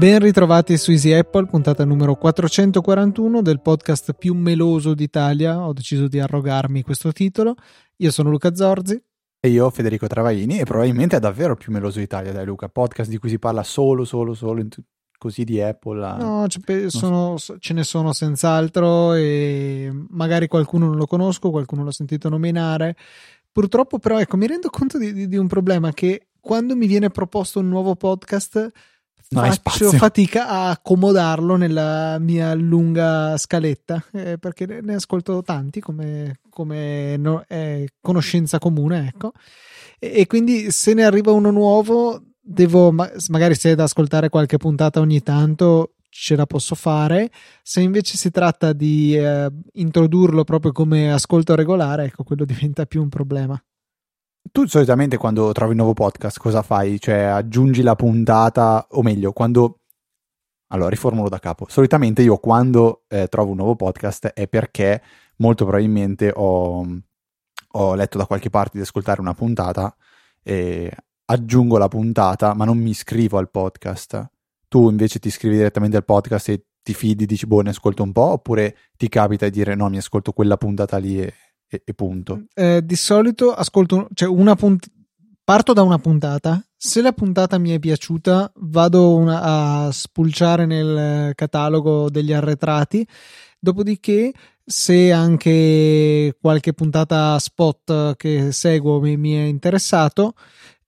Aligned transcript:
Ben 0.00 0.18
ritrovati 0.18 0.78
su 0.78 0.92
Easy 0.92 1.12
Apple, 1.12 1.44
puntata 1.44 1.84
numero 1.84 2.14
441 2.14 3.42
del 3.42 3.60
podcast 3.60 4.14
più 4.14 4.32
meloso 4.32 4.94
d'Italia. 4.94 5.66
Ho 5.66 5.74
deciso 5.74 6.08
di 6.08 6.18
arrogarmi 6.18 6.80
questo 6.80 7.12
titolo. 7.12 7.54
Io 7.98 8.10
sono 8.10 8.30
Luca 8.30 8.54
Zorzi. 8.54 8.98
E 9.38 9.48
io 9.50 9.68
Federico 9.68 10.06
Travaini 10.06 10.58
e 10.58 10.64
probabilmente 10.64 11.16
è 11.16 11.20
davvero 11.20 11.52
il 11.52 11.58
più 11.58 11.70
meloso 11.70 11.98
d'Italia, 11.98 12.32
dai 12.32 12.46
Luca. 12.46 12.70
Podcast 12.70 13.10
di 13.10 13.18
cui 13.18 13.28
si 13.28 13.38
parla 13.38 13.62
solo, 13.62 14.06
solo, 14.06 14.32
solo 14.32 14.66
t- 14.66 14.82
così 15.20 15.44
di 15.44 15.60
Apple. 15.60 16.02
A... 16.02 16.16
No, 16.16 16.46
sono, 16.86 17.36
so. 17.36 17.58
ce 17.58 17.74
ne 17.74 17.84
sono 17.84 18.14
senz'altro 18.14 19.12
e 19.12 19.92
magari 20.08 20.48
qualcuno 20.48 20.86
non 20.86 20.96
lo 20.96 21.06
conosco, 21.06 21.50
qualcuno 21.50 21.84
l'ho 21.84 21.90
sentito 21.90 22.30
nominare. 22.30 22.96
Purtroppo 23.52 23.98
però 23.98 24.18
ecco, 24.18 24.38
mi 24.38 24.46
rendo 24.46 24.70
conto 24.70 24.96
di, 24.96 25.12
di, 25.12 25.28
di 25.28 25.36
un 25.36 25.46
problema 25.46 25.92
che 25.92 26.28
quando 26.40 26.74
mi 26.74 26.86
viene 26.86 27.10
proposto 27.10 27.58
un 27.58 27.68
nuovo 27.68 27.96
podcast 27.96 28.70
non 29.32 29.52
faccio 29.62 29.92
fatica 29.92 30.48
a 30.48 30.70
accomodarlo 30.70 31.56
nella 31.56 32.18
mia 32.18 32.54
lunga 32.54 33.36
scaletta 33.36 34.02
eh, 34.12 34.38
perché 34.38 34.66
ne 34.66 34.94
ascolto 34.94 35.42
tanti 35.42 35.80
come, 35.80 36.40
come 36.48 37.16
no, 37.16 37.44
è 37.46 37.84
conoscenza 38.00 38.58
comune 38.58 39.06
ecco 39.06 39.32
e, 40.00 40.20
e, 40.20 40.26
quindi 40.26 40.72
se 40.72 40.94
ne 40.94 41.04
arriva 41.04 41.30
uno 41.30 41.52
nuovo 41.52 42.29
devo 42.40 42.92
magari 42.92 43.54
se 43.54 43.72
è 43.72 43.74
da 43.74 43.84
ascoltare 43.84 44.28
qualche 44.28 44.56
puntata 44.56 45.00
ogni 45.00 45.22
tanto 45.22 45.94
ce 46.08 46.34
la 46.34 46.46
posso 46.46 46.74
fare 46.74 47.30
se 47.62 47.80
invece 47.80 48.16
si 48.16 48.30
tratta 48.30 48.72
di 48.72 49.14
eh, 49.16 49.48
introdurlo 49.74 50.42
proprio 50.44 50.72
come 50.72 51.12
ascolto 51.12 51.54
regolare 51.54 52.04
ecco 52.04 52.24
quello 52.24 52.44
diventa 52.46 52.86
più 52.86 53.02
un 53.02 53.08
problema 53.08 53.62
tu 54.52 54.66
solitamente 54.66 55.16
quando 55.16 55.52
trovi 55.52 55.72
un 55.72 55.76
nuovo 55.76 55.92
podcast 55.92 56.38
cosa 56.38 56.62
fai? 56.62 56.98
Cioè 56.98 57.18
aggiungi 57.18 57.82
la 57.82 57.94
puntata, 57.94 58.86
o 58.90 59.02
meglio, 59.02 59.32
quando... 59.32 59.76
Allora, 60.72 60.88
riformulo 60.88 61.28
da 61.28 61.38
capo. 61.38 61.66
Solitamente 61.68 62.22
io 62.22 62.36
quando 62.38 63.02
eh, 63.08 63.26
trovo 63.26 63.50
un 63.50 63.56
nuovo 63.56 63.76
podcast 63.76 64.28
è 64.28 64.46
perché 64.48 65.02
molto 65.36 65.64
probabilmente 65.64 66.32
ho, 66.34 66.86
ho, 67.72 67.94
letto 67.94 68.18
da 68.18 68.26
qualche 68.26 68.50
parte 68.50 68.78
di 68.78 68.82
ascoltare 68.82 69.20
una 69.20 69.34
puntata 69.34 69.94
e 70.42 70.90
aggiungo 71.30 71.78
la 71.78 71.88
puntata, 71.88 72.54
ma 72.54 72.64
non 72.64 72.78
mi 72.78 72.90
iscrivo 72.90 73.38
al 73.38 73.50
podcast. 73.50 74.30
Tu 74.68 74.88
invece 74.88 75.18
ti 75.18 75.28
iscrivi 75.28 75.56
direttamente 75.56 75.96
al 75.96 76.04
podcast 76.04 76.48
e 76.48 76.64
ti 76.82 76.94
fidi, 76.94 77.26
dici 77.26 77.46
boh, 77.46 77.60
ne 77.60 77.70
ascolto 77.70 78.02
un 78.02 78.12
po', 78.12 78.32
oppure 78.32 78.76
ti 78.96 79.08
capita 79.08 79.46
di 79.46 79.50
dire 79.52 79.74
no, 79.74 79.88
mi 79.88 79.98
ascolto 79.98 80.32
quella 80.32 80.56
puntata 80.56 80.96
lì 80.98 81.20
e 81.20 81.34
e, 81.70 81.82
e 81.84 81.94
punto. 81.94 82.46
Eh, 82.52 82.82
di 82.84 82.96
solito 82.96 83.52
ascolto, 83.54 84.08
cioè 84.12 84.28
una 84.28 84.56
punt- 84.56 84.90
parto 85.44 85.72
da 85.72 85.82
una 85.82 85.98
puntata. 85.98 86.62
Se 86.76 87.00
la 87.00 87.12
puntata 87.12 87.58
mi 87.58 87.70
è 87.70 87.78
piaciuta, 87.78 88.52
vado 88.56 89.14
una- 89.14 89.86
a 89.86 89.92
spulciare 89.92 90.66
nel 90.66 91.32
catalogo 91.34 92.10
degli 92.10 92.32
arretrati. 92.32 93.06
Dopodiché, 93.58 94.32
se 94.64 95.12
anche 95.12 96.36
qualche 96.40 96.72
puntata 96.72 97.38
spot 97.38 98.16
che 98.16 98.50
seguo 98.52 99.00
mi, 99.00 99.16
mi 99.16 99.34
è 99.34 99.42
interessato, 99.42 100.34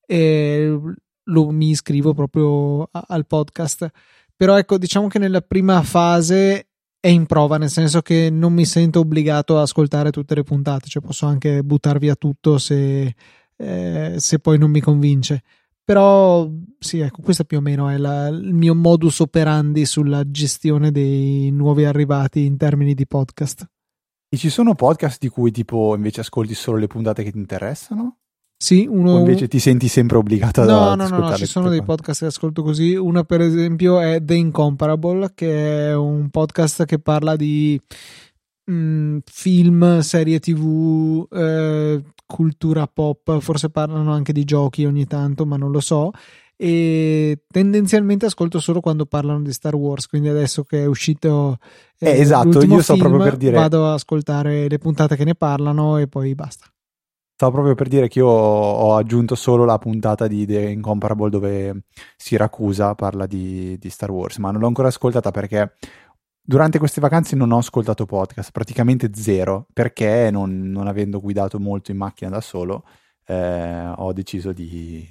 eh, 0.07 0.79
lo, 1.25 1.51
mi 1.51 1.71
iscrivo 1.71 2.15
proprio 2.15 2.83
a- 2.83 3.05
al 3.09 3.27
podcast. 3.27 3.91
Però 4.37 4.57
ecco, 4.59 4.79
diciamo 4.79 5.09
che 5.09 5.19
nella 5.19 5.41
prima 5.41 5.83
fase 5.83 6.69
è 6.99 7.09
in 7.09 7.27
prova, 7.27 7.59
nel 7.59 7.71
senso 7.71 8.01
che 8.01 8.31
non 8.31 8.53
mi 8.53 8.65
sento 8.65 9.01
obbligato 9.01 9.59
a 9.59 9.63
ascoltare 9.63 10.11
tutte 10.11 10.35
le 10.35 10.45
puntate, 10.45 10.89
cioè 10.89 11.03
posso 11.03 11.27
anche 11.27 11.63
buttar 11.63 11.99
via 11.99 12.15
tutto 12.15 12.59
se, 12.59 13.15
eh, 13.57 14.15
se 14.17 14.39
poi 14.39 14.59
non 14.59 14.71
mi 14.71 14.81
convince. 14.81 15.43
Però 15.85 16.49
sì, 16.79 17.01
ecco, 17.01 17.23
questo 17.23 17.45
più 17.45 17.59
o 17.59 17.61
meno 17.61 17.89
è 17.89 17.97
la, 17.97 18.29
il 18.29 18.55
mio 18.55 18.75
modus 18.75 19.19
operandi 19.19 19.85
sulla 19.85 20.23
gestione 20.31 20.93
dei 20.93 21.51
nuovi 21.51 21.85
arrivati 21.85 22.45
in 22.45 22.57
termini 22.57 22.95
di 22.95 23.07
podcast. 23.07 23.69
E 24.29 24.37
ci 24.37 24.49
sono 24.49 24.75
podcast 24.75 25.19
di 25.19 25.29
cui 25.29 25.51
tipo 25.51 25.95
invece 25.97 26.21
ascolti 26.21 26.55
solo 26.55 26.79
le 26.79 26.87
puntate 26.87 27.25
che 27.25 27.33
ti 27.33 27.39
interessano? 27.39 28.19
Sì, 28.63 28.87
uno... 28.89 29.15
O 29.15 29.19
invece 29.19 29.49
ti 29.49 29.59
senti 29.59 29.89
sempre 29.89 30.19
obbligato 30.19 30.63
no, 30.63 30.91
ad 30.91 30.99
no, 30.99 31.09
No, 31.09 31.19
no, 31.19 31.35
ci 31.35 31.47
sono 31.47 31.69
dei 31.69 31.83
podcast 31.83 32.21
che 32.21 32.27
ascolto 32.27 32.63
così. 32.63 32.95
Una, 32.95 33.25
per 33.25 33.41
esempio, 33.41 33.99
è 33.99 34.23
The 34.23 34.35
Incomparable, 34.35 35.33
che 35.35 35.89
è 35.89 35.97
un 35.97 36.31
podcast 36.31 36.85
che 36.85 37.01
parla 37.01 37.35
di 37.35 37.81
mh, 38.67 39.17
film, 39.25 39.99
serie 39.99 40.39
tv, 40.39 41.27
eh, 41.33 42.05
cultura 42.25 42.87
pop. 42.87 43.41
Forse 43.41 43.69
parlano 43.69 44.13
anche 44.13 44.33
di 44.33 44.45
giochi 44.45 44.85
ogni 44.85 45.07
tanto, 45.07 45.45
ma 45.45 45.57
non 45.57 45.73
lo 45.73 45.81
so. 45.81 46.13
E 46.57 47.43
tendenzialmente 47.49 48.27
ascolto 48.27 48.61
solo 48.61 48.79
quando 48.79 49.07
parlano 49.07 49.43
di 49.43 49.53
Star 49.53 49.75
Wars. 49.75 50.07
Quindi 50.07 50.29
adesso 50.29 50.63
che 50.63 50.85
è 50.85 50.87
uscito 50.87 51.59
eh, 51.99 52.11
eh, 52.11 52.21
esatto, 52.21 52.63
io 52.63 52.81
sto 52.81 52.95
film, 52.95 53.09
proprio 53.09 53.25
per 53.25 53.37
dire. 53.39 53.57
Vado 53.57 53.89
ad 53.89 53.95
ascoltare 53.95 54.69
le 54.69 54.79
puntate 54.79 55.17
che 55.17 55.25
ne 55.25 55.35
parlano 55.35 55.99
e 55.99 56.07
poi 56.07 56.33
basta. 56.37 56.72
Stavo 57.43 57.57
proprio 57.57 57.75
per 57.75 57.89
dire 57.89 58.07
che 58.07 58.21
io 58.21 58.29
ho 58.29 58.95
aggiunto 58.95 59.35
solo 59.35 59.65
la 59.65 59.77
puntata 59.77 60.29
di 60.29 60.47
The 60.47 60.61
Incomparable 60.71 61.29
dove 61.29 61.83
Siracusa 62.17 62.95
parla 62.95 63.27
di, 63.27 63.77
di 63.79 63.91
Star 63.91 64.13
Wars, 64.13 64.37
ma 64.37 64.53
non 64.53 64.61
l'ho 64.61 64.69
ancora 64.69 64.87
ascoltata 64.87 65.33
perché 65.33 65.75
durante 66.41 66.79
queste 66.79 67.01
vacanze 67.01 67.35
non 67.35 67.51
ho 67.51 67.59
ascoltato 67.59 68.07
podcast, 68.07 68.53
praticamente 68.53 69.11
zero, 69.15 69.67
perché 69.73 70.31
non, 70.31 70.71
non 70.71 70.87
avendo 70.87 71.19
guidato 71.19 71.59
molto 71.59 71.91
in 71.91 71.97
macchina 71.97 72.31
da 72.31 72.41
solo, 72.41 72.85
eh, 73.27 73.93
ho 73.93 74.13
deciso 74.13 74.53
di... 74.53 75.05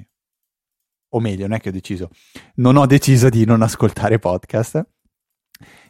o 1.09 1.19
meglio, 1.19 1.47
non 1.47 1.57
è 1.57 1.59
che 1.59 1.67
ho 1.67 1.73
deciso, 1.73 2.11
non 2.55 2.77
ho 2.77 2.85
deciso 2.85 3.27
di 3.27 3.43
non 3.43 3.61
ascoltare 3.61 4.19
podcast 4.19 4.81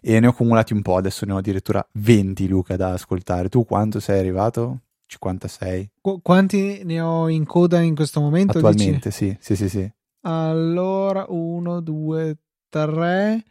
e 0.01 0.19
ne 0.19 0.25
ho 0.25 0.31
accumulati 0.31 0.73
un 0.73 0.81
po', 0.81 0.95
adesso 0.95 1.23
ne 1.23 1.33
ho 1.33 1.37
addirittura 1.37 1.87
20 1.99 2.47
Luca 2.47 2.75
da 2.77 2.93
ascoltare. 2.93 3.47
Tu 3.47 3.63
quanto 3.63 3.99
sei 3.99 4.17
arrivato? 4.17 4.79
56. 5.11 5.91
Qu- 5.99 6.21
quanti 6.21 6.83
ne 6.85 7.01
ho 7.01 7.27
in 7.27 7.45
coda 7.45 7.81
in 7.81 7.95
questo 7.95 8.21
momento? 8.21 8.57
Attualmente, 8.57 9.11
sì, 9.11 9.35
sì, 9.39 9.55
sì, 9.55 9.67
sì. 9.67 9.91
Allora, 10.21 11.25
1, 11.27 11.81
2, 11.81 12.37
3, 12.69 13.43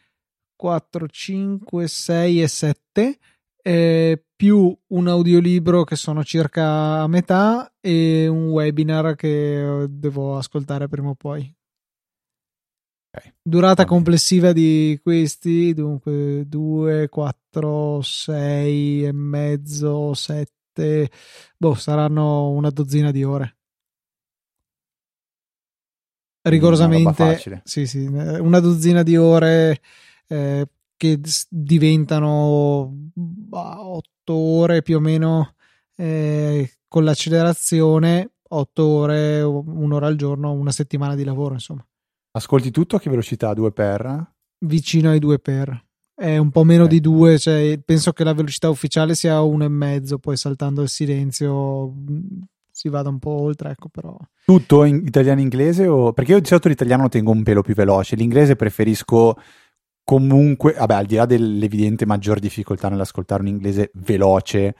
4, 0.56 1.06
5, 1.06 1.87
6 1.87 2.43
e 2.43 2.48
7. 2.48 3.19
Eh, 3.62 4.25
più 4.34 4.75
un 4.87 5.09
audiolibro 5.09 5.84
che 5.84 5.97
sono 5.97 6.25
circa 6.25 7.03
a 7.03 7.06
metà 7.09 7.71
e 7.78 8.27
un 8.27 8.48
webinar 8.48 9.15
che 9.15 9.84
devo 9.91 10.38
ascoltare 10.38 10.88
prima 10.88 11.10
o 11.10 11.15
poi. 11.15 11.54
Okay. 13.12 13.34
Durata 13.42 13.84
complessiva 13.84 14.53
di 14.53 14.98
questi, 15.03 15.75
dunque 15.75 16.44
2, 16.47 17.10
4, 17.10 18.00
6 18.00 19.04
e 19.04 19.12
mezzo, 19.12 20.15
7 20.15 20.59
state, 20.71 21.11
boh, 21.57 21.75
saranno 21.75 22.51
una 22.51 22.71
dozzina 22.71 23.11
di 23.11 23.25
ore. 23.25 23.57
Rigorosamente, 26.43 27.63
sì, 27.65 27.87
sì, 27.87 28.07
una 28.07 28.61
dozzina 28.61 29.03
di 29.03 29.17
ore 29.17 29.81
eh, 30.27 30.67
che 30.97 31.21
diventano 31.51 32.89
bah, 33.13 33.85
otto 33.85 34.33
ore 34.33 34.81
più 34.81 34.97
o 34.97 35.01
meno 35.01 35.55
eh, 35.97 36.79
con 36.89 37.05
l'accelerazione, 37.05 38.37
otto 38.49 38.85
ore, 38.87 39.43
un'ora 39.43 40.07
al 40.07 40.17
giorno, 40.17 40.53
una 40.53 40.73
settimana 40.73 41.15
di 41.15 41.25
lavoro, 41.25 41.55
insomma. 41.55 41.87
Ascolti 42.33 42.71
tutto 42.71 42.97
a 42.97 43.01
che 43.01 43.11
velocità? 43.11 43.53
2 43.53 43.73
per? 43.73 44.33
Vicino 44.61 45.11
ai 45.11 45.19
2 45.19 45.39
per 45.41 45.89
è 46.21 46.37
un 46.37 46.51
po' 46.51 46.65
meno 46.65 46.85
okay. 46.85 46.97
di 46.97 47.01
due, 47.01 47.39
cioè 47.39 47.81
penso 47.83 48.13
che 48.13 48.25
la 48.25 48.34
velocità 48.34 48.69
ufficiale 48.69 49.15
sia 49.15 49.41
uno 49.41 49.65
e 49.65 49.69
mezzo, 49.69 50.19
poi 50.19 50.37
saltando 50.37 50.83
il 50.83 50.91
silenzio 50.91 51.95
mm, 51.95 52.19
si 52.71 52.91
vada 52.91 53.09
un 53.09 53.19
po' 53.19 53.31
oltre, 53.31 53.71
ecco 53.71 53.89
però. 53.89 54.15
Tutto 54.45 54.84
in 54.84 55.03
italiano 55.07 55.41
e 55.41 55.45
inglese 55.45 55.87
o 55.87 56.13
perché 56.13 56.33
io 56.33 56.41
di 56.41 56.47
solito 56.47 56.69
l'italiano 56.69 57.05
lo 57.05 57.09
tengo 57.09 57.31
un 57.31 57.43
pelo 57.43 57.63
più 57.63 57.75
veloce, 57.75 58.17
l'inglese 58.17 58.55
preferisco 58.55 59.34
comunque, 60.05 60.75
vabbè, 60.75 60.95
al 60.95 61.07
di 61.07 61.15
là 61.15 61.25
dell'evidente 61.25 62.05
maggior 62.05 62.39
difficoltà 62.39 62.91
nell'ascoltare 62.91 63.41
un 63.41 63.49
inglese 63.49 63.91
veloce, 63.95 64.75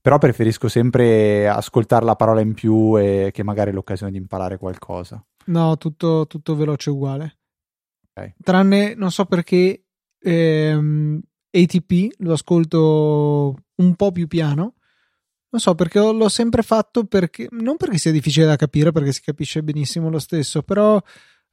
però 0.00 0.16
preferisco 0.16 0.68
sempre 0.68 1.46
ascoltare 1.46 2.06
la 2.06 2.16
parola 2.16 2.40
in 2.40 2.54
più 2.54 2.98
e 2.98 3.28
che 3.34 3.42
magari 3.42 3.70
è 3.70 3.74
l'occasione 3.74 4.12
di 4.12 4.18
imparare 4.18 4.56
qualcosa. 4.56 5.22
No, 5.46 5.76
tutto, 5.76 6.26
tutto 6.26 6.56
veloce 6.56 6.88
uguale. 6.88 7.36
Okay. 8.14 8.32
Tranne, 8.42 8.94
non 8.94 9.10
so 9.10 9.26
perché 9.26 9.85
ehm, 10.26 11.20
ATP 11.50 12.14
lo 12.18 12.32
ascolto 12.32 13.54
un 13.76 13.94
po' 13.94 14.12
più 14.12 14.26
piano. 14.26 14.74
Non 15.48 15.60
so 15.60 15.74
perché 15.74 16.00
l'ho 16.00 16.28
sempre 16.28 16.62
fatto 16.62 17.04
perché 17.04 17.46
non 17.52 17.76
perché 17.76 17.98
sia 17.98 18.10
difficile 18.10 18.46
da 18.46 18.56
capire, 18.56 18.92
perché 18.92 19.12
si 19.12 19.22
capisce 19.22 19.62
benissimo 19.62 20.10
lo 20.10 20.18
stesso, 20.18 20.62
però 20.62 21.00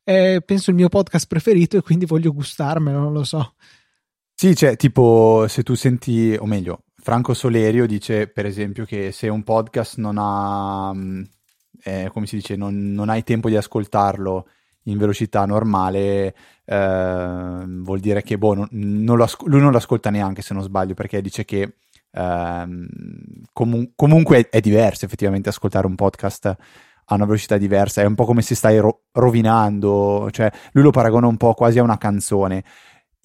è 0.04 0.42
penso 0.44 0.72
il 0.72 0.75
mio 0.75 0.90
podcast 0.90 1.28
preferito 1.28 1.78
e 1.78 1.81
quindi 1.81 2.06
voglio 2.06 2.34
gustarmelo, 2.34 3.00
non 3.00 3.14
lo 3.14 3.24
so. 3.24 3.54
Sì, 4.34 4.56
cioè, 4.56 4.75
tipo, 4.75 5.46
se 5.48 5.64
tu 5.64 5.75
senti, 5.75 6.36
o 6.38 6.46
meglio, 6.46 6.86
Franco 6.96 7.34
Solerio 7.34 7.86
dice, 7.86 8.28
per 8.28 8.46
esempio, 8.46 8.84
che 8.84 9.12
se 9.12 9.30
un 9.30 9.44
podcast 9.44 9.98
non 9.98 10.18
ha, 10.18 10.92
mm, 10.94 11.24
eh, 11.84 12.10
come 12.12 12.25
si 12.25 12.38
dice, 12.38 12.56
non, 12.56 12.92
non 12.92 13.10
hai 13.10 13.24
tempo 13.24 13.48
di 13.48 13.56
ascoltarlo 13.56 14.48
in 14.83 14.97
velocità 14.97 15.45
normale, 15.45 16.35
eh, 16.65 17.63
vuol 17.65 18.00
dire 18.00 18.21
che 18.21 18.38
boh, 18.38 18.53
non, 18.53 18.68
non 18.71 19.21
asco- 19.21 19.47
lui 19.47 19.59
non 19.59 19.71
lo 19.71 19.77
ascolta 19.77 20.09
neanche 20.09 20.41
se 20.41 20.53
non 20.53 20.63
sbaglio, 20.63 20.94
perché 20.94 21.21
dice 21.21 21.45
che 21.45 21.75
eh, 22.12 22.65
comu- 23.51 23.91
comunque 23.95 24.50
è 24.50 24.59
diverso 24.59 25.06
effettivamente 25.06 25.50
ascoltare 25.50 25.88
un 25.88 25.95
podcast 25.95 26.56
a 27.06 27.15
una 27.15 27.25
velocità 27.25 27.57
diversa, 27.57 28.01
è 28.01 28.06
un 28.06 28.15
po' 28.15 28.25
come 28.25 28.41
se 28.41 28.56
stai 28.56 28.77
ro- 28.80 29.03
rovinando, 29.12 30.30
cioè 30.31 30.51
lui 30.71 30.83
lo 30.83 30.91
paragona 30.91 31.27
un 31.27 31.38
po' 31.38 31.53
quasi 31.53 31.79
a 31.79 31.83
una 31.83 31.97
canzone. 31.97 32.63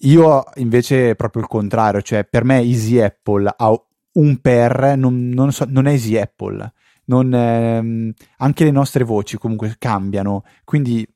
Io 0.03 0.43
invece 0.55 1.15
proprio 1.15 1.41
il 1.41 1.47
contrario, 1.47 2.01
cioè 2.01 2.25
per 2.25 2.43
me 2.43 2.59
Easy 2.59 2.99
Apple 2.99 3.53
ha 3.55 3.83
un 4.13 4.37
per, 4.39 4.97
non, 4.97 5.29
non, 5.29 5.51
so, 5.51 5.65
non 5.67 5.85
è 5.87 5.91
Easy 5.91 6.17
Apple, 6.17 6.73
non, 7.05 7.33
ehm, 7.33 8.13
anche 8.37 8.63
le 8.63 8.71
nostre 8.71 9.03
voci 9.03 9.37
comunque 9.37 9.75
cambiano, 9.77 10.43
quindi 10.63 11.07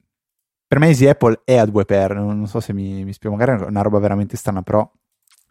per 0.67 0.79
me 0.79 0.87
Easy 0.87 1.07
Apple 1.07 1.41
è 1.43 1.57
a 1.57 1.65
due 1.65 1.85
per, 1.85 2.15
non 2.15 2.47
so 2.47 2.59
se 2.59 2.73
mi, 2.73 3.03
mi 3.03 3.13
spiego, 3.13 3.35
magari 3.35 3.61
è 3.61 3.67
una 3.67 3.81
roba 3.81 3.99
veramente 3.99 4.37
strana, 4.37 4.61
però 4.61 4.89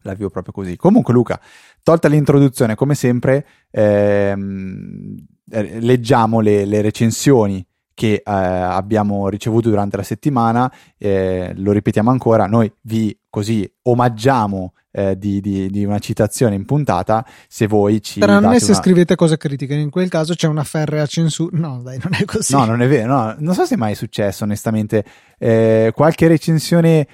la 0.02 0.14
vivo 0.14 0.30
proprio 0.30 0.52
così. 0.52 0.76
Comunque 0.76 1.12
Luca, 1.12 1.40
tolta 1.82 2.08
l'introduzione, 2.08 2.74
come 2.74 2.94
sempre, 2.94 3.46
ehm, 3.70 5.16
eh, 5.50 5.80
leggiamo 5.80 6.40
le, 6.40 6.64
le 6.64 6.80
recensioni 6.80 7.64
che 7.94 8.14
eh, 8.14 8.22
abbiamo 8.24 9.28
ricevuto 9.28 9.68
durante 9.68 9.96
la 9.96 10.02
settimana, 10.02 10.72
eh, 10.98 11.52
lo 11.56 11.72
ripetiamo 11.72 12.10
ancora, 12.10 12.46
noi 12.46 12.72
vi 12.82 13.16
così 13.28 13.70
omaggiamo 13.82 14.74
eh, 14.92 15.16
di, 15.16 15.40
di, 15.40 15.70
di, 15.70 15.84
una 15.84 15.98
citazione 15.98 16.54
in 16.54 16.66
puntata 16.66 17.24
se 17.48 17.66
voi 17.66 18.02
ci 18.02 18.20
Però 18.20 18.38
non 18.38 18.52
è 18.52 18.58
se 18.58 18.72
una... 18.72 18.80
scrivete 18.80 19.14
cose 19.14 19.36
critiche, 19.38 19.74
in 19.74 19.90
quel 19.90 20.08
caso 20.08 20.34
c'è 20.34 20.46
una 20.46 20.64
ferrea 20.64 21.06
censura. 21.06 21.56
No, 21.58 21.80
dai, 21.82 21.98
non 22.02 22.12
è 22.12 22.24
così. 22.24 22.54
No, 22.54 22.64
non 22.64 22.82
è 22.82 22.88
vero, 22.88 23.12
no, 23.12 23.34
non 23.38 23.54
so 23.54 23.64
se 23.64 23.74
è 23.74 23.78
mai 23.78 23.94
successo 23.94 24.44
onestamente. 24.44 25.04
Eh, 25.38 25.92
qualche 25.94 26.28
recensione 26.28 27.06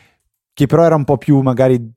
che 0.52 0.66
però 0.66 0.84
era 0.84 0.96
un 0.96 1.04
po' 1.04 1.19
più 1.19 1.40
magari 1.40 1.92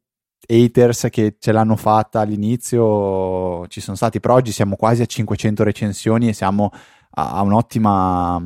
haters 0.47 1.07
che 1.09 1.37
ce 1.39 1.51
l'hanno 1.51 1.75
fatta 1.75 2.19
all'inizio 2.19 3.65
ci 3.67 3.81
sono 3.81 3.95
stati, 3.95 4.19
però 4.19 4.35
oggi 4.35 4.51
siamo 4.51 4.75
quasi 4.75 5.01
a 5.01 5.05
500 5.05 5.63
recensioni 5.63 6.29
e 6.29 6.33
siamo 6.33 6.71
a, 7.11 7.33
a 7.33 7.41
un'ottima 7.41 8.41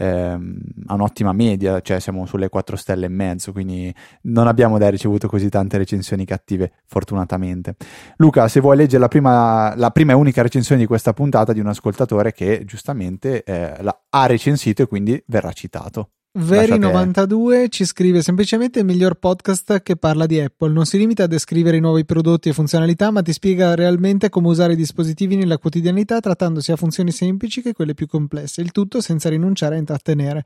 ehm, 0.00 0.58
a 0.86 0.94
un'ottima 0.94 1.32
media, 1.32 1.80
cioè 1.80 2.00
siamo 2.00 2.26
sulle 2.26 2.48
4 2.48 2.76
stelle 2.76 3.06
e 3.06 3.08
mezzo, 3.08 3.52
quindi 3.52 3.94
non 4.22 4.46
abbiamo 4.46 4.78
dai 4.78 4.90
ricevuto 4.90 5.28
così 5.28 5.48
tante 5.48 5.76
recensioni 5.76 6.24
cattive, 6.24 6.72
fortunatamente. 6.86 7.76
Luca, 8.16 8.48
se 8.48 8.60
vuoi 8.60 8.76
leggere 8.76 9.00
la 9.00 9.08
prima, 9.08 9.74
la 9.76 9.90
prima 9.90 10.12
e 10.12 10.14
unica 10.14 10.42
recensione 10.42 10.80
di 10.80 10.86
questa 10.86 11.12
puntata 11.12 11.52
di 11.52 11.60
un 11.60 11.66
ascoltatore 11.66 12.32
che 12.32 12.64
giustamente 12.64 13.44
eh, 13.44 13.74
ha 14.10 14.26
recensito 14.26 14.82
e 14.82 14.86
quindi 14.86 15.22
verrà 15.26 15.52
citato. 15.52 16.10
Veri92 16.38 17.68
ci 17.70 17.84
scrive 17.84 18.22
semplicemente 18.22 18.78
il 18.78 18.84
miglior 18.84 19.16
podcast 19.16 19.82
che 19.82 19.96
parla 19.96 20.26
di 20.26 20.38
Apple. 20.38 20.70
Non 20.70 20.86
si 20.86 20.96
limita 20.96 21.24
a 21.24 21.26
descrivere 21.26 21.78
i 21.78 21.80
nuovi 21.80 22.04
prodotti 22.04 22.48
e 22.48 22.52
funzionalità, 22.52 23.10
ma 23.10 23.20
ti 23.20 23.32
spiega 23.32 23.74
realmente 23.74 24.28
come 24.28 24.46
usare 24.46 24.74
i 24.74 24.76
dispositivi 24.76 25.34
nella 25.34 25.58
quotidianità, 25.58 26.20
trattando 26.20 26.60
sia 26.60 26.76
funzioni 26.76 27.10
semplici 27.10 27.62
che 27.62 27.72
quelle 27.72 27.94
più 27.94 28.06
complesse. 28.06 28.60
Il 28.60 28.70
tutto 28.70 29.00
senza 29.00 29.28
rinunciare 29.28 29.74
a 29.74 29.78
intrattenere, 29.78 30.44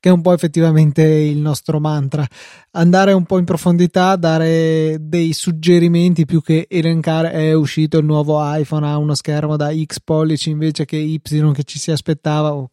che 0.00 0.08
è 0.08 0.12
un 0.12 0.22
po' 0.22 0.32
effettivamente 0.32 1.02
il 1.02 1.36
nostro 1.36 1.80
mantra. 1.80 2.26
Andare 2.70 3.12
un 3.12 3.24
po' 3.24 3.36
in 3.36 3.44
profondità, 3.44 4.16
dare 4.16 4.96
dei 5.00 5.34
suggerimenti 5.34 6.24
più 6.24 6.40
che 6.40 6.64
elencare. 6.66 7.32
È 7.32 7.52
uscito 7.52 7.98
il 7.98 8.06
nuovo 8.06 8.38
iPhone, 8.40 8.86
ha 8.86 8.96
uno 8.96 9.14
schermo 9.14 9.56
da 9.56 9.70
X 9.70 10.00
pollici 10.02 10.48
invece 10.48 10.86
che 10.86 10.96
Y 10.96 11.20
che 11.52 11.64
ci 11.64 11.78
si 11.78 11.90
aspettava, 11.90 12.54
o 12.54 12.70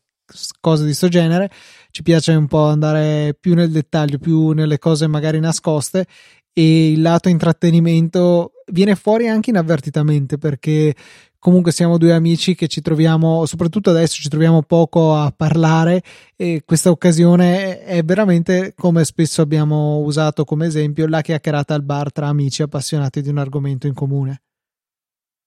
cose 0.59 0.85
di 0.85 0.93
sto 0.93 1.07
genere 1.07 1.49
ci 1.91 2.01
piace 2.01 2.33
un 2.33 2.47
po' 2.47 2.65
andare 2.65 3.35
più 3.39 3.53
nel 3.53 3.71
dettaglio, 3.71 4.17
più 4.17 4.51
nelle 4.51 4.79
cose 4.79 5.07
magari 5.07 5.39
nascoste 5.39 6.05
e 6.53 6.91
il 6.91 7.01
lato 7.01 7.29
intrattenimento 7.29 8.51
viene 8.71 8.95
fuori 8.95 9.27
anche 9.27 9.49
inavvertitamente 9.49 10.37
perché 10.37 10.95
comunque 11.43 11.73
siamo 11.73 11.97
due 11.97 12.13
amici 12.13 12.55
che 12.55 12.67
ci 12.67 12.79
troviamo, 12.81 13.45
soprattutto 13.45 13.89
adesso 13.89 14.21
ci 14.21 14.29
troviamo 14.29 14.61
poco 14.61 15.13
a 15.13 15.33
parlare 15.35 16.01
e 16.37 16.61
questa 16.65 16.89
occasione 16.89 17.83
è 17.83 18.01
veramente 18.03 18.73
come 18.75 19.03
spesso 19.03 19.41
abbiamo 19.41 19.97
usato 19.99 20.45
come 20.45 20.67
esempio 20.67 21.05
la 21.05 21.21
chiacchierata 21.21 21.73
al 21.73 21.83
bar 21.83 22.13
tra 22.13 22.27
amici 22.27 22.61
appassionati 22.61 23.21
di 23.21 23.27
un 23.27 23.39
argomento 23.39 23.87
in 23.87 23.93
comune. 23.93 24.41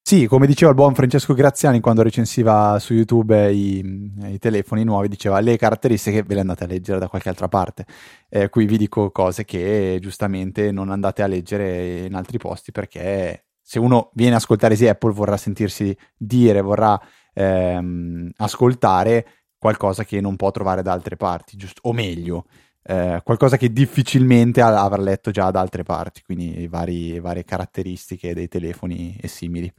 Sì, 0.09 0.29
come 0.29 0.47
diceva 0.47 0.71
il 0.71 0.77
buon 0.77 0.95
Francesco 0.95 1.35
Graziani 1.35 1.81
quando 1.81 2.01
recensiva 2.03 2.79
su 2.79 2.95
YouTube 2.95 3.51
i, 3.51 4.13
i, 4.29 4.39
telefoni 4.39 4.85
nuovi, 4.85 5.09
diceva 5.09 5.41
le 5.41 5.57
caratteristiche 5.57 6.23
ve 6.23 6.35
le 6.35 6.41
andate 6.43 6.63
a 6.63 6.69
leggere 6.69 7.01
da 7.01 7.09
qualche 7.09 7.29
altra 7.29 7.49
parte. 7.49 7.85
Eh, 8.29 8.49
qui 8.49 8.67
vi 8.67 8.79
dico 8.79 9.11
cose 9.11 9.45
che 9.45 9.99
giustamente 10.01 10.71
non 10.71 10.91
andate 10.91 11.25
a 11.25 11.27
leggere 11.27 12.05
in 12.05 12.15
altri 12.15 12.39
posti 12.39 12.71
perché 12.71 13.47
se 13.61 13.81
uno 13.81 14.11
viene 14.15 14.35
a 14.35 14.37
ascoltare 14.37 14.75
Easy 14.75 14.87
Apple 14.87 15.13
vorrà 15.13 15.37
sentirsi 15.37 15.93
dire, 16.17 16.61
vorrà 16.61 16.97
ehm, 17.35 18.31
ascoltare 18.37 19.27
qualcosa 19.59 20.05
che 20.05 20.21
non 20.21 20.37
può 20.37 20.53
trovare 20.53 20.83
da 20.83 20.93
altre 20.93 21.17
parti, 21.17 21.57
giusto? 21.57 21.81
o 21.83 21.93
meglio, 21.93 22.47
eh, 22.89 23.21
qualcosa 23.25 23.57
che 23.57 23.73
difficilmente 23.73 24.61
avrà 24.61 25.03
letto 25.03 25.31
già 25.33 25.51
da 25.51 25.61
altre 25.61 25.83
parti, 25.83 26.23
quindi 26.23 26.69
vari, 26.69 27.19
varie 27.19 27.45
caratteristiche 27.45 28.33
dei 28.33 28.49
telefoni 28.49 29.17
e 29.21 29.27
simili. 29.27 29.73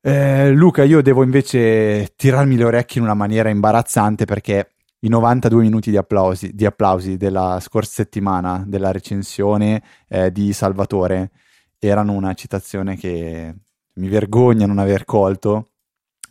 Eh, 0.00 0.50
Luca, 0.50 0.84
io 0.84 1.02
devo 1.02 1.22
invece 1.24 2.12
tirarmi 2.14 2.56
le 2.56 2.64
orecchie 2.64 3.00
in 3.00 3.06
una 3.06 3.16
maniera 3.16 3.48
imbarazzante 3.48 4.24
perché 4.24 4.74
i 5.00 5.08
92 5.08 5.62
minuti 5.62 5.90
di 5.90 5.96
applausi, 5.96 6.54
di 6.54 6.64
applausi 6.64 7.16
della 7.16 7.58
scorsa 7.60 8.02
settimana 8.02 8.62
della 8.66 8.92
recensione 8.92 9.82
eh, 10.08 10.30
di 10.30 10.52
Salvatore 10.52 11.30
erano 11.78 12.12
una 12.12 12.34
citazione 12.34 12.96
che 12.96 13.54
mi 13.94 14.08
vergogna 14.08 14.66
non 14.66 14.78
aver 14.78 15.04
colto, 15.04 15.70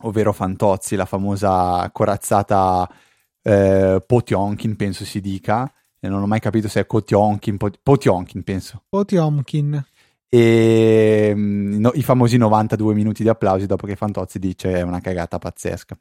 ovvero 0.02 0.32
Fantozzi, 0.32 0.96
la 0.96 1.04
famosa 1.04 1.88
corazzata 1.92 2.88
eh, 3.44 4.02
Potionkin, 4.04 4.74
penso 4.74 5.04
si 5.04 5.20
dica. 5.20 5.70
E 6.00 6.08
non 6.08 6.22
ho 6.22 6.26
mai 6.26 6.40
capito 6.40 6.68
se 6.68 6.80
è 6.80 6.84
Potionkin, 6.84 7.56
Potionkin 7.82 8.42
penso. 8.42 8.82
Potionkin. 8.88 9.84
E 10.28 11.32
mm, 11.34 11.78
no, 11.78 11.92
i 11.94 12.02
famosi 12.02 12.36
92 12.36 12.92
minuti 12.94 13.22
di 13.22 13.28
applausi 13.28 13.66
dopo 13.66 13.86
che 13.86 13.96
Fantozzi 13.96 14.38
dice 14.38 14.74
è 14.74 14.82
una 14.82 15.00
cagata 15.00 15.38
pazzesca. 15.38 15.96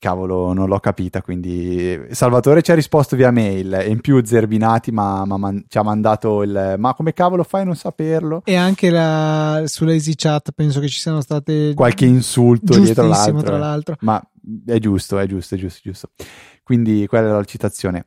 Cavolo, 0.00 0.54
non 0.54 0.66
l'ho 0.66 0.80
capita, 0.80 1.20
quindi 1.20 2.06
Salvatore 2.12 2.62
ci 2.62 2.70
ha 2.70 2.74
risposto 2.74 3.16
via 3.16 3.30
mail 3.30 3.74
e 3.74 3.90
in 3.90 4.00
più 4.00 4.24
Zerbinati 4.24 4.90
ma, 4.92 5.26
ma 5.26 5.36
man- 5.36 5.62
ci 5.68 5.76
ha 5.76 5.82
mandato 5.82 6.42
il 6.42 6.76
ma 6.78 6.94
come 6.94 7.12
cavolo 7.12 7.42
fai 7.42 7.60
a 7.60 7.64
non 7.64 7.76
saperlo? 7.76 8.40
E 8.46 8.54
anche 8.54 8.88
la, 8.88 9.62
sulla 9.66 9.92
EasyChat 9.92 10.52
penso 10.52 10.80
che 10.80 10.88
ci 10.88 10.98
siano 10.98 11.20
state 11.20 11.74
qualche 11.74 12.06
insulto 12.06 12.78
dietro 12.78 13.08
l'altro. 13.08 13.42
Tra 13.42 13.58
l'altro. 13.58 13.96
Ma 14.00 14.26
è 14.64 14.78
giusto, 14.78 15.18
è 15.18 15.26
giusto, 15.26 15.54
è 15.54 15.58
giusto, 15.58 15.80
è 15.80 15.82
giusto. 15.82 16.10
Quindi 16.62 17.06
quella 17.06 17.28
è 17.28 17.32
la 17.32 17.44
citazione. 17.44 18.06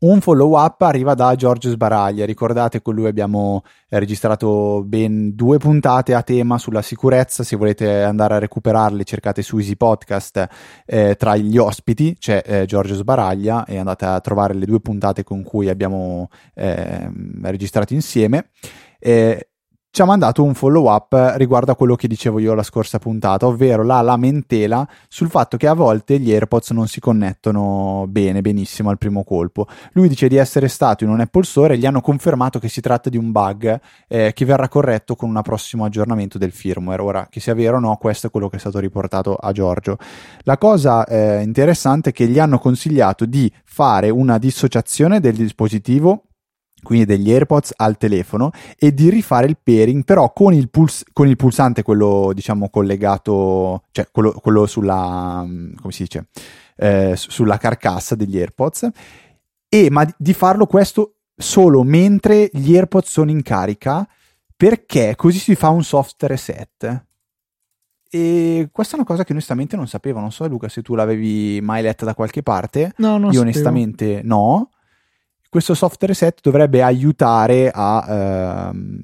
Un 0.00 0.20
follow 0.20 0.56
up 0.56 0.82
arriva 0.82 1.14
da 1.14 1.34
Giorgio 1.34 1.70
Sbaraglia. 1.70 2.26
Ricordate 2.26 2.82
con 2.82 2.94
lui 2.94 3.06
abbiamo 3.06 3.62
eh, 3.88 3.98
registrato 3.98 4.82
ben 4.84 5.34
due 5.34 5.56
puntate 5.56 6.12
a 6.14 6.22
tema 6.22 6.58
sulla 6.58 6.82
sicurezza. 6.82 7.42
Se 7.42 7.56
volete 7.56 8.02
andare 8.02 8.34
a 8.34 8.38
recuperarle, 8.38 9.02
cercate 9.04 9.40
su 9.40 9.56
Easy 9.56 9.76
Podcast 9.76 10.46
eh, 10.84 11.16
tra 11.16 11.36
gli 11.36 11.56
ospiti 11.56 12.16
c'è 12.18 12.42
eh, 12.44 12.66
Giorgio 12.66 12.94
Sbaraglia 12.94 13.64
e 13.64 13.78
andate 13.78 14.04
a 14.04 14.20
trovare 14.20 14.54
le 14.54 14.66
due 14.66 14.80
puntate 14.80 15.24
con 15.24 15.42
cui 15.42 15.70
abbiamo 15.70 16.28
ehm, 16.54 17.40
registrato 17.50 17.94
insieme. 17.94 18.50
Eh, 19.00 19.47
ci 19.98 20.04
ha 20.04 20.06
mandato 20.06 20.44
un 20.44 20.54
follow 20.54 20.88
up 20.88 21.32
riguardo 21.34 21.72
a 21.72 21.74
quello 21.74 21.96
che 21.96 22.06
dicevo 22.06 22.38
io 22.38 22.54
la 22.54 22.62
scorsa 22.62 23.00
puntata, 23.00 23.48
ovvero 23.48 23.82
la 23.82 24.00
lamentela 24.00 24.86
sul 25.08 25.28
fatto 25.28 25.56
che 25.56 25.66
a 25.66 25.74
volte 25.74 26.20
gli 26.20 26.30
AirPods 26.30 26.70
non 26.70 26.86
si 26.86 27.00
connettono 27.00 28.06
bene, 28.08 28.40
benissimo 28.40 28.90
al 28.90 28.98
primo 28.98 29.24
colpo. 29.24 29.66
Lui 29.94 30.06
dice 30.06 30.28
di 30.28 30.36
essere 30.36 30.68
stato 30.68 31.02
in 31.02 31.10
un 31.10 31.18
Apple 31.18 31.42
Store 31.42 31.74
e 31.74 31.78
gli 31.78 31.84
hanno 31.84 32.00
confermato 32.00 32.60
che 32.60 32.68
si 32.68 32.80
tratta 32.80 33.10
di 33.10 33.16
un 33.16 33.32
bug 33.32 33.80
eh, 34.06 34.32
che 34.34 34.44
verrà 34.44 34.68
corretto 34.68 35.16
con 35.16 35.34
un 35.34 35.42
prossimo 35.42 35.84
aggiornamento 35.84 36.38
del 36.38 36.52
firmware. 36.52 37.02
Ora, 37.02 37.26
che 37.28 37.40
sia 37.40 37.54
vero 37.54 37.78
o 37.78 37.80
no, 37.80 37.96
questo 37.96 38.28
è 38.28 38.30
quello 38.30 38.48
che 38.48 38.54
è 38.54 38.60
stato 38.60 38.78
riportato 38.78 39.34
a 39.34 39.50
Giorgio. 39.50 39.98
La 40.42 40.58
cosa 40.58 41.04
eh, 41.06 41.42
interessante 41.42 42.10
è 42.10 42.12
che 42.12 42.28
gli 42.28 42.38
hanno 42.38 42.60
consigliato 42.60 43.26
di 43.26 43.52
fare 43.64 44.10
una 44.10 44.38
dissociazione 44.38 45.18
del 45.18 45.34
dispositivo 45.34 46.22
quindi 46.82 47.04
degli 47.06 47.30
AirPods 47.30 47.72
al 47.76 47.96
telefono 47.96 48.50
e 48.78 48.94
di 48.94 49.10
rifare 49.10 49.46
il 49.46 49.56
pairing 49.62 50.04
però 50.04 50.32
con 50.32 50.52
il, 50.54 50.68
puls- 50.70 51.04
con 51.12 51.26
il 51.26 51.36
pulsante 51.36 51.82
quello 51.82 52.30
diciamo 52.34 52.68
collegato 52.70 53.82
cioè 53.90 54.08
quello, 54.12 54.32
quello 54.32 54.66
sulla 54.66 55.44
come 55.44 55.92
si 55.92 56.02
dice 56.04 56.26
eh, 56.76 57.14
sulla 57.16 57.58
carcassa 57.58 58.14
degli 58.14 58.38
AirPods 58.38 58.88
e 59.68 59.90
ma 59.90 60.06
di 60.16 60.32
farlo 60.32 60.66
questo 60.66 61.14
solo 61.36 61.82
mentre 61.82 62.48
gli 62.52 62.74
AirPods 62.74 63.10
sono 63.10 63.30
in 63.30 63.42
carica 63.42 64.08
perché 64.56 65.14
così 65.14 65.38
si 65.38 65.54
fa 65.54 65.68
un 65.68 65.84
soft 65.84 66.24
reset. 66.24 67.04
E 68.10 68.68
questa 68.72 68.94
è 68.94 68.98
una 68.98 69.06
cosa 69.06 69.22
che 69.22 69.30
onestamente 69.32 69.76
non 69.76 69.86
sapevo. 69.86 70.18
Non 70.18 70.32
so, 70.32 70.48
Luca, 70.48 70.68
se 70.68 70.82
tu 70.82 70.96
l'avevi 70.96 71.60
mai 71.62 71.80
letta 71.82 72.04
da 72.04 72.14
qualche 72.14 72.42
parte. 72.42 72.92
No, 72.96 73.18
non 73.18 73.30
Io 73.30 73.38
sapevo. 73.38 73.42
onestamente 73.42 74.20
no. 74.24 74.70
Questo 75.48 75.74
soft 75.74 76.02
reset 76.04 76.40
dovrebbe 76.42 76.82
aiutare 76.82 77.70
a, 77.72 78.68
ehm, 78.68 79.02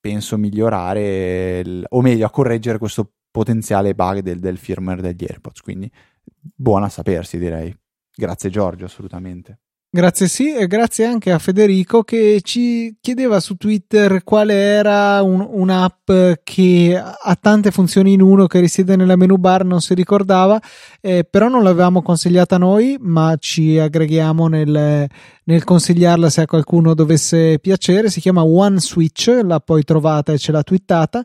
penso, 0.00 0.36
migliorare, 0.38 1.58
il- 1.60 1.84
o 1.88 2.00
meglio, 2.00 2.26
a 2.26 2.30
correggere 2.30 2.78
questo 2.78 3.12
potenziale 3.30 3.94
bug 3.94 4.20
del, 4.20 4.38
del 4.38 4.56
firmware 4.56 5.02
degli 5.02 5.24
AirPods. 5.28 5.60
Quindi, 5.60 5.90
buona 6.54 6.88
sapersi, 6.88 7.38
direi. 7.38 7.76
Grazie, 8.14 8.50
Giorgio, 8.50 8.84
assolutamente. 8.84 9.58
Grazie 9.90 10.28
sì, 10.28 10.54
e 10.54 10.66
grazie 10.66 11.06
anche 11.06 11.32
a 11.32 11.38
Federico 11.38 12.02
che 12.02 12.40
ci 12.42 12.94
chiedeva 13.00 13.40
su 13.40 13.54
Twitter 13.54 14.22
quale 14.22 14.52
era 14.52 15.22
un- 15.22 15.46
un'app 15.50 16.10
che 16.44 16.94
ha 17.02 17.38
tante 17.40 17.70
funzioni 17.70 18.12
in 18.12 18.20
uno 18.20 18.46
che 18.46 18.60
risiede 18.60 18.96
nella 18.96 19.16
menu 19.16 19.36
bar, 19.38 19.64
non 19.64 19.80
si 19.80 19.94
ricordava, 19.94 20.60
eh, 21.00 21.24
però 21.28 21.48
non 21.48 21.62
l'avevamo 21.62 22.02
consigliata 22.02 22.58
noi, 22.58 22.98
ma 23.00 23.34
ci 23.38 23.78
aggreghiamo 23.78 24.46
nel, 24.46 25.06
nel 25.44 25.64
consigliarla 25.64 26.28
se 26.28 26.42
a 26.42 26.46
qualcuno 26.46 26.92
dovesse 26.92 27.58
piacere. 27.58 28.10
Si 28.10 28.20
chiama 28.20 28.44
One 28.44 28.80
Switch, 28.80 29.40
l'ha 29.42 29.58
poi 29.60 29.84
trovata 29.84 30.34
e 30.34 30.38
ce 30.38 30.52
l'ha 30.52 30.62
twittata. 30.62 31.22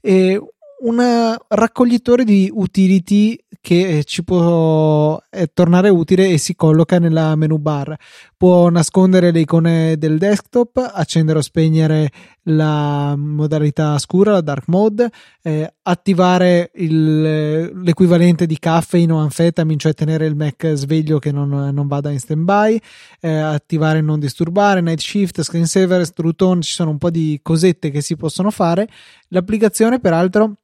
E 0.00 0.40
un 0.78 1.36
raccoglitore 1.48 2.24
di 2.24 2.50
utility 2.52 3.38
che 3.66 4.04
ci 4.04 4.22
può 4.22 5.20
eh, 5.28 5.50
tornare 5.52 5.88
utile 5.88 6.28
e 6.28 6.38
si 6.38 6.54
colloca 6.54 7.00
nella 7.00 7.34
menu 7.34 7.58
bar. 7.58 7.96
Può 8.36 8.68
nascondere 8.68 9.32
le 9.32 9.40
icone 9.40 9.96
del 9.96 10.18
desktop, 10.18 10.76
accendere 10.94 11.38
o 11.38 11.42
spegnere 11.42 12.10
la 12.42 13.16
modalità 13.16 13.98
scura, 13.98 14.32
la 14.32 14.40
dark 14.40 14.68
mode, 14.68 15.10
eh, 15.42 15.74
attivare 15.82 16.70
il, 16.74 17.72
l'equivalente 17.82 18.46
di 18.46 18.58
caffeine 18.58 19.12
o 19.12 19.16
anfetamine, 19.16 19.78
cioè 19.78 19.94
tenere 19.94 20.26
il 20.26 20.36
Mac 20.36 20.74
sveglio 20.74 21.18
che 21.18 21.32
non, 21.32 21.48
non 21.48 21.88
vada 21.88 22.10
in 22.10 22.20
standby, 22.20 22.78
eh, 23.20 23.30
attivare 23.30 24.00
non 24.00 24.20
disturbare, 24.20 24.80
night 24.80 25.00
shift, 25.00 25.42
screensaver, 25.42 26.12
true 26.12 26.34
tone, 26.34 26.62
ci 26.62 26.72
sono 26.72 26.90
un 26.90 26.98
po' 26.98 27.10
di 27.10 27.40
cosette 27.42 27.90
che 27.90 28.00
si 28.00 28.14
possono 28.14 28.52
fare. 28.52 28.86
L'applicazione, 29.30 29.98
peraltro, 29.98 30.58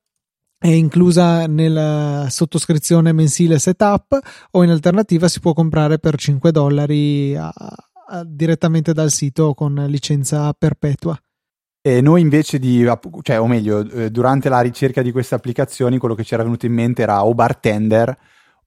è 0.62 0.68
inclusa 0.68 1.48
nella 1.48 2.28
sottoscrizione 2.30 3.12
mensile 3.12 3.58
setup 3.58 4.16
o 4.52 4.62
in 4.62 4.70
alternativa 4.70 5.26
si 5.26 5.40
può 5.40 5.54
comprare 5.54 5.98
per 5.98 6.16
5 6.16 6.52
dollari 6.52 7.34
a, 7.34 7.48
a, 7.48 8.24
direttamente 8.24 8.92
dal 8.92 9.10
sito 9.10 9.54
con 9.54 9.74
licenza 9.88 10.52
perpetua. 10.52 11.20
E 11.80 12.00
noi 12.00 12.20
invece 12.20 12.60
di, 12.60 12.88
cioè, 13.22 13.40
o 13.40 13.48
meglio, 13.48 13.80
eh, 13.90 14.10
durante 14.12 14.48
la 14.48 14.60
ricerca 14.60 15.02
di 15.02 15.10
queste 15.10 15.34
applicazioni, 15.34 15.98
quello 15.98 16.14
che 16.14 16.22
ci 16.22 16.34
era 16.34 16.44
venuto 16.44 16.64
in 16.64 16.74
mente 16.74 17.02
era 17.02 17.24
o 17.24 17.34
Bartender 17.34 18.16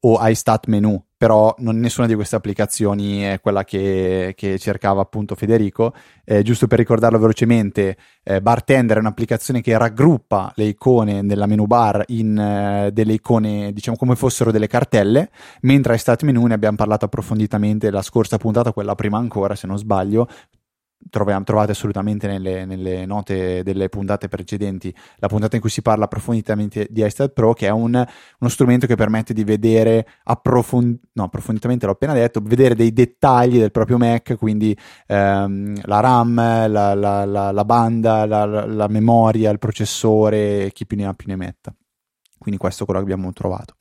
o 0.08 0.20
iStat 0.22 0.68
Menu, 0.68 1.04
però 1.18 1.56
non, 1.60 1.80
nessuna 1.80 2.06
di 2.06 2.14
queste 2.14 2.36
applicazioni 2.36 3.22
è 3.22 3.40
quella 3.42 3.64
che, 3.64 4.34
che 4.38 4.60
cercava 4.60 5.02
appunto 5.02 5.34
Federico. 5.34 5.94
Eh, 6.24 6.44
giusto 6.44 6.68
per 6.68 6.78
ricordarlo 6.78 7.18
velocemente, 7.18 7.98
eh, 8.24 8.40
Bartender 8.40 8.98
è 8.98 9.00
un'applicazione 9.00 9.62
che 9.62 9.76
raggruppa 9.76 10.52
le 10.56 10.66
icone 10.66 11.24
nella 11.24 11.48
menu 11.48 11.66
bar 11.66 12.04
in 12.08 12.38
eh, 12.38 12.92
delle 12.92 13.14
icone, 13.14 13.74
diciamo 13.74 13.98
come 13.98 14.16
fossero 14.16 14.52
delle 14.52 14.68
cartelle, 14.68 15.32
mentre 15.62 15.96
iStat 15.96 16.22
Menu 16.22 16.46
ne 16.46 16.54
abbiamo 16.54 16.78
parlato 16.78 17.06
approfonditamente 17.06 17.90
la 17.90 18.04
scorsa 18.04 18.38
puntata, 18.38 18.74
quella 18.74 18.94
prima 18.94 19.18
ancora, 19.18 19.56
se 19.56 19.66
non 19.66 19.80
sbaglio, 19.80 20.28
troviamo, 21.10 21.44
trovate 21.44 21.72
assolutamente 21.72 22.28
nelle, 22.28 22.66
nelle, 22.66 23.06
note 23.06 23.64
delle 23.64 23.90
puntate 23.90 24.28
precedenti 24.28 24.94
la 25.18 25.28
puntata 25.28 25.56
in 25.56 25.62
cui 25.62 25.70
si 25.70 25.82
parla 25.82 26.06
approfonditamente 26.06 26.88
di 26.90 27.04
iStat 27.04 27.32
Pro 27.32 27.54
che 27.54 27.68
è 27.68 27.70
un, 27.70 27.94
uno 27.94 28.50
strumento 28.50 28.88
che 28.88 28.96
permette 28.96 29.34
di 29.34 29.44
vedere 29.44 30.08
approfond- 30.24 31.00
no, 31.14 31.24
approfonditamente 31.24 31.86
l'ho 31.86 31.94
appena 31.94 32.14
detto 32.14 32.42
vedere 32.42 32.76
dei 32.76 32.94
dettagli 32.94 33.60
del 33.60 33.72
proprio 33.72 33.98
Mac 33.98 34.36
quindi 34.38 34.78
ehm, 35.08 35.82
la 35.84 36.00
RAM 36.00 36.36
la, 36.36 36.94
la, 36.94 37.26
la, 37.26 37.52
la 37.52 37.66
banda 37.66 38.26
la, 38.26 38.88
memoria 38.88 39.52
il 39.52 39.60
processore 39.60 40.72
chi 40.74 40.86
più 40.86 40.98
ne 40.98 41.06
ha 41.06 41.14
più 41.14 41.28
ne 41.28 41.36
metta 41.36 41.74
quindi 42.46 42.62
questo 42.62 42.84
è 42.84 42.86
quello 42.86 43.04
che 43.04 43.12
abbiamo 43.12 43.34
trovato. 43.34 43.74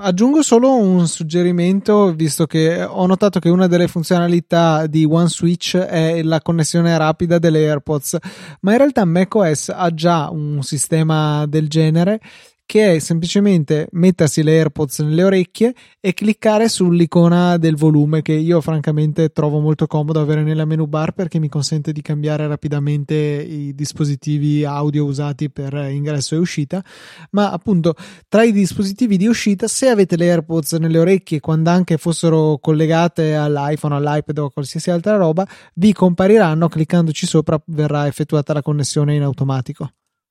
Aggiungo 0.00 0.42
solo 0.42 0.76
un 0.76 1.08
suggerimento, 1.08 2.12
visto 2.14 2.46
che 2.46 2.84
ho 2.84 3.06
notato 3.06 3.40
che 3.40 3.48
una 3.48 3.66
delle 3.66 3.88
funzionalità 3.88 4.86
di 4.86 5.04
OneSwitch 5.04 5.76
è 5.76 6.22
la 6.22 6.40
connessione 6.40 6.96
rapida 6.96 7.38
delle 7.38 7.66
AirPods, 7.66 8.16
ma 8.60 8.72
in 8.72 8.78
realtà 8.78 9.04
macOS 9.04 9.70
ha 9.74 9.92
già 9.92 10.28
un 10.30 10.62
sistema 10.62 11.46
del 11.46 11.68
genere 11.68 12.20
che 12.68 12.96
è 12.96 12.98
semplicemente 12.98 13.88
mettersi 13.92 14.42
le 14.42 14.58
AirPods 14.58 14.98
nelle 14.98 15.24
orecchie 15.24 15.74
e 16.00 16.12
cliccare 16.12 16.68
sull'icona 16.68 17.56
del 17.56 17.76
volume 17.76 18.20
che 18.20 18.34
io 18.34 18.60
francamente 18.60 19.30
trovo 19.30 19.58
molto 19.58 19.86
comodo 19.86 20.20
avere 20.20 20.42
nella 20.42 20.66
menu 20.66 20.84
bar 20.84 21.12
perché 21.12 21.38
mi 21.38 21.48
consente 21.48 21.92
di 21.92 22.02
cambiare 22.02 22.46
rapidamente 22.46 23.14
i 23.14 23.74
dispositivi 23.74 24.66
audio 24.66 25.06
usati 25.06 25.48
per 25.48 25.72
ingresso 25.72 26.34
e 26.34 26.38
uscita. 26.38 26.84
Ma 27.30 27.50
appunto 27.52 27.94
tra 28.28 28.42
i 28.42 28.52
dispositivi 28.52 29.16
di 29.16 29.26
uscita 29.26 29.66
se 29.66 29.88
avete 29.88 30.18
le 30.18 30.28
AirPods 30.28 30.74
nelle 30.74 30.98
orecchie 30.98 31.40
quando 31.40 31.70
anche 31.70 31.96
fossero 31.96 32.58
collegate 32.60 33.34
all'iPhone, 33.34 33.94
all'iPad 33.94 34.36
o 34.40 34.44
a 34.44 34.52
qualsiasi 34.52 34.90
altra 34.90 35.16
roba 35.16 35.48
vi 35.76 35.94
compariranno 35.94 36.68
cliccandoci 36.68 37.26
sopra 37.26 37.58
verrà 37.68 38.06
effettuata 38.06 38.52
la 38.52 38.60
connessione 38.60 39.14
in 39.14 39.22
automatico 39.22 39.88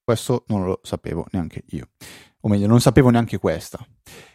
questo 0.08 0.46
non 0.48 0.64
lo 0.64 0.80
sapevo 0.84 1.26
neanche 1.32 1.64
io 1.72 1.90
o 2.48 2.50
meglio, 2.50 2.68
non 2.68 2.80
sapevo 2.80 3.10
neanche 3.10 3.38
questa. 3.38 3.78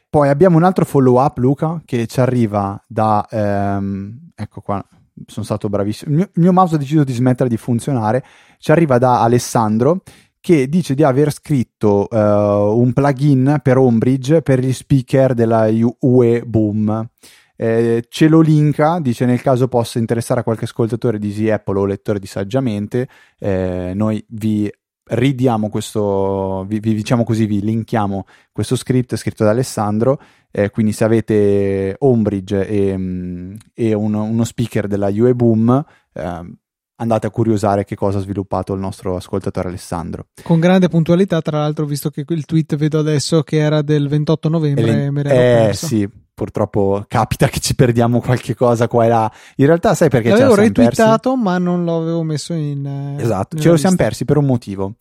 Poi 0.08 0.28
abbiamo 0.28 0.58
un 0.58 0.64
altro 0.64 0.84
follow 0.84 1.18
up, 1.18 1.38
Luca, 1.38 1.80
che 1.84 2.06
ci 2.06 2.20
arriva 2.20 2.80
da. 2.86 3.26
Ehm, 3.30 4.32
ecco 4.34 4.60
qua, 4.60 4.84
sono 5.26 5.44
stato 5.44 5.68
bravissimo. 5.68 6.10
Il 6.10 6.16
mio, 6.18 6.30
il 6.34 6.42
mio, 6.42 6.52
mouse 6.52 6.74
ha 6.74 6.78
deciso 6.78 7.04
di 7.04 7.14
smettere 7.14 7.48
di 7.48 7.56
funzionare. 7.56 8.22
Ci 8.58 8.70
arriva 8.70 8.98
da 8.98 9.22
Alessandro 9.22 10.02
che 10.38 10.68
dice 10.68 10.94
di 10.94 11.04
aver 11.04 11.32
scritto 11.32 12.08
uh, 12.10 12.16
un 12.16 12.92
plugin 12.92 13.60
per 13.62 13.78
Ombridge 13.78 14.42
per 14.42 14.58
gli 14.58 14.72
speaker 14.72 15.32
della 15.34 15.68
UE 16.00 16.42
Boom. 16.44 17.08
Eh, 17.56 18.04
ce 18.08 18.28
lo 18.28 18.40
linka, 18.40 18.98
dice 18.98 19.24
nel 19.24 19.40
caso 19.40 19.68
possa 19.68 20.00
interessare 20.00 20.40
a 20.40 20.42
qualche 20.42 20.64
ascoltatore 20.64 21.20
di 21.20 21.28
Easy 21.28 21.48
Apple 21.48 21.78
o 21.78 21.84
lettore 21.84 22.18
di 22.18 22.26
Saggiamente, 22.26 23.08
eh, 23.38 23.92
noi 23.94 24.22
vi 24.30 24.68
ridiamo 25.12 25.68
questo, 25.68 26.64
vi, 26.66 26.78
vi, 26.80 26.94
diciamo 26.94 27.24
così, 27.24 27.46
vi 27.46 27.60
linkiamo 27.60 28.26
questo 28.50 28.76
script 28.76 29.16
scritto 29.16 29.44
da 29.44 29.50
Alessandro. 29.50 30.20
Eh, 30.50 30.70
quindi, 30.70 30.92
se 30.92 31.04
avete 31.04 31.96
Ombridge 31.98 32.66
e, 32.66 32.96
mm, 32.96 33.54
e 33.74 33.94
un, 33.94 34.14
uno 34.14 34.44
speaker 34.44 34.86
della 34.86 35.08
UE 35.08 35.34
Boom, 35.34 35.84
eh, 36.12 36.50
andate 36.96 37.26
a 37.26 37.30
curiosare 37.30 37.84
che 37.84 37.96
cosa 37.96 38.18
ha 38.18 38.22
sviluppato 38.22 38.72
il 38.74 38.80
nostro 38.80 39.16
ascoltatore 39.16 39.68
Alessandro. 39.68 40.26
Con 40.42 40.60
grande 40.60 40.88
puntualità, 40.88 41.40
tra 41.42 41.58
l'altro, 41.58 41.84
visto 41.84 42.10
che 42.10 42.24
il 42.26 42.44
tweet 42.44 42.76
vedo 42.76 42.98
adesso 42.98 43.42
che 43.42 43.56
era 43.56 43.82
del 43.82 44.08
28 44.08 44.48
novembre, 44.48 45.10
me 45.10 45.22
eh, 45.22 45.74
sì, 45.74 46.08
purtroppo 46.34 47.04
capita 47.06 47.48
che 47.48 47.60
ci 47.60 47.74
perdiamo 47.74 48.20
qualche 48.20 48.54
cosa 48.54 48.88
qua 48.88 49.04
e 49.04 49.08
là. 49.08 49.32
In 49.56 49.66
realtà, 49.66 49.94
sai 49.94 50.08
perché 50.08 50.30
L'avevo 50.30 50.50
ce 50.50 50.56
lo 50.56 50.62
retweetato, 50.62 51.36
ma 51.36 51.58
non 51.58 51.84
l'avevo 51.84 52.22
messo 52.22 52.52
in. 52.52 52.86
Eh, 52.86 53.22
esatto, 53.22 53.58
ce 53.58 53.68
lo 53.68 53.76
siamo 53.76 53.96
persi 53.96 54.24
per 54.24 54.36
un 54.36 54.46
motivo. 54.46 54.94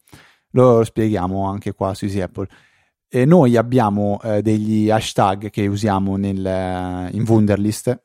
Lo 0.51 0.83
spieghiamo 0.83 1.47
anche 1.47 1.73
qua 1.73 1.93
su 1.93 2.05
Easy 2.05 2.21
Apple. 2.21 2.47
E 3.13 3.25
noi 3.25 3.57
abbiamo 3.57 4.19
eh, 4.23 4.41
degli 4.41 4.89
hashtag 4.89 5.49
che 5.49 5.67
usiamo 5.67 6.15
nel, 6.15 6.45
eh, 6.45 7.09
in 7.11 7.25
Wunderlist, 7.27 8.03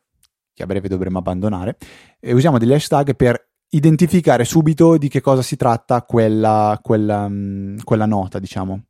che 0.52 0.62
a 0.62 0.66
breve 0.66 0.88
dovremo 0.88 1.18
abbandonare, 1.18 1.76
e 2.18 2.32
usiamo 2.32 2.58
degli 2.58 2.72
hashtag 2.72 3.14
per 3.14 3.50
identificare 3.68 4.44
subito 4.44 4.96
di 4.96 5.08
che 5.08 5.20
cosa 5.20 5.42
si 5.42 5.56
tratta 5.56 6.02
quella, 6.02 6.78
quella, 6.82 7.24
um, 7.24 7.76
quella 7.84 8.06
nota, 8.06 8.38
diciamo. 8.38 8.84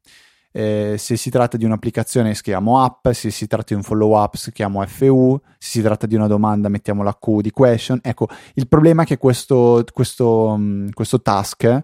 Eh, 0.58 0.94
se 0.96 1.18
si 1.18 1.28
tratta 1.28 1.58
di 1.58 1.66
un'applicazione 1.66 2.32
scriviamo 2.32 2.82
app, 2.82 3.08
se 3.10 3.28
si 3.28 3.46
tratta 3.46 3.66
di 3.66 3.74
un 3.74 3.82
follow 3.82 4.18
up 4.18 4.36
scriviamo 4.36 4.82
FU, 4.86 5.38
se 5.58 5.68
si 5.68 5.82
tratta 5.82 6.06
di 6.06 6.14
una 6.14 6.28
domanda 6.28 6.70
mettiamo 6.70 7.02
la 7.02 7.12
Q 7.12 7.42
di 7.42 7.50
question. 7.50 8.00
Ecco, 8.02 8.26
il 8.54 8.66
problema 8.66 9.02
è 9.02 9.04
che 9.04 9.18
questo, 9.18 9.84
questo, 9.92 10.58
questo 10.94 11.20
task 11.20 11.82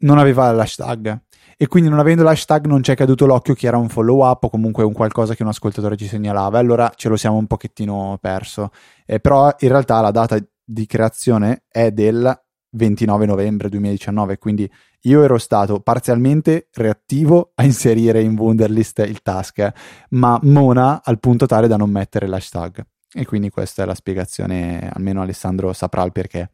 non 0.00 0.18
aveva 0.18 0.50
l'hashtag 0.50 1.16
e 1.56 1.68
quindi 1.68 1.88
non 1.88 2.00
avendo 2.00 2.24
l'hashtag 2.24 2.66
non 2.66 2.82
ci 2.82 2.90
è 2.90 2.96
caduto 2.96 3.24
l'occhio 3.24 3.54
che 3.54 3.68
era 3.68 3.76
un 3.76 3.88
follow 3.88 4.28
up 4.28 4.42
o 4.42 4.50
comunque 4.50 4.82
un 4.82 4.92
qualcosa 4.92 5.36
che 5.36 5.44
un 5.44 5.50
ascoltatore 5.50 5.96
ci 5.96 6.08
segnalava, 6.08 6.58
allora 6.58 6.90
ce 6.96 7.08
lo 7.08 7.14
siamo 7.14 7.36
un 7.36 7.46
pochettino 7.46 8.18
perso. 8.20 8.70
Eh, 9.06 9.20
però 9.20 9.54
in 9.60 9.68
realtà 9.68 10.00
la 10.00 10.10
data 10.10 10.36
di 10.64 10.86
creazione 10.86 11.62
è 11.68 11.92
del 11.92 12.36
29 12.72 13.26
novembre 13.26 13.68
2019, 13.68 14.38
quindi 14.38 14.70
io 15.02 15.22
ero 15.22 15.38
stato 15.38 15.80
parzialmente 15.80 16.68
reattivo 16.72 17.52
a 17.54 17.64
inserire 17.64 18.20
in 18.22 18.36
Wunderlist 18.36 18.98
il 19.06 19.22
task, 19.22 19.72
ma 20.10 20.38
Mona 20.42 21.02
al 21.04 21.20
punto 21.20 21.46
tale 21.46 21.68
da 21.68 21.76
non 21.76 21.90
mettere 21.90 22.26
l'hashtag. 22.26 22.84
E 23.14 23.26
quindi 23.26 23.50
questa 23.50 23.82
è 23.82 23.86
la 23.86 23.94
spiegazione, 23.94 24.90
almeno 24.90 25.20
Alessandro 25.20 25.72
saprà 25.72 26.02
il 26.02 26.12
perché. 26.12 26.50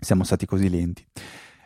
siamo 0.00 0.24
stati 0.24 0.46
così 0.46 0.68
lenti. 0.68 1.04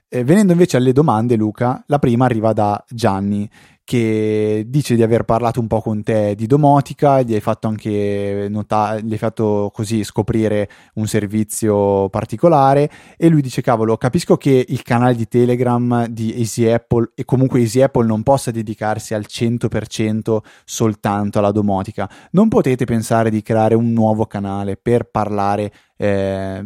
Venendo 0.08 0.52
invece 0.52 0.78
alle 0.78 0.92
domande, 0.92 1.36
Luca, 1.36 1.82
la 1.86 1.98
prima 1.98 2.24
arriva 2.24 2.52
da 2.52 2.82
Gianni 2.88 3.48
che 3.88 4.64
dice 4.66 4.96
di 4.96 5.02
aver 5.02 5.22
parlato 5.22 5.60
un 5.60 5.66
po' 5.66 5.80
con 5.80 6.02
te 6.02 6.34
di 6.34 6.44
domotica, 6.44 7.22
gli 7.22 7.32
hai 7.32 7.40
fatto 7.40 7.68
anche 7.68 8.46
notare, 8.50 9.02
gli 9.02 9.12
hai 9.12 9.18
fatto 9.18 9.70
così 9.72 10.04
scoprire 10.04 10.68
un 10.96 11.06
servizio 11.06 12.10
particolare 12.10 12.90
e 13.16 13.30
lui 13.30 13.40
dice 13.40 13.62
cavolo, 13.62 13.96
capisco 13.96 14.36
che 14.36 14.62
il 14.68 14.82
canale 14.82 15.14
di 15.14 15.26
Telegram 15.26 16.06
di 16.08 16.34
Easy 16.36 16.70
Apple 16.70 17.12
e 17.14 17.24
comunque 17.24 17.60
Easy 17.60 17.80
Apple 17.80 18.04
non 18.04 18.22
possa 18.22 18.50
dedicarsi 18.50 19.14
al 19.14 19.24
100% 19.26 20.36
soltanto 20.66 21.38
alla 21.38 21.50
domotica. 21.50 22.10
Non 22.32 22.48
potete 22.48 22.84
pensare 22.84 23.30
di 23.30 23.40
creare 23.40 23.74
un 23.74 23.94
nuovo 23.94 24.26
canale 24.26 24.76
per 24.76 25.04
parlare 25.04 25.72
eh, 25.96 26.62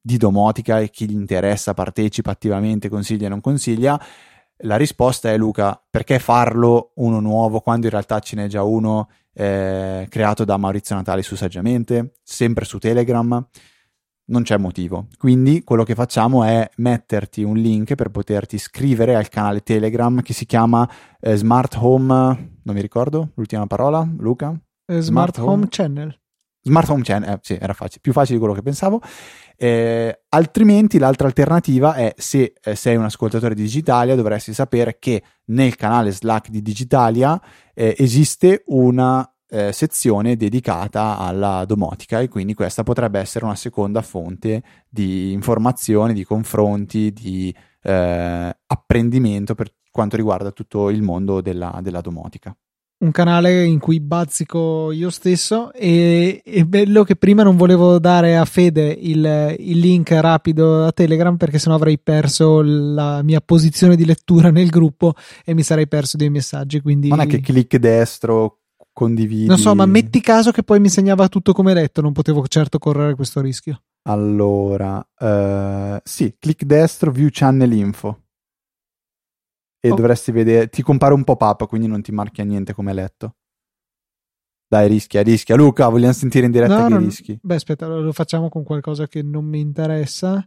di 0.00 0.16
domotica 0.16 0.78
e 0.78 0.88
chi 0.90 1.08
gli 1.08 1.14
interessa 1.14 1.74
partecipa 1.74 2.30
attivamente, 2.30 2.88
consiglia 2.88 3.26
e 3.26 3.30
non 3.30 3.40
consiglia 3.40 4.00
la 4.62 4.76
risposta 4.76 5.30
è 5.30 5.36
Luca, 5.36 5.80
perché 5.90 6.18
farlo 6.18 6.92
uno 6.96 7.20
nuovo 7.20 7.60
quando 7.60 7.86
in 7.86 7.92
realtà 7.92 8.18
ce 8.20 8.36
n'è 8.36 8.46
già 8.46 8.62
uno 8.62 9.08
eh, 9.32 10.06
creato 10.08 10.44
da 10.44 10.56
Maurizio 10.56 10.94
Natali 10.96 11.22
su 11.22 11.36
Saggiamente, 11.36 12.14
sempre 12.22 12.64
su 12.64 12.78
Telegram? 12.78 13.46
Non 14.26 14.42
c'è 14.42 14.56
motivo. 14.58 15.08
Quindi 15.18 15.64
quello 15.64 15.82
che 15.82 15.94
facciamo 15.94 16.44
è 16.44 16.68
metterti 16.76 17.42
un 17.42 17.56
link 17.56 17.94
per 17.94 18.10
poterti 18.10 18.54
iscrivere 18.56 19.16
al 19.16 19.28
canale 19.28 19.62
Telegram 19.62 20.22
che 20.22 20.32
si 20.32 20.46
chiama 20.46 20.88
eh, 21.20 21.36
Smart 21.36 21.76
Home, 21.80 22.14
non 22.62 22.74
mi 22.74 22.80
ricordo 22.80 23.30
l'ultima 23.34 23.66
parola, 23.66 24.08
Luca? 24.18 24.50
Eh, 24.86 25.00
Smart, 25.00 25.34
Smart 25.34 25.38
Home, 25.38 25.52
Home 25.52 25.66
Channel. 25.68 26.20
Smart 26.62 26.88
Home 26.90 27.02
Channel, 27.02 27.30
eh, 27.30 27.38
sì, 27.40 27.56
era 27.60 27.72
facile, 27.72 28.00
più 28.00 28.12
facile 28.12 28.34
di 28.34 28.40
quello 28.40 28.54
che 28.54 28.62
pensavo. 28.62 29.00
Eh, 29.56 30.22
altrimenti 30.30 30.98
l'altra 30.98 31.26
alternativa 31.26 31.94
è 31.94 32.14
se 32.16 32.54
eh, 32.62 32.74
sei 32.74 32.96
un 32.96 33.04
ascoltatore 33.04 33.54
di 33.54 33.62
Digitalia 33.62 34.14
dovresti 34.14 34.54
sapere 34.54 34.96
che 34.98 35.22
nel 35.46 35.76
canale 35.76 36.12
Slack 36.12 36.48
di 36.48 36.62
Digitalia 36.62 37.40
eh, 37.74 37.94
esiste 37.98 38.62
una 38.66 39.30
eh, 39.48 39.72
sezione 39.72 40.36
dedicata 40.36 41.18
alla 41.18 41.64
domotica 41.66 42.20
e 42.20 42.28
quindi 42.28 42.54
questa 42.54 42.84
potrebbe 42.84 43.18
essere 43.18 43.44
una 43.44 43.56
seconda 43.56 44.00
fonte 44.00 44.62
di 44.88 45.32
informazioni, 45.32 46.14
di 46.14 46.24
confronti, 46.24 47.12
di 47.12 47.54
eh, 47.82 48.56
apprendimento 48.66 49.54
per 49.54 49.74
quanto 49.90 50.16
riguarda 50.16 50.52
tutto 50.52 50.88
il 50.88 51.02
mondo 51.02 51.40
della, 51.40 51.80
della 51.82 52.00
domotica 52.00 52.56
un 53.00 53.10
canale 53.12 53.64
in 53.64 53.78
cui 53.78 53.98
bazzico 53.98 54.92
io 54.92 55.08
stesso 55.08 55.72
e 55.72 56.42
è 56.44 56.64
bello 56.64 57.02
che 57.02 57.16
prima 57.16 57.42
non 57.42 57.56
volevo 57.56 57.98
dare 57.98 58.36
a 58.36 58.44
Fede 58.44 58.88
il, 58.88 59.56
il, 59.58 59.78
link 59.78 60.10
rapido 60.10 60.84
a 60.84 60.92
Telegram 60.92 61.36
perché 61.36 61.58
sennò 61.58 61.76
avrei 61.76 61.98
perso 61.98 62.60
la 62.62 63.22
mia 63.22 63.40
posizione 63.40 63.96
di 63.96 64.04
lettura 64.04 64.50
nel 64.50 64.68
gruppo 64.68 65.14
e 65.44 65.54
mi 65.54 65.62
sarei 65.62 65.88
perso 65.88 66.18
dei 66.18 66.28
messaggi 66.28 66.80
quindi 66.80 67.08
non 67.08 67.20
è 67.20 67.26
che 67.26 67.40
clic 67.40 67.76
destro 67.76 68.58
condividi. 68.92 69.46
Non 69.46 69.58
so 69.58 69.74
ma 69.74 69.86
metti 69.86 70.20
caso 70.20 70.50
che 70.50 70.62
poi 70.62 70.78
mi 70.78 70.90
segnava 70.90 71.28
tutto 71.28 71.52
come 71.54 71.72
letto 71.72 72.02
non 72.02 72.12
potevo 72.12 72.46
certo 72.48 72.78
correre 72.78 73.14
questo 73.14 73.40
rischio. 73.40 73.80
Allora 74.02 74.96
uh, 74.96 76.00
sì 76.02 76.34
clic 76.38 76.64
destro 76.64 77.10
view 77.10 77.28
channel 77.30 77.72
info 77.72 78.24
e 79.80 79.90
oh. 79.90 79.94
dovresti 79.94 80.30
vedere, 80.30 80.68
ti 80.68 80.82
compare 80.82 81.14
un 81.14 81.24
pop-up, 81.24 81.66
quindi 81.66 81.86
non 81.86 82.02
ti 82.02 82.12
marchia 82.12 82.44
niente 82.44 82.74
come 82.74 82.92
letto. 82.92 83.36
Dai, 84.68 84.86
rischia, 84.86 85.22
rischia. 85.22 85.56
Luca, 85.56 85.88
vogliamo 85.88 86.12
sentire 86.12 86.46
in 86.46 86.52
diretta 86.52 86.78
no, 86.78 86.86
che 86.86 86.92
non... 86.92 87.02
rischi. 87.02 87.38
Beh, 87.42 87.56
aspetta, 87.56 87.88
lo 87.88 88.12
facciamo 88.12 88.48
con 88.48 88.62
qualcosa 88.62 89.08
che 89.08 89.20
non 89.20 89.44
mi 89.44 89.58
interessa. 89.58 90.46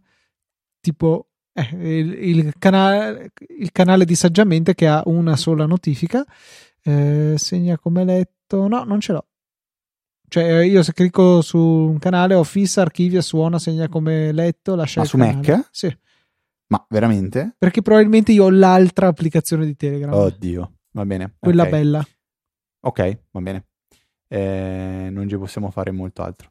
Tipo 0.80 1.28
eh, 1.52 2.00
il, 2.00 2.14
il, 2.38 2.54
canale, 2.58 3.32
il, 3.58 3.72
canale, 3.74 4.06
di 4.06 4.16
saggiamente 4.16 4.76
che 4.76 4.88
ha 4.88 5.02
una 5.08 5.36
sola 5.36 5.66
notifica. 5.66 6.24
Eh, 6.84 7.34
segna 7.36 7.78
come 7.78 8.06
letto. 8.06 8.68
No, 8.70 8.86
non 8.86 9.02
ce 9.02 9.12
l'ho. 9.12 9.26
Cioè, 10.30 10.62
io 10.62 10.84
se 10.84 10.94
clicco 10.94 11.42
su 11.42 11.60
un 11.60 12.00
canale, 12.00 12.34
Office, 12.34 12.80
archivia, 12.80 13.22
suona, 13.22 13.60
segna 13.60 13.90
come 13.90 14.32
letto, 14.32 14.76
lascia 14.76 15.02
Ma 15.02 15.06
su 15.06 15.18
canale. 15.18 15.36
Mac? 15.36 15.68
Sì. 15.70 15.98
Ma 16.74 16.84
veramente? 16.90 17.54
Perché 17.56 17.84
probabilmente 17.84 18.32
io 18.32 18.46
ho 18.46 18.50
l'altra 18.50 19.06
applicazione 19.06 19.64
di 19.64 19.76
Telegram. 19.76 20.12
Oddio, 20.12 20.72
va 20.94 21.06
bene. 21.06 21.36
Quella 21.38 21.62
okay. 21.68 21.72
bella. 21.72 22.08
Ok, 22.80 23.20
va 23.30 23.42
bene. 23.42 23.66
Eh, 24.28 25.10
non 25.12 25.30
ci 25.30 25.38
possiamo 25.38 25.70
fare 25.70 25.92
molto 25.92 26.24
altro. 26.24 26.50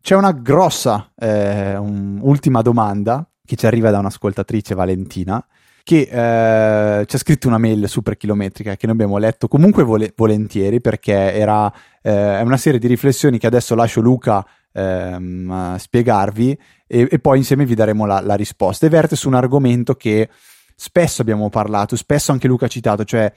C'è 0.00 0.16
una 0.16 0.32
grossa 0.32 1.12
eh, 1.14 1.76
ultima 1.76 2.62
domanda 2.62 3.30
che 3.44 3.56
ci 3.56 3.66
arriva 3.66 3.90
da 3.90 3.98
un'ascoltatrice 3.98 4.74
Valentina 4.74 5.46
che 5.82 6.00
eh, 6.00 7.06
ci 7.06 7.16
ha 7.16 7.18
scritto 7.18 7.48
una 7.48 7.58
mail 7.58 7.88
super 7.88 8.16
chilometrica 8.16 8.76
che 8.76 8.86
noi 8.86 8.94
abbiamo 8.94 9.18
letto 9.18 9.48
comunque 9.48 9.82
vole- 9.82 10.12
volentieri 10.14 10.80
perché 10.80 11.34
era 11.34 11.72
eh, 12.02 12.40
una 12.40 12.56
serie 12.56 12.78
di 12.78 12.86
riflessioni 12.86 13.38
che 13.38 13.46
adesso 13.46 13.74
lascio 13.74 14.00
Luca 14.00 14.46
ehm, 14.72 15.76
spiegarvi 15.76 16.58
e, 16.86 17.08
e, 17.10 17.18
poi 17.18 17.38
insieme 17.38 17.64
vi 17.64 17.74
daremo 17.74 18.06
la, 18.06 18.20
la 18.20 18.34
risposta. 18.34 18.86
E 18.86 18.88
verte 18.88 19.16
su 19.16 19.28
un 19.28 19.34
argomento 19.34 19.94
che 19.94 20.28
spesso 20.74 21.22
abbiamo 21.22 21.48
parlato, 21.48 21.96
spesso 21.96 22.32
anche 22.32 22.48
Luca 22.48 22.66
ha 22.66 22.68
citato, 22.68 23.04
cioè 23.04 23.32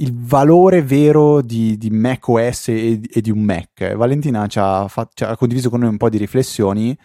il 0.00 0.12
valore 0.14 0.82
vero 0.82 1.40
di, 1.40 1.76
di 1.76 1.90
Mac 1.90 2.28
OS 2.28 2.68
e, 2.68 3.00
e, 3.10 3.20
di 3.20 3.30
un 3.30 3.40
Mac. 3.40 3.94
Valentina 3.94 4.46
ci 4.46 4.58
ha, 4.60 4.86
fa, 4.88 5.08
ci 5.12 5.24
ha, 5.24 5.36
condiviso 5.36 5.70
con 5.70 5.80
noi 5.80 5.88
un 5.88 5.96
po' 5.96 6.08
di 6.08 6.18
riflessioni, 6.18 6.96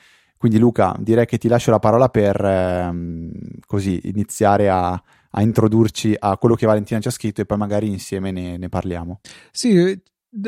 quindi 0.43 0.59
Luca 0.59 0.93
direi 0.99 1.25
che 1.25 1.37
ti 1.37 1.47
lascio 1.47 1.71
la 1.71 1.79
parola 1.79 2.09
per 2.09 2.43
ehm, 2.43 3.31
così 3.65 4.01
iniziare 4.03 4.67
a, 4.67 4.91
a, 4.91 5.41
introdurci 5.41 6.17
a 6.19 6.37
quello 6.37 6.55
che 6.55 6.65
Valentina 6.65 6.99
ci 6.99 7.07
ha 7.07 7.11
scritto 7.11 7.39
e 7.39 7.45
poi 7.45 7.57
magari 7.57 7.87
insieme 7.87 8.29
ne, 8.31 8.57
ne 8.57 8.67
parliamo. 8.67 9.21
Sì, 9.53 9.97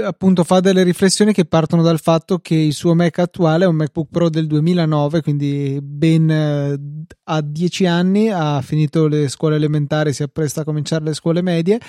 appunto 0.04 0.44
fa 0.44 0.60
delle 0.60 0.84
riflessioni 0.84 1.32
che 1.32 1.46
partono 1.46 1.82
dal 1.82 2.02
fatto 2.02 2.40
che 2.40 2.56
il 2.56 2.74
suo 2.74 2.94
Mac 2.94 3.20
attuale 3.20 3.64
è 3.64 3.68
un 3.70 3.78
MacBook 3.78 4.10
Pro 4.12 4.30
del 4.30 4.48
2009, 4.48 5.22
quindi 5.22 5.80
ben 5.82 6.30
eh, 6.30 6.78
a 7.24 7.40
10 7.40 7.86
anni, 7.86 8.30
ha 8.30 8.60
finito 8.62 9.08
le 9.08 9.30
scuole 9.30 9.56
elementari, 9.56 10.12
si 10.12 10.24
appresta 10.24 10.60
a 10.60 10.66
cominciare 10.66 11.06
le 11.06 11.14
scuole 11.14 11.42
medie. 11.42 11.80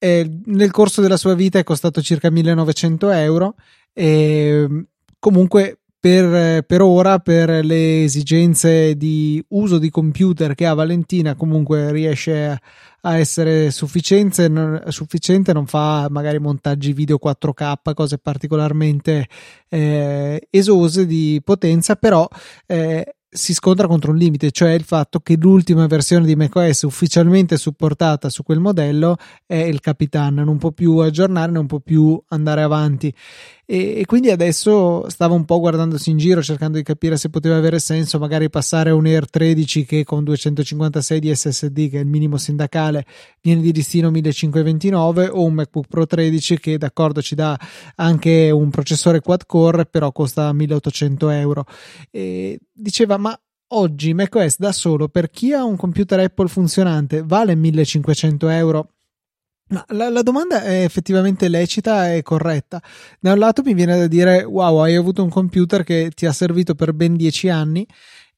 Nel 0.00 0.70
corso 0.72 1.00
della 1.00 1.16
sua 1.16 1.34
vita 1.34 1.60
è 1.60 1.62
costato 1.62 2.02
circa 2.02 2.32
1900 2.32 3.10
euro 3.10 3.54
e 3.92 4.86
comunque 5.20 5.78
per, 6.08 6.62
per, 6.62 6.80
ora, 6.80 7.18
per 7.18 7.62
le 7.62 8.02
esigenze 8.02 8.96
di 8.96 9.44
uso 9.48 9.76
di 9.76 9.90
computer 9.90 10.54
che 10.54 10.64
ha 10.64 10.72
Valentina, 10.72 11.34
comunque 11.34 11.92
riesce 11.92 12.58
a 13.00 13.16
essere 13.18 13.70
sufficiente, 13.70 14.48
non, 14.48 14.82
sufficiente 14.88 15.52
non 15.52 15.66
fa 15.66 16.08
magari 16.08 16.38
montaggi 16.38 16.94
video 16.94 17.18
4K, 17.22 17.92
cose 17.92 18.16
particolarmente 18.16 19.26
eh, 19.68 20.46
esose 20.50 21.04
di 21.04 21.42
potenza, 21.44 21.94
però 21.96 22.26
eh, 22.66 23.14
si 23.30 23.52
scontra 23.52 23.86
contro 23.86 24.10
un 24.10 24.16
limite, 24.16 24.50
cioè 24.50 24.70
il 24.70 24.84
fatto 24.84 25.20
che 25.20 25.36
l'ultima 25.38 25.86
versione 25.86 26.24
di 26.24 26.34
macOS 26.34 26.82
ufficialmente 26.82 27.58
supportata 27.58 28.30
su 28.30 28.42
quel 28.42 28.58
modello 28.58 29.16
è 29.44 29.56
il 29.56 29.80
Capitan, 29.80 30.36
non 30.36 30.56
può 30.56 30.70
più 30.70 30.96
aggiornare, 30.96 31.52
non 31.52 31.66
può 31.66 31.78
più 31.78 32.20
andare 32.28 32.62
avanti. 32.62 33.14
E, 33.70 34.00
e, 34.00 34.06
quindi 34.06 34.30
adesso 34.30 35.06
stavo 35.10 35.34
un 35.34 35.44
po' 35.44 35.60
guardandosi 35.60 36.08
in 36.08 36.16
giro 36.16 36.40
cercando 36.40 36.78
di 36.78 36.82
capire 36.82 37.18
se 37.18 37.28
poteva 37.28 37.56
avere 37.56 37.78
senso 37.78 38.18
magari 38.18 38.48
passare 38.48 38.90
un 38.92 39.04
Air 39.04 39.28
13 39.28 39.84
che 39.84 40.04
con 40.04 40.24
256 40.24 41.20
di 41.20 41.34
SSD, 41.34 41.90
che 41.90 41.98
è 41.98 42.00
il 42.00 42.06
minimo 42.06 42.38
sindacale, 42.38 43.04
viene 43.42 43.60
di 43.60 43.70
listino 43.70 44.10
1529 44.10 45.28
o 45.28 45.44
un 45.44 45.52
MacBook 45.52 45.86
Pro 45.86 46.06
13 46.06 46.58
che 46.58 46.78
d'accordo 46.78 47.20
ci 47.20 47.34
dà 47.34 47.58
anche 47.96 48.50
un 48.50 48.70
processore 48.70 49.20
quad 49.20 49.44
core 49.44 49.84
però 49.84 50.12
costa 50.12 50.50
1800 50.50 51.28
euro. 51.28 51.66
E 52.10 52.58
diceva 52.72 53.18
ma 53.18 53.38
oggi 53.72 54.14
macOS 54.14 54.56
da 54.56 54.72
solo 54.72 55.08
per 55.08 55.28
chi 55.28 55.52
ha 55.52 55.62
un 55.62 55.76
computer 55.76 56.20
Apple 56.20 56.48
funzionante 56.48 57.22
vale 57.22 57.54
1500 57.54 58.48
euro? 58.48 58.92
La, 59.68 60.08
la, 60.08 60.22
domanda 60.22 60.62
è 60.62 60.82
effettivamente 60.84 61.48
lecita 61.48 62.14
e 62.14 62.22
corretta. 62.22 62.82
Da 63.20 63.32
un 63.32 63.38
lato 63.38 63.62
mi 63.62 63.74
viene 63.74 63.98
da 63.98 64.06
dire: 64.06 64.42
Wow, 64.44 64.78
hai 64.78 64.94
avuto 64.94 65.22
un 65.22 65.28
computer 65.28 65.84
che 65.84 66.10
ti 66.14 66.24
ha 66.24 66.32
servito 66.32 66.74
per 66.74 66.94
ben 66.94 67.16
dieci 67.16 67.50
anni 67.50 67.86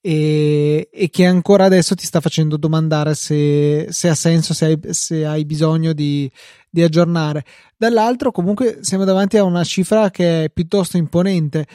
e, 0.01 0.89
e 0.91 1.11
che 1.11 1.27
ancora 1.27 1.67
adesso 1.67 1.95
ti 1.95 2.05
sta 2.05 2.21
facendo 2.21 2.57
domandare 2.57 3.15
se, 3.15 3.87
se 3.91 4.09
ha 4.09 4.15
senso, 4.15 4.55
se 4.55 4.65
hai, 4.65 4.79
se 4.91 5.25
hai 5.25 5.45
bisogno 5.45 5.93
di, 5.93 6.31
di, 6.69 6.83
aggiornare. 6.83 7.45
Dall'altro, 7.77 8.33
comunque, 8.33 8.79
siamo 8.81 9.05
davanti 9.05 9.37
a 9.37 9.45
una 9.45 9.63
cifra 9.63 10.11
che 10.11 10.45
è 10.45 10.51
piuttosto 10.51 10.97
imponente, 10.97 11.67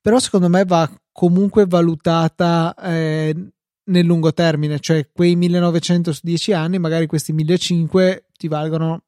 però 0.00 0.18
secondo 0.20 0.48
me 0.48 0.64
va 0.64 0.90
comunque 1.12 1.66
valutata. 1.66 2.74
Eh, 2.82 3.36
nel 3.84 4.06
lungo 4.06 4.32
termine, 4.32 4.78
cioè 4.78 5.08
quei 5.12 5.34
1900 5.34 6.12
su 6.12 6.20
10 6.22 6.52
anni, 6.52 6.78
magari 6.78 7.06
questi 7.06 7.32
1500 7.32 8.22
ti 8.42 8.48
valgono 8.48 9.04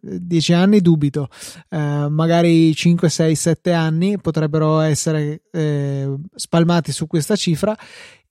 10 0.00 0.52
anni 0.52 0.80
dubito, 0.80 1.28
eh, 1.68 2.06
magari 2.08 2.72
5, 2.72 3.08
6, 3.08 3.34
7 3.34 3.72
anni 3.72 4.18
potrebbero 4.18 4.78
essere 4.78 5.42
eh, 5.50 6.14
spalmati 6.34 6.92
su 6.92 7.06
questa 7.08 7.34
cifra 7.34 7.76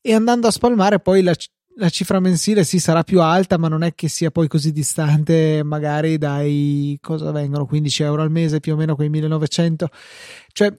e 0.01 0.13
andando 0.13 0.47
a 0.47 0.51
spalmare 0.51 1.01
poi 1.01 1.21
la, 1.21 1.35
la 1.75 1.89
cifra 1.89 2.21
mensile 2.21 2.63
sì 2.63 2.79
sarà 2.79 3.03
più 3.03 3.21
alta, 3.21 3.57
ma 3.57 3.67
non 3.67 3.83
è 3.83 3.93
che 3.93 4.07
sia 4.07 4.31
poi 4.31 4.47
così 4.47 4.71
distante, 4.71 5.61
magari 5.61 6.17
dai 6.17 6.97
cosa 7.01 7.31
vengono 7.31 7.65
15 7.65 8.03
euro 8.03 8.21
al 8.21 8.31
mese 8.31 8.61
più 8.61 8.73
o 8.73 8.77
meno 8.77 8.95
quei 8.95 9.09
1900. 9.09 9.89
Cioè, 10.53 10.73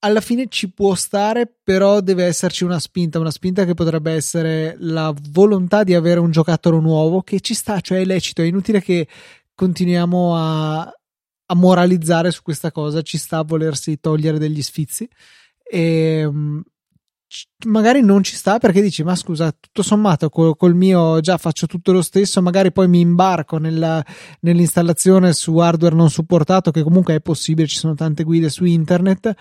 alla 0.00 0.20
fine 0.20 0.46
ci 0.48 0.70
può 0.70 0.94
stare, 0.94 1.52
però 1.62 2.00
deve 2.00 2.24
esserci 2.24 2.64
una 2.64 2.78
spinta, 2.78 3.18
una 3.18 3.30
spinta 3.30 3.64
che 3.64 3.74
potrebbe 3.74 4.12
essere 4.12 4.76
la 4.78 5.12
volontà 5.30 5.82
di 5.82 5.94
avere 5.94 6.20
un 6.20 6.30
giocattolo 6.30 6.80
nuovo 6.80 7.22
che 7.22 7.40
ci 7.40 7.54
sta, 7.54 7.80
cioè 7.80 8.00
è 8.00 8.04
lecito, 8.04 8.42
è 8.42 8.46
inutile 8.46 8.80
che 8.80 9.08
continuiamo 9.54 10.36
a, 10.36 10.80
a 10.80 11.54
moralizzare 11.54 12.30
su 12.30 12.42
questa 12.42 12.70
cosa, 12.70 13.02
ci 13.02 13.18
sta 13.18 13.38
a 13.38 13.44
volersi 13.44 13.98
togliere 13.98 14.38
degli 14.38 14.62
sfizi. 14.62 15.08
E 15.62 15.80
ehm, 16.20 16.62
magari 17.66 18.00
non 18.00 18.22
ci 18.22 18.34
sta 18.34 18.58
perché 18.58 18.80
dici 18.80 19.02
ma 19.02 19.14
scusa 19.14 19.52
tutto 19.52 19.82
sommato 19.82 20.30
col, 20.30 20.56
col, 20.56 20.74
mio 20.74 21.20
già 21.20 21.36
faccio 21.36 21.66
tutto 21.66 21.92
lo 21.92 22.00
stesso 22.00 22.40
magari 22.40 22.72
poi 22.72 22.88
mi 22.88 23.00
imbarco 23.00 23.58
nella, 23.58 24.02
nell'installazione 24.40 25.34
su 25.34 25.56
hardware 25.58 25.94
non 25.94 26.08
supportato 26.08 26.70
che 26.70 26.82
comunque 26.82 27.16
è 27.16 27.20
possibile 27.20 27.68
ci 27.68 27.76
sono 27.76 27.94
tante 27.94 28.24
guide 28.24 28.48
su 28.48 28.64
internet 28.64 29.34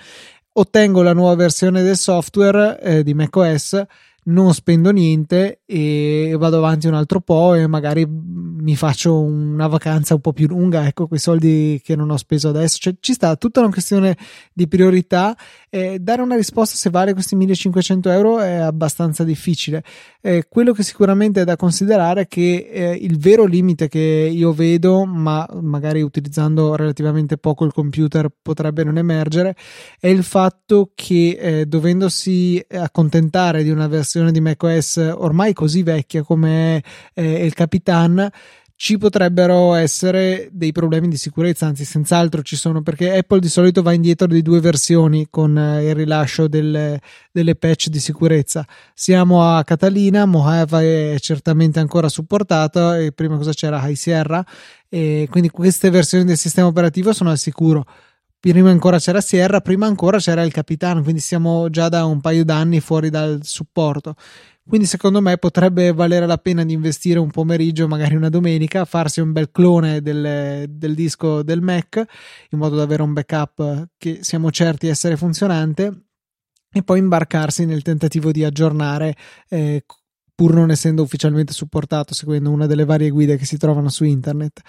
ottengo 0.59 1.03
la 1.03 1.13
nuova 1.13 1.35
versione 1.35 1.83
del 1.83 1.97
software 1.97 2.79
eh, 2.81 3.03
di 3.03 3.13
macOS 3.13 3.79
non 4.27 4.53
spendo 4.53 4.91
niente 4.91 5.61
e 5.65 6.35
vado 6.37 6.57
avanti 6.57 6.87
un 6.87 6.93
altro 6.93 7.21
po' 7.21 7.53
e 7.53 7.67
magari 7.67 8.05
mi 8.07 8.75
faccio 8.75 9.21
una 9.21 9.67
vacanza 9.67 10.13
un 10.13 10.19
po' 10.19 10.33
più 10.33 10.47
lunga, 10.47 10.85
ecco, 10.85 11.07
quei 11.07 11.19
soldi 11.19 11.79
che 11.81 11.95
non 11.95 12.09
ho 12.09 12.17
speso 12.17 12.49
adesso. 12.49 12.79
Cioè, 12.81 12.95
ci 12.99 13.13
sta 13.13 13.35
tutta 13.37 13.61
una 13.61 13.69
questione 13.69 14.17
di 14.51 14.67
priorità. 14.67 15.37
Eh, 15.69 15.99
dare 15.99 16.21
una 16.21 16.35
risposta 16.35 16.75
se 16.75 16.89
vale 16.89 17.13
questi 17.13 17.35
1500 17.35 18.09
euro 18.09 18.39
è 18.39 18.55
abbastanza 18.55 19.23
difficile. 19.23 19.83
Eh, 20.21 20.47
quello 20.49 20.73
che 20.73 20.83
sicuramente 20.83 21.41
è 21.41 21.43
da 21.45 21.55
considerare 21.55 22.21
è 22.21 22.27
che 22.27 22.69
eh, 22.69 22.91
il 22.93 23.17
vero 23.17 23.45
limite 23.45 23.87
che 23.87 24.29
io 24.29 24.51
vedo, 24.51 25.05
ma 25.05 25.47
magari 25.61 26.01
utilizzando 26.01 26.75
relativamente 26.75 27.37
poco 27.37 27.63
il 27.63 27.71
computer 27.71 28.29
potrebbe 28.41 28.83
non 28.83 28.97
emergere, 28.97 29.55
è 29.97 30.07
il 30.07 30.23
fatto 30.23 30.91
che 30.93 31.37
eh, 31.39 31.65
dovendosi 31.67 32.65
accontentare 32.69 33.63
di 33.63 33.69
una 33.69 33.87
versione 33.87 34.16
versione 34.17 34.31
di 34.31 34.41
macOS 34.41 34.97
ormai 35.15 35.53
così 35.53 35.83
vecchia 35.83 36.23
come 36.23 36.83
eh, 37.13 37.45
il 37.45 37.53
Capitan 37.53 38.29
ci 38.79 38.99
potrebbero 38.99 39.73
essere 39.73 40.49
dei 40.51 40.71
problemi 40.71 41.07
di 41.07 41.17
sicurezza, 41.17 41.65
anzi 41.65 41.83
senz'altro 41.83 42.43
ci 42.43 42.55
sono 42.55 42.83
perché 42.83 43.17
Apple 43.17 43.39
di 43.39 43.47
solito 43.47 43.81
va 43.81 43.91
indietro 43.91 44.27
di 44.27 44.43
due 44.43 44.59
versioni 44.59 45.27
con 45.31 45.57
eh, 45.57 45.83
il 45.83 45.95
rilascio 45.95 46.47
delle, 46.47 47.01
delle 47.31 47.55
patch 47.55 47.87
di 47.87 47.99
sicurezza. 47.99 48.67
Siamo 48.93 49.41
a 49.41 49.63
Catalina, 49.63 50.25
Mojave 50.25 51.15
è 51.15 51.19
certamente 51.19 51.79
ancora 51.79 52.07
supportato 52.07 52.93
e 52.93 53.11
prima 53.13 53.35
cosa 53.37 53.51
c'era 53.51 53.81
High 53.83 53.95
Sierra 53.95 54.45
e 54.87 55.27
quindi 55.29 55.49
queste 55.49 55.89
versioni 55.89 56.25
del 56.25 56.37
sistema 56.37 56.67
operativo 56.67 57.13
sono 57.13 57.31
al 57.31 57.39
sicuro 57.39 57.83
prima 58.39 58.69
ancora 58.69 58.99
c'era 58.99 59.21
Sierra, 59.21 59.61
prima 59.61 59.85
ancora 59.85 60.17
c'era 60.17 60.43
il 60.43 60.51
capitano, 60.51 61.01
quindi 61.01 61.21
siamo 61.21 61.69
già 61.69 61.89
da 61.89 62.05
un 62.05 62.21
paio 62.21 62.45
d'anni 62.45 62.79
fuori 62.79 63.09
dal 63.09 63.39
supporto. 63.43 64.15
Quindi 64.67 64.85
secondo 64.85 65.21
me 65.21 65.37
potrebbe 65.37 65.93
valere 65.93 66.25
la 66.25 66.37
pena 66.37 66.65
di 66.65 66.73
investire 66.73 67.19
un 67.19 67.31
pomeriggio, 67.31 67.87
magari 67.87 68.15
una 68.15 68.27
domenica, 68.27 68.83
farsi 68.83 69.21
un 69.21 69.31
bel 69.31 69.49
clone 69.49 70.01
del, 70.01 70.65
del 70.67 70.93
disco 70.93 71.41
del 71.41 71.61
Mac 71.61 72.03
in 72.49 72.57
modo 72.57 72.75
da 72.75 72.83
avere 72.83 73.01
un 73.01 73.13
backup 73.13 73.87
che 73.97 74.19
siamo 74.23 74.51
certi 74.51 74.87
essere 74.87 75.15
funzionante 75.15 76.07
e 76.69 76.83
poi 76.83 76.99
imbarcarsi 76.99 77.65
nel 77.65 77.81
tentativo 77.81 78.31
di 78.31 78.43
aggiornare 78.43 79.15
eh, 79.47 79.85
pur 80.35 80.53
non 80.53 80.69
essendo 80.69 81.01
ufficialmente 81.01 81.53
supportato 81.53 82.13
seguendo 82.13 82.51
una 82.51 82.67
delle 82.67 82.83
varie 82.83 83.09
guide 83.09 83.37
che 83.37 83.45
si 83.45 83.57
trovano 83.57 83.87
su 83.87 84.03
internet. 84.03 84.61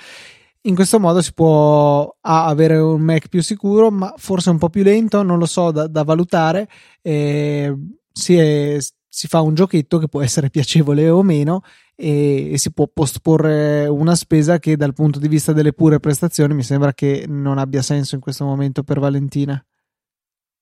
In 0.68 0.74
questo 0.74 1.00
modo 1.00 1.22
si 1.22 1.32
può 1.32 2.14
A, 2.20 2.44
avere 2.44 2.76
un 2.76 3.00
Mac 3.00 3.28
più 3.28 3.42
sicuro, 3.42 3.90
ma 3.90 4.12
forse 4.18 4.50
un 4.50 4.58
po' 4.58 4.68
più 4.68 4.82
lento, 4.82 5.22
non 5.22 5.38
lo 5.38 5.46
so, 5.46 5.70
da, 5.70 5.86
da 5.86 6.04
valutare. 6.04 6.68
Eh, 7.00 7.74
si, 8.12 8.36
è, 8.36 8.76
si, 9.08 9.28
fa 9.28 9.40
un 9.40 9.54
giochetto 9.54 9.96
che 9.96 10.08
può 10.08 10.20
essere 10.20 10.50
piacevole 10.50 11.08
o 11.08 11.22
meno 11.22 11.62
e, 11.94 12.52
e, 12.52 12.58
si 12.58 12.70
può 12.70 12.86
posporre 12.86 13.86
una 13.86 14.14
spesa 14.14 14.58
che 14.58 14.76
dal 14.76 14.92
punto 14.92 15.18
di 15.18 15.28
vista 15.28 15.54
delle 15.54 15.72
pure 15.72 16.00
prestazioni 16.00 16.52
mi 16.52 16.62
sembra 16.62 16.92
che 16.92 17.24
non 17.26 17.56
abbia 17.56 17.80
senso 17.80 18.14
in 18.14 18.20
questo 18.20 18.44
momento 18.44 18.82
per 18.82 18.98
Valentina. 19.00 19.64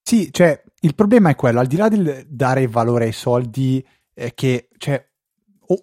Sì, 0.03 0.29
cioè 0.31 0.63
il 0.83 0.95
problema 0.95 1.31
è 1.31 1.35
quello, 1.35 1.59
al 1.59 1.67
di 1.67 1.77
là 1.77 1.89
del 1.89 2.25
dare 2.29 2.69
valore 2.69 3.07
ai 3.07 3.13
soldi, 3.13 3.85
eh, 4.15 4.33
che 4.35 4.69
cioè, 4.79 5.05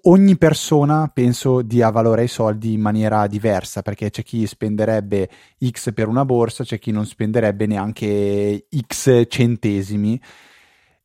ogni 0.03 0.37
persona 0.37 1.09
penso 1.13 1.61
dia 1.61 1.89
valore 1.89 2.21
ai 2.21 2.27
soldi 2.27 2.73
in 2.73 2.81
maniera 2.81 3.27
diversa 3.27 3.81
perché 3.81 4.09
c'è 4.09 4.23
chi 4.23 4.45
spenderebbe 4.47 5.29
X 5.69 5.93
per 5.93 6.07
una 6.07 6.25
borsa, 6.25 6.63
c'è 6.63 6.79
chi 6.79 6.91
non 6.91 7.05
spenderebbe 7.05 7.65
neanche 7.65 8.67
X 8.87 9.25
centesimi. 9.27 10.19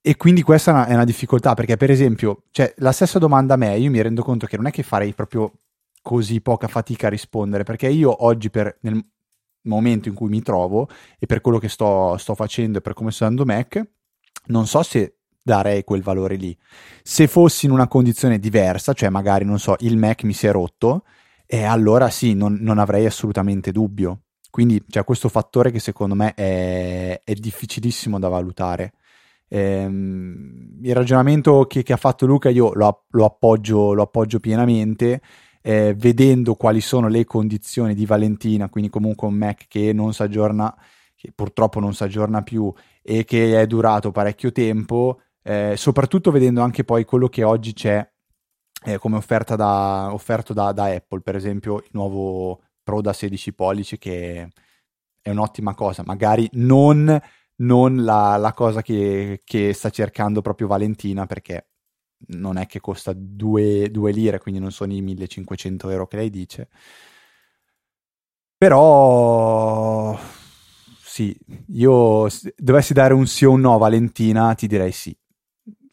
E 0.01 0.17
quindi 0.17 0.43
questa 0.43 0.87
è 0.87 0.95
una, 0.95 1.05
difficoltà 1.05 1.55
perché 1.55 1.77
per 1.77 1.91
esempio 1.91 2.45
cioè, 2.51 2.73
la 2.79 2.93
stessa 2.93 3.19
domanda 3.19 3.55
a 3.55 3.57
me 3.57 3.77
io 3.77 3.91
mi 3.91 4.01
rendo 4.01 4.23
conto 4.23 4.47
che 4.47 4.57
non 4.57 4.67
è 4.67 4.71
che 4.71 4.83
farei 4.83 5.13
proprio 5.13 5.53
così 6.01 6.41
poca 6.41 6.69
fatica 6.69 7.09
a 7.09 7.11
rispondere 7.11 7.65
perché 7.65 7.89
io 7.89 8.25
oggi 8.25 8.49
per, 8.49 8.79
nel 8.83 9.05
momento 9.63 10.09
in 10.09 10.15
cui 10.15 10.29
mi 10.29 10.41
trovo 10.41 10.89
e 11.19 11.27
per 11.27 11.41
quello 11.41 11.59
che 11.59 11.69
sto, 11.69 12.17
sto 12.17 12.35
facendo 12.35 12.79
e 12.79 12.81
per 12.81 12.95
come 12.95 13.11
sto 13.11 13.25
andando 13.25 13.53
Mac 13.53 13.87
non 14.47 14.67
so 14.67 14.83
se 14.83 15.18
darei 15.49 15.83
quel 15.83 16.03
valore 16.03 16.37
lì. 16.37 16.57
Se 17.03 17.27
fossi 17.27 17.65
in 17.65 17.73
una 17.73 17.89
condizione 17.89 18.39
diversa, 18.39 18.93
cioè 18.93 19.09
magari, 19.09 19.45
non 19.47 19.59
so, 19.59 19.77
il 19.79 19.97
Mac 19.97 20.23
mi 20.25 20.35
si 20.35 20.47
è 20.47 20.53
rotto, 20.53 21.05
e 21.47 21.65
allora 21.65 22.11
sì, 22.11 22.35
non, 22.35 22.59
non 22.61 22.79
avrei 22.79 23.07
assolutamente 23.07 23.73
dubbio. 23.73 24.21
Quindi 24.51 24.85
c'è 24.87 25.05
questo 25.05 25.29
fattore 25.29 25.71
che 25.71 25.79
secondo 25.79 26.15
me 26.15 26.35
è, 26.35 27.21
è 27.25 27.33
difficilissimo 27.33 28.19
da 28.19 28.29
valutare. 28.29 28.93
Ehm, 29.49 30.79
il 30.83 30.95
ragionamento 30.95 31.65
che, 31.65 31.83
che, 31.83 31.95
ha 31.95 31.97
fatto 31.97 32.27
Luca 32.27 32.51
io 32.51 32.73
lo, 32.75 33.05
lo, 33.09 33.25
appoggio, 33.25 33.95
lo 33.95 34.03
appoggio, 34.03 34.41
pienamente. 34.41 35.21
Eh, 35.63 35.95
vedendo 35.97 36.55
quali 36.55 36.81
sono 36.81 37.09
le 37.09 37.25
condizioni 37.25 37.95
di 37.95 38.07
Valentina, 38.07 38.69
quindi 38.69 38.91
comunque 38.91 39.27
un 39.27 39.35
Mac 39.35 39.67
che 39.69 39.93
non 39.93 40.13
si 40.15 40.23
aggiorna, 40.23 40.75
che 41.17 41.33
purtroppo 41.35 41.81
non 41.81 41.95
si 41.95 42.05
aggiorna 42.05 42.43
più 42.43 42.73
e 43.03 43.25
che 43.25 43.61
è 43.61 43.67
durato 43.67 44.13
parecchio 44.13 44.53
tempo, 44.53 45.21
eh, 45.49 45.77
soprattutto 45.79 46.31
vedendo 46.31 46.61
anche 46.61 46.85
poi 46.85 47.07
quello 47.07 47.29
che 47.29 47.43
oggi 47.43 47.73
c'è 47.73 48.07
eh, 48.85 48.99
come 48.99 49.17
offerta 49.17 49.57
da, 49.57 50.13
offerto 50.13 50.53
da, 50.53 50.73
da, 50.73 50.93
Apple, 50.93 51.23
per 51.23 51.37
esempio 51.37 51.79
il 51.79 51.89
nuovo 51.93 52.61
Pro 52.83 53.01
da 53.01 53.15
16 53.15 53.55
pollici 53.55 53.97
che 53.97 54.51
è 55.23 55.31
un'ottima 55.31 55.75
cosa, 55.75 56.03
magari 56.05 56.47
non, 56.53 57.19
non 57.57 58.05
la, 58.05 58.37
la, 58.37 58.53
cosa 58.53 58.83
che, 58.83 59.41
che, 59.43 59.73
sta 59.73 59.89
cercando 59.89 60.43
proprio 60.43 60.67
Valentina 60.67 61.25
perché 61.25 61.69
non 62.29 62.59
è 62.59 62.67
che 62.67 62.81
costa 62.81 63.13
2 63.15 63.91
lire, 64.13 64.39
quindi 64.41 64.61
non 64.61 64.71
sono 64.71 64.93
i 64.93 65.01
1500 65.01 65.89
euro 65.89 66.07
che 66.07 66.17
lei 66.17 66.31
dice. 66.31 66.69
Però 68.59 70.19
sì, 71.01 71.35
io 71.69 72.29
dovessi 72.57 72.93
dare 72.93 73.15
un 73.15 73.27
sì 73.27 73.47
o 73.47 73.53
un 73.53 73.61
no 73.61 73.75
a 73.75 73.79
Valentina, 73.79 74.55
ti 74.55 74.67
direi 74.67 74.93
sì 74.93 75.18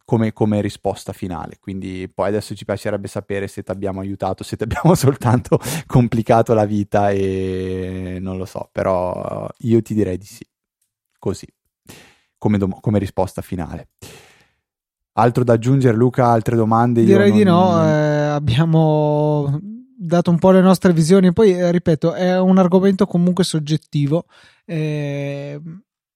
come, 0.06 0.32
come, 0.32 0.62
risposta 0.62 1.12
finale. 1.12 1.58
Quindi 1.60 2.10
poi 2.14 2.28
adesso 2.30 2.56
ci 2.56 2.64
piacerebbe 2.64 3.08
sapere 3.08 3.48
se 3.48 3.64
ti 3.64 3.72
abbiamo 3.72 4.00
aiutato, 4.00 4.44
se 4.44 4.56
ti 4.56 4.64
abbiamo 4.64 4.94
soltanto 4.96 5.60
complicato 5.88 6.54
la 6.54 6.66
vita 6.66 7.10
e 7.10 8.20
non 8.22 8.38
lo 8.38 8.46
so, 8.46 8.70
però 8.72 9.50
io 9.60 9.82
ti 9.82 9.94
direi 9.94 10.18
di 10.18 10.26
sì, 10.26 10.48
così, 11.20 11.48
come, 12.38 12.58
dom- 12.58 12.80
come 12.80 13.00
risposta 13.00 13.42
finale. 13.42 13.90
Altro 15.18 15.44
da 15.44 15.54
aggiungere, 15.54 15.96
Luca? 15.96 16.28
Altre 16.28 16.56
domande? 16.58 17.04
Direi 17.04 17.30
non... 17.30 17.38
di 17.38 17.44
no, 17.46 17.84
eh, 17.84 18.26
abbiamo 18.26 19.60
dato 19.98 20.30
un 20.30 20.38
po' 20.38 20.52
le 20.52 20.60
nostre 20.62 20.92
visioni. 20.92 21.32
Poi, 21.32 21.54
eh, 21.54 21.72
ripeto, 21.72 22.14
è 22.14 22.38
un 22.40 22.58
argomento 22.58 23.06
comunque 23.06 23.46
soggettivo. 23.46 24.26
Eh, 24.66 25.60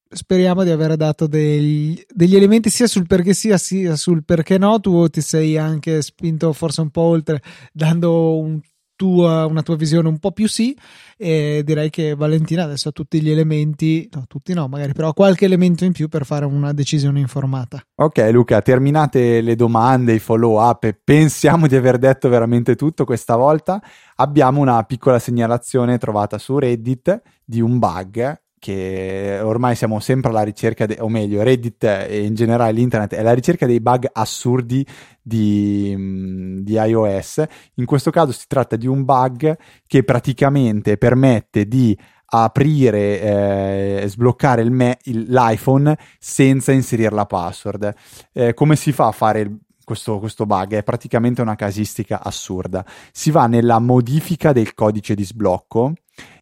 speriamo 0.10 0.64
di 0.64 0.72
aver 0.72 0.96
dato 0.96 1.28
degli, 1.28 2.02
degli, 2.12 2.36
elementi 2.36 2.70
sia 2.70 2.88
sul 2.88 3.06
perché 3.06 3.34
sia 3.34 3.58
sia 3.58 3.96
sul 3.96 4.24
perché 4.24 4.58
no. 4.58 4.80
Tu 4.80 5.08
ti 5.08 5.22
sei 5.22 5.58
anche 5.58 6.02
spinto 6.02 6.52
forse 6.54 6.82
un 6.82 6.90
po' 6.90 7.02
oltre, 7.02 7.42
dando 7.72 8.38
un 8.38 8.60
tua, 8.96 9.46
una 9.46 9.62
tua 9.62 9.78
visione 9.78 10.10
un 10.10 10.20
po' 10.20 10.32
più 10.32 10.48
sì. 10.48 10.78
E 11.16 11.62
direi 11.64 11.90
che 11.90 12.16
Valentina 12.16 12.64
adesso 12.64 12.90
ha 12.90 12.92
tutti 12.92 13.22
gli 13.22 13.30
elementi, 13.30 14.10
no, 14.12 14.26
tutti 14.28 14.54
no, 14.54 14.68
magari, 14.68 14.94
però 14.94 15.14
qualche 15.14 15.46
elemento 15.46 15.86
in 15.86 15.94
più 15.94 16.10
per 16.10 16.26
fare 16.26 16.46
una 16.46 16.74
decisione 16.74 17.20
informata. 17.20 17.82
Ok, 17.96 18.30
Luca, 18.32 18.62
terminate 18.62 19.42
le 19.42 19.56
domande, 19.56 20.14
i 20.14 20.20
follow 20.20 20.62
up. 20.62 20.84
E 20.84 20.94
pensiamo 21.02 21.68
di 21.68 21.76
aver 21.76 21.98
detto 21.98 22.28
veramente 22.30 22.76
tutto 22.76 23.06
questa 23.06 23.36
volta. 23.36 23.82
Abbiamo 24.16 24.60
una 24.60 24.84
piccola 24.84 25.20
segnalazione 25.20 25.98
trovata 25.98 26.38
su 26.38 26.58
Reddit 26.58 27.22
di 27.46 27.62
un 27.62 27.80
bug 27.80 28.48
che 28.60 29.40
ormai 29.42 29.76
siamo 29.76 30.00
sempre 30.00 30.30
alla 30.30 30.44
ricerca, 30.44 30.86
de- 30.86 30.98
o 31.00 31.10
meglio, 31.10 31.42
Reddit 31.42 31.84
e 31.84 32.24
in 32.24 32.36
generale 32.36 32.74
l'internet 32.74 33.16
è 33.16 33.20
alla 33.20 33.34
ricerca 33.34 33.66
dei 33.66 33.80
bug 33.80 34.10
assurdi 34.12 34.86
di, 35.22 36.62
di, 36.62 36.74
iOS. 36.74 37.44
In 37.76 37.86
questo 37.86 38.12
caso 38.12 38.32
si 38.32 38.46
tratta 38.48 38.76
di 38.76 38.86
un 38.86 39.06
bug 39.06 39.58
che 39.88 40.04
praticamente 40.04 40.98
permette 40.98 41.68
di 41.68 41.98
aprire, 42.32 44.02
eh, 44.02 44.08
sbloccare 44.08 44.62
il 44.62 44.72
me- 44.72 45.00
il, 45.04 45.26
l'iPhone 45.30 45.98
senza 46.20 46.72
inserire 46.72 47.16
la 47.16 47.26
password. 47.26 47.94
Eh, 48.34 48.54
come 48.54 48.76
si 48.76 48.92
fa 48.92 49.08
a 49.08 49.12
fare 49.12 49.40
il 49.40 49.58
questo, 49.90 50.20
questo, 50.20 50.46
bug 50.46 50.76
è 50.76 50.84
praticamente 50.84 51.42
una 51.42 51.56
casistica 51.56 52.22
assurda. 52.24 52.86
Si 53.12 53.32
va 53.32 53.48
nella 53.48 53.80
modifica 53.80 54.54
del 54.54 54.76
codice 54.76 55.16
di 55.16 55.26
sblocco 55.26 55.94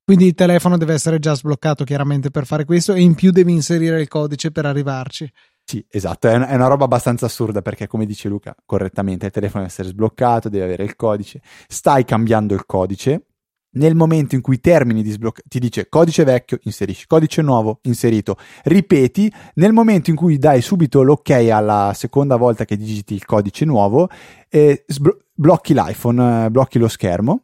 quindi 0.04 0.26
il 0.26 0.36
telefono 0.36 0.78
deve 0.78 0.94
essere 0.94 1.20
già 1.20 1.36
sbloccato 1.36 1.84
chiaramente 1.84 2.32
per 2.32 2.46
fare 2.46 2.64
questo 2.64 2.94
e 2.94 3.02
in 3.02 3.14
più 3.14 3.32
devi 3.32 3.52
inserire 3.52 4.00
il 4.00 4.08
codice 4.08 4.52
per 4.52 4.66
arrivarci. 4.66 5.30
Sì, 5.66 5.86
esatto, 5.90 6.30
è 6.30 6.36
una, 6.36 6.48
è 6.48 6.56
una, 6.56 6.68
roba 6.68 6.86
abbastanza 6.86 7.26
assurda 7.26 7.62
perché 7.62 7.88
come 7.88 8.06
dice 8.06 8.30
Luca 8.30 8.56
correttamente 8.66 9.26
il 9.26 9.34
telefono 9.34 9.64
deve 9.64 9.74
essere 9.74 9.90
sbloccato, 9.90 10.48
deve 10.48 10.64
avere 10.64 10.86
il 10.86 10.96
codice, 10.96 11.42
stai 11.68 12.06
cambiando 12.06 12.54
il 12.54 12.66
codice, 12.66 13.26
nel 13.72 13.96
momento 13.96 14.36
in 14.36 14.42
cui 14.42 14.60
termini 14.60 15.04
di 15.04 15.12
sbloccare, 15.12 15.48
ti 15.48 15.60
dice 15.60 15.88
codice 15.90 16.24
vecchio, 16.24 16.60
inserisci 16.64 17.06
codice 17.08 17.42
nuovo, 17.42 17.80
inserito, 17.84 18.38
ripeti, 18.64 19.32
nel 19.56 19.74
momento 19.74 20.10
in 20.10 20.16
cui 20.16 20.38
dai 20.38 20.62
subito 20.62 21.02
l'ok 21.02 21.30
alla 21.52 21.92
seconda 21.94 22.36
volta 22.36 22.66
che 22.66 22.78
digiti 22.78 23.14
il 23.14 23.26
codice 23.26 23.66
nuovo, 23.66 24.10
eh, 24.50 24.84
sblo- 24.88 25.18
blocchi 25.34 25.74
l'iPhone, 25.74 26.46
eh, 26.46 26.50
blocchi 26.50 26.80
lo 26.80 26.88
schermo 26.88 27.44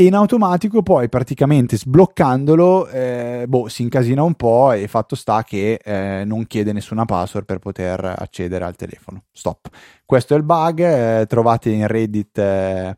e 0.00 0.04
in 0.04 0.14
automatico 0.14 0.82
poi 0.82 1.10
praticamente 1.10 1.76
sbloccandolo 1.76 2.88
eh, 2.88 3.44
boh, 3.46 3.68
si 3.68 3.82
incasina 3.82 4.22
un 4.22 4.32
po' 4.34 4.72
e 4.72 4.88
fatto 4.88 5.14
sta 5.14 5.44
che 5.44 5.74
eh, 5.74 6.24
non 6.24 6.46
chiede 6.46 6.72
nessuna 6.72 7.04
password 7.04 7.44
per 7.44 7.58
poter 7.58 8.14
accedere 8.16 8.64
al 8.64 8.76
telefono. 8.76 9.24
Stop. 9.30 9.68
Questo 10.06 10.32
è 10.32 10.38
il 10.38 10.42
bug, 10.42 10.80
eh, 10.80 11.26
trovate 11.26 11.68
in 11.68 11.86
Reddit 11.86 12.38
eh, 12.38 12.96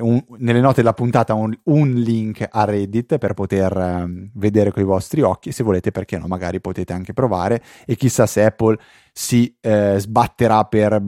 un, 0.00 0.22
nelle 0.38 0.60
note 0.60 0.76
della 0.76 0.92
puntata 0.92 1.34
un, 1.34 1.56
un, 1.64 1.92
link 1.92 2.46
a 2.50 2.64
Reddit 2.64 3.18
per 3.18 3.34
poter 3.34 3.76
um, 3.76 4.30
vedere 4.34 4.72
con 4.72 4.82
i 4.82 4.86
vostri 4.86 5.22
occhi. 5.22 5.52
Se 5.52 5.62
volete, 5.62 5.90
perché 5.90 6.18
no, 6.18 6.26
magari 6.26 6.60
potete 6.60 6.92
anche 6.92 7.12
provare. 7.12 7.62
E 7.86 7.96
chissà 7.96 8.26
se 8.26 8.44
Apple 8.44 8.78
si 9.12 9.56
eh, 9.60 9.96
sbatterà 9.98 10.64
per, 10.64 11.02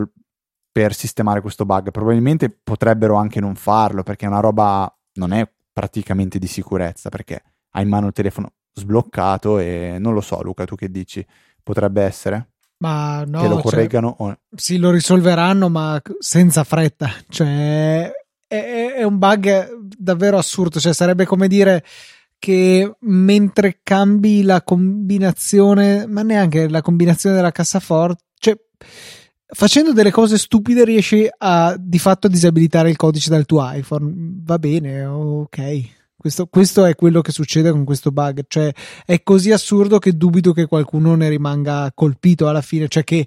per 0.70 0.94
sistemare 0.94 1.40
questo 1.40 1.64
bug. 1.64 1.90
Probabilmente 1.90 2.50
potrebbero 2.50 3.16
anche 3.16 3.40
non 3.40 3.54
farlo 3.54 4.02
perché 4.02 4.26
è 4.26 4.28
una 4.28 4.40
roba 4.40 4.90
non 5.16 5.32
è 5.32 5.48
praticamente 5.72 6.38
di 6.38 6.46
sicurezza 6.46 7.08
perché 7.10 7.42
hai 7.72 7.82
in 7.82 7.88
mano 7.88 8.06
il 8.06 8.12
telefono 8.12 8.52
sbloccato 8.72 9.58
e 9.58 9.96
non 9.98 10.14
lo 10.14 10.20
so 10.20 10.42
Luca 10.42 10.64
tu 10.64 10.74
che 10.74 10.90
dici 10.90 11.24
potrebbe 11.62 12.02
essere 12.02 12.52
ma 12.78 13.24
no 13.26 13.40
che 13.40 13.48
lo 13.48 13.54
cioè, 13.54 13.62
correggano 13.62 14.16
cioè, 14.18 14.30
o... 14.30 14.38
sì 14.54 14.78
lo 14.78 14.90
risolveranno 14.90 15.68
ma 15.68 16.00
senza 16.18 16.64
fretta 16.64 17.10
cioè 17.28 18.10
è, 18.46 18.94
è, 18.96 19.02
un 19.02 19.18
bug 19.18 19.78
davvero 19.98 20.38
assurdo 20.38 20.78
cioè 20.80 20.92
sarebbe 20.92 21.24
come 21.26 21.48
dire 21.48 21.84
che 22.38 22.96
mentre 23.00 23.80
cambi 23.82 24.42
la 24.42 24.62
combinazione 24.62 26.06
ma 26.06 26.22
neanche 26.22 26.68
la 26.68 26.82
combinazione 26.82 27.36
della 27.36 27.52
cassaforte 27.52 28.24
cioè 28.38 28.56
facendo 29.48 29.92
delle 29.92 30.10
cose 30.10 30.38
stupide 30.38 30.84
riesci 30.84 31.28
a 31.38 31.76
di 31.78 31.98
fatto 31.98 32.26
a 32.26 32.30
disabilitare 32.30 32.90
il 32.90 32.96
codice 32.96 33.30
dal 33.30 33.46
tuo 33.46 33.68
iPhone. 33.70 34.12
Va 34.42 34.58
bene, 34.58 35.04
ok. 35.04 35.94
Questo, 36.16 36.46
questo, 36.46 36.84
è 36.84 36.94
quello 36.94 37.20
che 37.20 37.30
succede 37.30 37.70
con 37.70 37.84
questo 37.84 38.10
bug. 38.10 38.44
Cioè, 38.48 38.72
è 39.04 39.22
così 39.22 39.52
assurdo 39.52 39.98
che 39.98 40.16
dubito 40.16 40.52
che 40.52 40.66
qualcuno 40.66 41.14
ne 41.14 41.28
rimanga 41.28 41.90
colpito 41.94 42.48
alla 42.48 42.62
fine. 42.62 42.88
Cioè, 42.88 43.04
che 43.04 43.26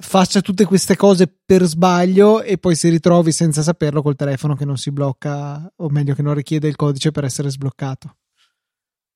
faccia 0.00 0.40
tutte 0.40 0.64
queste 0.64 0.96
cose 0.96 1.26
per 1.44 1.64
sbaglio 1.64 2.42
e 2.42 2.56
poi 2.56 2.76
si 2.76 2.88
ritrovi 2.88 3.32
senza 3.32 3.62
saperlo 3.62 4.00
col 4.00 4.16
telefono 4.16 4.54
che 4.54 4.64
non 4.64 4.76
si 4.76 4.92
blocca, 4.92 5.70
o 5.76 5.88
meglio, 5.88 6.14
che 6.14 6.22
non 6.22 6.34
richiede 6.34 6.68
il 6.68 6.76
codice 6.76 7.10
per 7.10 7.24
essere 7.24 7.50
sbloccato. 7.50 8.14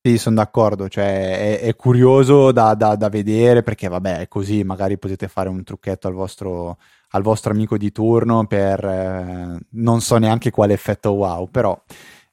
Sì, 0.05 0.19
sono 0.19 0.35
d'accordo, 0.35 0.89
cioè 0.89 1.61
è, 1.61 1.61
è 1.61 1.77
curioso 1.77 2.51
da, 2.51 2.75
da, 2.75 2.97
da, 2.97 3.09
vedere 3.09 3.63
perché 3.63 3.87
vabbè 3.87 4.27
così, 4.27 4.65
magari 4.65 4.99
potete 4.99 5.29
fare 5.29 5.49
un 5.49 5.63
trucchetto 5.63 6.09
al 6.09 6.15
vostro, 6.15 6.79
al 7.11 7.23
vostro 7.23 7.53
amico 7.53 7.79
di 7.79 7.93
turno 7.93 8.45
per 8.49 8.85
eh, 8.85 9.59
non 9.71 10.01
so 10.01 10.17
neanche 10.17 10.51
quale 10.51 10.73
effetto 10.73 11.13
wow, 11.13 11.49
però 11.49 11.81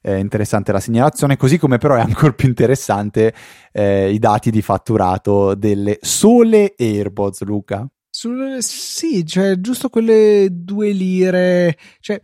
è 0.00 0.14
interessante 0.14 0.72
la 0.72 0.80
segnalazione, 0.80 1.36
così 1.36 1.58
come 1.58 1.78
però 1.78 1.94
è 1.94 2.00
ancora 2.00 2.32
più 2.32 2.48
interessante 2.48 3.32
eh, 3.70 4.10
i 4.10 4.18
dati 4.18 4.50
di 4.50 4.62
fatturato 4.62 5.54
delle 5.54 5.98
sole 6.00 6.74
AirPods, 6.76 7.42
Luca. 7.42 7.88
Sul, 8.20 8.58
sì, 8.60 9.24
cioè 9.24 9.58
giusto 9.60 9.88
quelle 9.88 10.48
due 10.50 10.90
lire, 10.90 11.74
cioè 12.00 12.20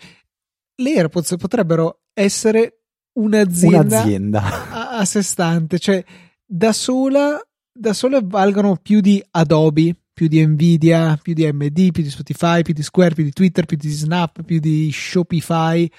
le 0.75 0.91
AirPods 0.95 1.37
potrebbero 1.39 2.01
essere 2.13 2.83
un'azienda, 3.15 3.79
un'azienda. 3.79 4.43
A, 4.43 4.99
a, 4.99 5.05
sé 5.07 5.23
stante, 5.23 5.79
cioè 5.79 6.05
da 6.45 6.75
sola, 6.75 7.41
da 7.73 7.95
sola 7.95 8.21
valgono 8.23 8.77
più 8.77 9.01
di 9.01 9.25
Adobe, 9.31 9.97
più 10.13 10.27
di 10.27 10.47
Nvidia, 10.47 11.19
più 11.23 11.33
di 11.33 11.47
AMD, 11.47 11.93
più 11.93 12.03
di 12.03 12.11
Spotify, 12.11 12.61
più 12.61 12.75
di 12.75 12.83
Square, 12.83 13.15
più 13.15 13.25
di 13.25 13.33
Twitter, 13.33 13.65
più 13.65 13.79
di 13.79 13.89
Snap, 13.89 14.43
più 14.43 14.61
di 14.61 14.91
Shopify. 14.93 15.91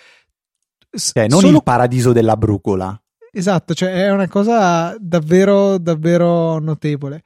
Cioè, 0.91 1.27
non 1.27 1.39
Solo... 1.39 1.57
il 1.57 1.63
paradiso 1.63 2.13
della 2.13 2.37
brucola. 2.37 2.95
Esatto, 3.31 3.73
cioè 3.73 3.93
è 3.93 4.11
una 4.11 4.27
cosa 4.27 4.95
davvero, 4.99 5.79
davvero 5.79 6.59
notevole. 6.59 7.23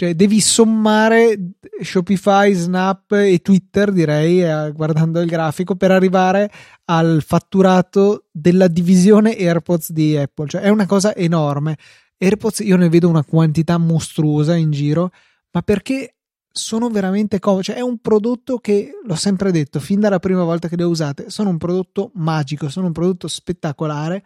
Cioè, 0.00 0.14
devi 0.14 0.40
sommare 0.40 1.56
Shopify, 1.82 2.54
Snap 2.54 3.12
e 3.12 3.40
Twitter, 3.42 3.92
direi, 3.92 4.42
eh, 4.42 4.72
guardando 4.72 5.20
il 5.20 5.28
grafico, 5.28 5.74
per 5.74 5.90
arrivare 5.90 6.50
al 6.86 7.22
fatturato 7.22 8.24
della 8.30 8.66
divisione 8.68 9.36
AirPods 9.36 9.92
di 9.92 10.16
Apple. 10.16 10.48
Cioè, 10.48 10.62
è 10.62 10.70
una 10.70 10.86
cosa 10.86 11.14
enorme. 11.14 11.76
AirPods 12.16 12.60
io 12.60 12.78
ne 12.78 12.88
vedo 12.88 13.10
una 13.10 13.22
quantità 13.22 13.76
mostruosa 13.76 14.54
in 14.54 14.70
giro, 14.70 15.10
ma 15.50 15.60
perché 15.60 16.14
sono 16.50 16.88
veramente 16.88 17.38
comodi. 17.38 17.64
Cioè, 17.64 17.76
è 17.76 17.82
un 17.82 17.98
prodotto 17.98 18.56
che, 18.56 18.92
l'ho 19.04 19.16
sempre 19.16 19.52
detto, 19.52 19.80
fin 19.80 20.00
dalla 20.00 20.18
prima 20.18 20.44
volta 20.44 20.68
che 20.68 20.76
le 20.76 20.84
ho 20.84 20.88
usate, 20.88 21.28
sono 21.28 21.50
un 21.50 21.58
prodotto 21.58 22.10
magico, 22.14 22.70
sono 22.70 22.86
un 22.86 22.92
prodotto 22.92 23.28
spettacolare. 23.28 24.24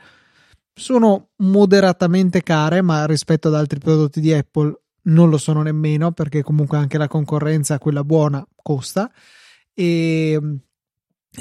Sono 0.73 1.31
moderatamente 1.39 2.45
care, 2.45 2.81
ma 2.81 3.07
rispetto 3.07 3.49
ad 3.49 3.55
altri 3.55 3.81
prodotti 3.81 4.21
di 4.21 4.33
Apple 4.33 4.83
non 5.05 5.29
lo 5.29 5.39
sono 5.39 5.63
nemmeno 5.63 6.13
perché 6.13 6.43
comunque 6.43 6.79
anche 6.79 6.99
la 6.99 7.09
concorrenza, 7.09 7.79
quella 7.79 8.05
buona, 8.05 8.47
costa 8.55 9.11
e, 9.75 10.41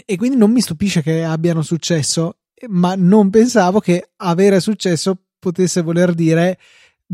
e 0.06 0.15
quindi 0.17 0.38
non 0.38 0.52
mi 0.52 0.62
stupisce 0.62 1.02
che 1.02 1.23
abbiano 1.23 1.62
successo, 1.62 2.39
ma 2.69 2.95
non 2.95 3.30
pensavo 3.30 3.80
che 3.80 4.12
avere 4.17 4.60
successo 4.60 5.17
potesse 5.39 5.82
voler 5.82 6.13
dire 6.13 6.58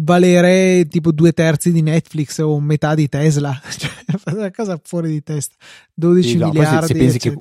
valere 0.01 0.85
tipo 0.87 1.11
due 1.11 1.33
terzi 1.33 1.71
di 1.71 1.81
Netflix 1.81 2.37
o 2.39 2.59
metà 2.59 2.95
di 2.95 3.09
Tesla, 3.09 3.59
cioè 3.77 3.91
una 4.33 4.51
cosa 4.51 4.79
fuori 4.81 5.09
di 5.09 5.21
testa, 5.21 5.55
12 5.93 6.29
sì, 6.29 6.37
no, 6.37 6.47
miliardi. 6.47 6.87
Se, 6.87 6.93
se 6.93 6.99
pensi 6.99 7.19
che 7.19 7.37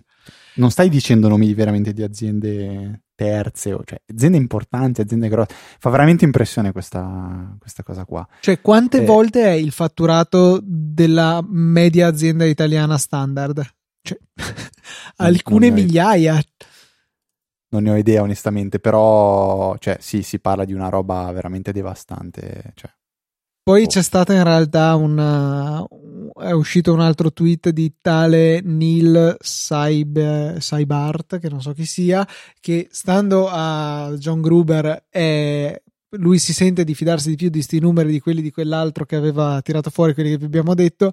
non 0.54 0.70
stai 0.70 0.88
dicendo 0.88 1.28
nomi 1.28 1.54
veramente 1.54 1.92
di 1.92 2.02
aziende 2.02 3.02
terze, 3.18 3.76
cioè 3.84 4.00
aziende 4.12 4.36
importanti, 4.36 5.00
aziende 5.00 5.28
grosse. 5.28 5.52
Fa 5.80 5.90
veramente 5.90 6.24
impressione 6.24 6.70
questa, 6.70 7.56
questa 7.58 7.82
cosa 7.82 8.04
qua. 8.04 8.24
Cioè, 8.38 8.60
quante 8.60 9.02
eh, 9.02 9.04
volte 9.04 9.44
è 9.44 9.50
il 9.50 9.72
fatturato 9.72 10.60
della 10.62 11.44
media 11.44 12.06
azienda 12.06 12.44
italiana 12.44 12.96
standard? 12.96 13.68
Cioè, 14.02 14.18
alcune 15.16 15.70
migliaia. 15.70 16.40
Non 17.70 17.82
ne 17.82 17.90
ho 17.90 17.96
idea, 17.96 18.22
onestamente, 18.22 18.78
però, 18.78 19.76
cioè, 19.78 19.96
sì, 19.98 20.22
si 20.22 20.38
parla 20.38 20.64
di 20.64 20.72
una 20.72 20.88
roba 20.88 21.28
veramente 21.32 21.72
devastante. 21.72 22.72
Cioè. 22.76 22.90
Poi 23.68 23.86
c'è 23.86 24.00
stata 24.00 24.32
in 24.32 24.44
realtà 24.44 24.94
una, 24.94 25.86
è 26.40 26.52
uscito 26.52 26.94
un 26.94 27.00
altro 27.00 27.30
tweet 27.30 27.68
di 27.68 27.96
tale 28.00 28.62
Neil 28.62 29.36
Saib, 29.38 30.56
Saibart, 30.56 31.38
che 31.38 31.50
non 31.50 31.60
so 31.60 31.74
chi 31.74 31.84
sia, 31.84 32.26
che 32.60 32.88
stando 32.90 33.46
a 33.50 34.14
John 34.16 34.40
Gruber 34.40 35.04
è 35.10 35.78
lui 36.16 36.38
si 36.38 36.54
sente 36.54 36.82
di 36.82 36.94
fidarsi 36.94 37.28
di 37.28 37.36
più 37.36 37.48
di 37.48 37.58
questi 37.58 37.78
numeri 37.78 38.10
di 38.10 38.20
quelli 38.20 38.40
di 38.40 38.50
quell'altro 38.50 39.04
che 39.04 39.16
aveva 39.16 39.60
tirato 39.60 39.90
fuori 39.90 40.14
quelli 40.14 40.30
che 40.30 40.38
vi 40.38 40.46
abbiamo 40.46 40.72
detto 40.72 41.12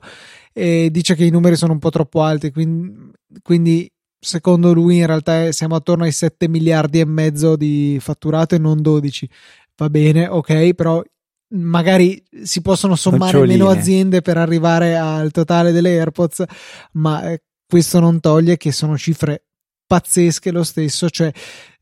e 0.53 0.87
dice 0.89 1.13
che 1.15 1.25
i 1.25 1.31
numeri 1.31 1.57
sono 1.57 1.73
un 1.73 1.79
po' 1.79 1.89
troppo 1.89 2.21
alti 2.21 2.51
quindi, 2.51 3.11
quindi 3.41 3.91
secondo 4.17 4.71
lui 4.71 4.99
in 4.99 5.07
realtà 5.07 5.51
siamo 5.51 5.75
attorno 5.75 6.05
ai 6.05 6.13
7 6.13 6.47
miliardi 6.47 7.01
e 7.01 7.05
mezzo 7.05 7.57
di 7.57 7.97
fatturato 7.99 8.55
e 8.55 8.59
non 8.59 8.81
12 8.81 9.29
va 9.75 9.89
bene 9.89 10.29
ok 10.29 10.73
però 10.73 11.03
magari 11.49 12.23
si 12.43 12.61
possono 12.61 12.95
sommare 12.95 13.33
Noccioline. 13.33 13.57
meno 13.57 13.69
aziende 13.69 14.21
per 14.21 14.37
arrivare 14.37 14.97
al 14.97 15.31
totale 15.31 15.71
delle 15.71 15.97
AirPods, 15.97 16.43
ma 16.93 17.29
eh, 17.29 17.43
questo 17.67 17.99
non 17.99 18.19
toglie 18.19 18.57
che 18.57 18.71
sono 18.71 18.97
cifre 18.97 19.43
pazzesche 19.85 20.51
lo 20.51 20.63
stesso, 20.63 21.09
cioè 21.09 21.31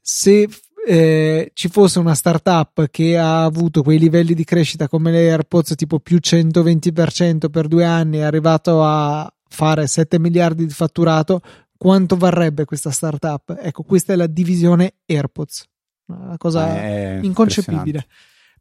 se 0.02 0.50
eh, 0.86 1.52
ci 1.54 1.70
fosse 1.70 2.00
una 2.00 2.14
startup 2.14 2.90
che 2.90 3.18
ha 3.18 3.44
avuto 3.44 3.84
quei 3.84 3.98
livelli 3.98 4.34
di 4.34 4.44
crescita 4.44 4.90
come 4.90 5.12
le 5.12 5.30
AirPods 5.30 5.76
tipo 5.76 6.00
più 6.00 6.18
120% 6.22 7.50
per 7.50 7.68
due 7.68 7.86
anni, 7.86 8.18
è 8.18 8.24
arrivato 8.24 8.84
a 8.84 9.32
fare 9.48 9.88
7 9.88 10.20
miliardi 10.20 10.66
di 10.66 10.74
fatturato, 10.74 11.42
quanto 11.78 12.18
varrebbe 12.18 12.66
questa 12.66 12.92
startup? 12.92 13.58
Ecco, 13.62 13.84
questa 13.84 14.14
è 14.14 14.16
la 14.16 14.28
divisione 14.28 14.96
AirPods, 15.06 15.66
una 16.08 16.38
cosa 16.38 16.76
è 16.76 17.20
inconcepibile. 17.22 18.06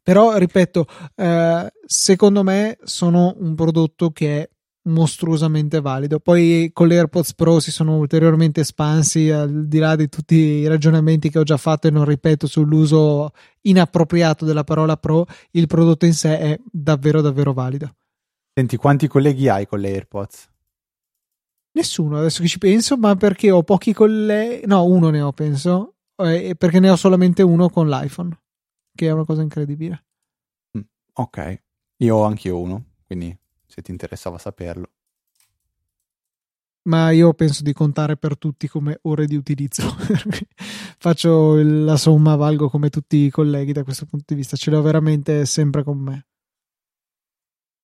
Però, 0.03 0.37
ripeto, 0.37 0.85
eh, 1.15 1.71
secondo 1.85 2.43
me 2.43 2.77
sono 2.83 3.35
un 3.39 3.55
prodotto 3.55 4.11
che 4.11 4.41
è 4.41 4.49
mostruosamente 4.85 5.79
valido. 5.79 6.19
Poi 6.19 6.71
con 6.73 6.87
le 6.87 6.97
AirPods 6.97 7.35
Pro 7.35 7.59
si 7.59 7.71
sono 7.71 7.97
ulteriormente 7.97 8.61
espansi 8.61 9.29
al 9.29 9.67
di 9.67 9.79
là 9.79 9.95
di 9.95 10.09
tutti 10.09 10.35
i 10.35 10.67
ragionamenti 10.67 11.29
che 11.29 11.39
ho 11.39 11.43
già 11.43 11.57
fatto 11.57 11.87
e 11.87 11.91
non 11.91 12.05
ripeto 12.05 12.47
sull'uso 12.47 13.31
inappropriato 13.61 14.43
della 14.45 14.65
parola 14.65 14.97
Pro, 14.97 15.25
il 15.51 15.67
prodotto 15.67 16.05
in 16.05 16.13
sé 16.13 16.37
è 16.37 16.59
davvero 16.69 17.21
davvero 17.21 17.53
valido. 17.53 17.95
Senti, 18.53 18.75
quanti 18.75 19.07
colleghi 19.07 19.47
hai 19.47 19.65
con 19.65 19.79
le 19.79 19.89
AirPods? 19.89 20.49
Nessuno, 21.75 22.19
adesso 22.19 22.41
che 22.41 22.47
ci 22.47 22.59
penso, 22.59 22.97
ma 22.97 23.15
perché 23.15 23.49
ho 23.49 23.63
pochi 23.63 23.93
colleghi, 23.93 24.67
no, 24.67 24.85
uno 24.85 25.09
ne 25.09 25.21
ho 25.21 25.31
penso, 25.31 25.95
eh, 26.17 26.53
perché 26.55 26.79
ne 26.79 26.91
ho 26.91 26.95
solamente 26.95 27.41
uno 27.41 27.69
con 27.69 27.89
l'iPhone, 27.89 28.37
che 28.95 29.07
è 29.07 29.11
una 29.11 29.25
cosa 29.25 29.41
incredibile. 29.41 30.05
Mm, 30.77 30.81
ok, 31.13 31.63
io 31.97 32.15
ho 32.15 32.23
anche 32.23 32.49
uno, 32.49 32.85
quindi 33.05 33.35
se 33.65 33.81
ti 33.81 33.91
interessava 33.91 34.37
saperlo. 34.37 34.89
Ma 36.85 37.11
io 37.11 37.33
penso 37.33 37.63
di 37.63 37.71
contare 37.71 38.17
per 38.17 38.37
tutti 38.37 38.67
come 38.67 38.99
ore 39.03 39.25
di 39.25 39.35
utilizzo. 39.35 39.83
Faccio 40.99 41.55
la 41.61 41.95
somma, 41.95 42.35
valgo 42.35 42.69
come 42.69 42.89
tutti 42.89 43.17
i 43.17 43.29
colleghi 43.29 43.71
da 43.71 43.83
questo 43.83 44.05
punto 44.05 44.25
di 44.27 44.35
vista. 44.35 44.57
Ce 44.57 44.69
l'ho 44.69 44.81
veramente 44.81 45.45
sempre 45.45 45.83
con 45.83 45.97
me. 45.97 46.27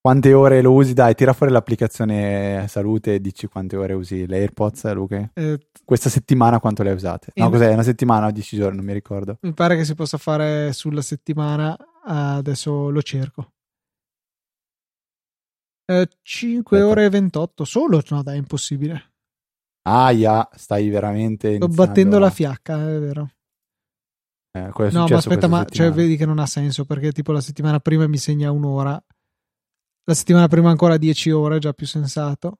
Quante 0.01 0.31
ore 0.33 0.61
lo 0.61 0.71
usi? 0.71 0.93
Dai, 0.93 1.13
tira 1.13 1.33
fuori 1.33 1.51
l'applicazione 1.51 2.65
salute 2.69 3.15
e 3.15 3.19
dici 3.19 3.47
quante 3.47 3.75
ore 3.75 3.93
usi 3.93 4.25
le 4.25 4.37
AirPods, 4.37 4.93
Luca. 4.93 5.29
Eh, 5.33 5.59
Questa 5.83 6.09
settimana 6.09 6.61
quanto 6.61 6.83
le 6.83 6.89
hai 6.89 6.95
usate? 6.95 7.31
No, 7.35 7.49
cos'è? 7.49 7.73
Una 7.73 7.83
settimana 7.83 8.27
o 8.27 8.31
dieci 8.31 8.55
giorni? 8.55 8.77
Non 8.77 8.85
mi 8.85 8.93
ricordo. 8.93 9.37
Mi 9.41 9.53
pare 9.53 9.75
che 9.75 9.83
si 9.83 9.95
possa 9.95 10.17
fare 10.17 10.71
sulla 10.71 11.01
settimana. 11.01 11.77
Adesso 12.05 12.89
lo 12.89 13.01
cerco. 13.01 13.51
5 16.21 16.77
eh, 16.77 16.81
ore 16.81 17.05
e 17.05 17.09
28 17.09 17.65
solo? 17.65 18.01
No, 18.09 18.23
dai, 18.23 18.35
è 18.35 18.37
impossibile. 18.37 19.13
Aia, 19.81 20.47
stai 20.53 20.87
veramente. 20.87 21.55
Sto 21.55 21.67
battendo 21.67 22.19
la 22.19 22.29
fiacca, 22.29 22.79
è 22.79 22.99
vero. 22.99 23.29
Eh, 24.51 24.71
no, 24.91 25.07
ma 25.07 25.17
aspetta, 25.17 25.47
ma 25.47 25.65
cioè, 25.65 25.91
vedi 25.91 26.15
che 26.15 26.25
non 26.25 26.39
ha 26.39 26.45
senso 26.45 26.85
perché 26.85 27.11
tipo 27.11 27.31
la 27.31 27.41
settimana 27.41 27.79
prima 27.79 28.07
mi 28.07 28.17
segna 28.17 28.51
un'ora, 28.51 29.01
la 30.09 30.15
settimana 30.15 30.47
prima 30.47 30.71
ancora 30.71 30.97
10 30.97 31.29
ore, 31.29 31.59
già 31.59 31.71
più 31.71 31.85
sensato. 31.85 32.57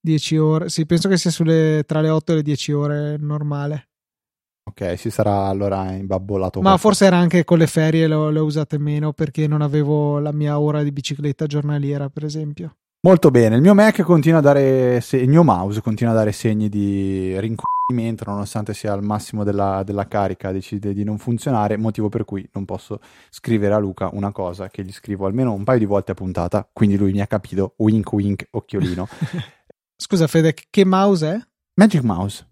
10 0.00 0.36
ore, 0.38 0.68
sì, 0.70 0.86
penso 0.86 1.06
che 1.06 1.18
sia 1.18 1.30
sulle, 1.30 1.84
tra 1.86 2.00
le 2.00 2.08
8 2.08 2.32
e 2.32 2.34
le 2.36 2.42
10 2.42 2.72
ore 2.72 3.16
normale. 3.18 3.90
Ok, 4.64 4.98
si 4.98 5.10
sarà 5.10 5.44
allora 5.44 5.92
imbabbolato. 5.92 6.62
Ma 6.62 6.78
forse 6.78 7.04
era 7.04 7.18
anche 7.18 7.44
con 7.44 7.58
le 7.58 7.66
ferie, 7.66 8.06
le 8.06 8.14
ho, 8.14 8.30
le 8.30 8.38
ho 8.38 8.44
usate 8.44 8.78
meno 8.78 9.12
perché 9.12 9.46
non 9.46 9.60
avevo 9.60 10.18
la 10.20 10.32
mia 10.32 10.58
ora 10.58 10.82
di 10.82 10.90
bicicletta 10.90 11.44
giornaliera, 11.44 12.08
per 12.08 12.24
esempio. 12.24 12.76
Molto 13.00 13.30
bene, 13.30 13.54
il 13.54 13.62
mio 13.62 13.74
Mac 13.74 14.02
continua 14.02 14.40
a 14.40 14.42
dare, 14.42 15.00
se- 15.00 15.18
il 15.18 15.28
mio 15.28 15.44
mouse 15.44 15.80
continua 15.80 16.12
a 16.12 16.16
dare 16.16 16.32
segni 16.32 16.68
di 16.68 17.38
rincoglionimento 17.38 18.28
nonostante 18.28 18.74
sia 18.74 18.92
al 18.92 19.04
massimo 19.04 19.44
della, 19.44 19.84
della, 19.84 20.08
carica, 20.08 20.50
decide 20.50 20.92
di 20.92 21.04
non 21.04 21.16
funzionare, 21.16 21.76
motivo 21.76 22.08
per 22.08 22.24
cui 22.24 22.48
non 22.54 22.64
posso 22.64 22.98
scrivere 23.30 23.74
a 23.74 23.78
Luca 23.78 24.10
una 24.12 24.32
cosa 24.32 24.68
che 24.68 24.84
gli 24.84 24.90
scrivo 24.90 25.26
almeno 25.26 25.52
un 25.52 25.62
paio 25.62 25.78
di 25.78 25.84
volte 25.84 26.10
a 26.10 26.14
puntata, 26.14 26.68
quindi 26.72 26.96
lui 26.96 27.12
mi 27.12 27.20
ha 27.20 27.28
capito, 27.28 27.74
wink 27.76 28.12
wink, 28.12 28.48
occhiolino. 28.50 29.06
Scusa 29.96 30.26
Fede, 30.26 30.54
che 30.68 30.84
mouse 30.84 31.32
è? 31.32 31.40
Magic 31.74 32.02
Mouse 32.02 32.46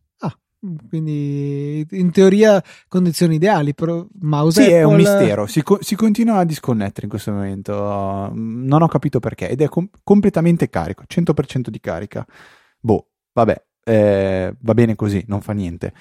quindi 0.88 1.86
in 1.90 2.10
teoria 2.10 2.62
condizioni 2.88 3.36
ideali 3.36 3.74
però 3.74 4.06
mouse 4.20 4.62
sì 4.62 4.68
Apple... 4.68 4.80
è 4.80 4.82
un 4.84 4.96
mistero. 4.96 5.46
Si, 5.46 5.62
co- 5.62 5.78
si, 5.80 5.94
continua 5.96 6.38
a 6.38 6.44
disconnettere 6.44 7.02
in 7.02 7.10
questo 7.10 7.32
momento. 7.32 8.30
Non 8.34 8.82
ho 8.82 8.88
capito 8.88 9.20
perché 9.20 9.48
ed 9.48 9.60
è 9.60 9.68
com- 9.68 9.88
completamente 10.02 10.68
carico 10.68 11.04
100% 11.08 11.68
di 11.68 11.80
carica. 11.80 12.26
Boh 12.80 13.08
vabbè 13.32 13.64
eh, 13.88 14.54
va 14.58 14.74
bene 14.74 14.96
così 14.96 15.24
non 15.28 15.40
fa 15.40 15.52
niente. 15.52 15.92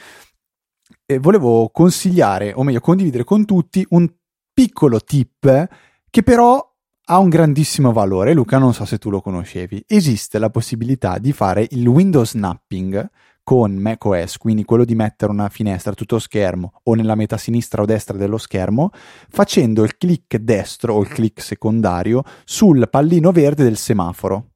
E 1.06 1.19
volevo 1.19 1.69
consigliare 1.71 2.51
o 2.54 2.63
meglio 2.63 2.80
condividere 2.80 3.23
con 3.23 3.45
tutti 3.45 3.86
un 3.89 4.12
piccolo 4.51 4.99
tip 5.01 5.67
che 6.10 6.23
però 6.23 6.73
ha 7.08 7.19
un 7.19 7.30
grandissimo 7.30 7.91
valore. 7.91 8.34
Luca 8.34 8.58
non 8.58 8.73
so 8.73 8.86
se 8.86 8.97
tu 8.97 9.10
lo 9.10 9.21
conoscevi. 9.21 9.84
Esiste 9.88 10.39
la 10.39 10.49
possibilità 10.49 11.19
di 11.19 11.32
fare 11.32 11.67
il 11.71 11.88
window 11.88 12.23
snapping 12.23 13.10
con 13.45 13.75
macOS, 13.75 14.39
quindi 14.39 14.65
quello 14.65 14.84
di 14.86 14.95
mettere 14.95 15.31
una 15.31 15.49
finestra 15.49 15.91
a 15.91 15.93
tutto 15.93 16.17
schermo 16.17 16.81
o 16.81 16.95
nella 16.95 17.13
metà 17.13 17.38
sinistra 17.38 17.84
o 17.84 17.86
destra 17.86 18.17
dello 18.17 18.39
schermo, 18.39 18.89
facendo 19.29 19.84
il 19.84 19.97
clic 19.97 20.38
destro 20.38 20.95
o 20.95 21.01
il 21.01 21.10
clic 21.10 21.43
secondario 21.43 22.23
sul 22.43 22.89
pallino 22.89 23.31
verde 23.31 23.63
del 23.63 23.77
semaforo 23.77 24.53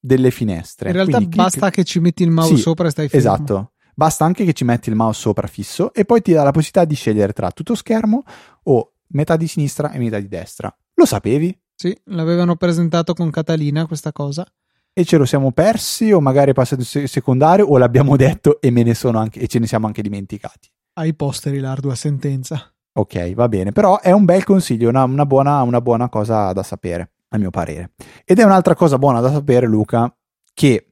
delle 0.00 0.30
finestre. 0.30 0.88
In 0.88 0.94
realtà 0.94 1.18
quindi 1.18 1.36
basta 1.36 1.60
clic... 1.60 1.74
che 1.74 1.84
ci 1.84 2.00
metti 2.00 2.22
il 2.22 2.30
mouse 2.30 2.56
sì, 2.56 2.62
sopra 2.62 2.86
e 2.86 2.90
stai 2.90 3.08
fermo. 3.10 3.34
Esatto. 3.34 3.72
Basta 3.94 4.24
anche 4.24 4.46
che 4.46 4.54
ci 4.54 4.64
metti 4.64 4.88
il 4.88 4.96
mouse 4.96 5.20
sopra 5.20 5.46
fisso 5.46 5.92
e 5.92 6.06
poi 6.06 6.22
ti 6.22 6.32
dà 6.32 6.42
la 6.42 6.52
possibilità 6.52 6.86
di 6.86 6.94
scegliere 6.94 7.34
tra 7.34 7.50
tutto 7.50 7.74
schermo 7.74 8.22
o 8.62 8.94
metà 9.08 9.36
di 9.36 9.46
sinistra 9.46 9.92
e 9.92 9.98
metà 9.98 10.18
di 10.18 10.28
destra. 10.28 10.74
Lo 10.94 11.04
sapevi? 11.04 11.54
Sì, 11.74 11.94
l'avevano 12.04 12.56
presentato 12.56 13.12
con 13.12 13.30
Catalina 13.30 13.84
questa 13.84 14.10
cosa 14.10 14.50
e 14.94 15.04
ce 15.04 15.16
lo 15.16 15.24
siamo 15.24 15.52
persi 15.52 16.12
o 16.12 16.20
magari 16.20 16.50
è 16.50 16.54
passato 16.54 16.82
in 16.98 17.08
secondario 17.08 17.66
o 17.66 17.78
l'abbiamo 17.78 18.16
detto 18.16 18.60
e, 18.60 18.70
me 18.70 18.82
ne 18.82 18.94
sono 18.94 19.18
anche, 19.18 19.40
e 19.40 19.46
ce 19.46 19.58
ne 19.58 19.66
siamo 19.66 19.86
anche 19.86 20.02
dimenticati. 20.02 20.70
Ai 20.94 21.14
posteri 21.14 21.58
l'ardua 21.58 21.94
sentenza. 21.94 22.70
Ok, 22.94 23.32
va 23.32 23.48
bene, 23.48 23.72
però 23.72 24.00
è 24.00 24.12
un 24.12 24.26
bel 24.26 24.44
consiglio, 24.44 24.90
una, 24.90 25.04
una, 25.04 25.24
buona, 25.24 25.62
una 25.62 25.80
buona 25.80 26.10
cosa 26.10 26.52
da 26.52 26.62
sapere, 26.62 27.12
a 27.28 27.38
mio 27.38 27.50
parere. 27.50 27.92
Ed 28.24 28.38
è 28.38 28.44
un'altra 28.44 28.74
cosa 28.74 28.98
buona 28.98 29.20
da 29.20 29.32
sapere, 29.32 29.66
Luca, 29.66 30.14
che 30.52 30.88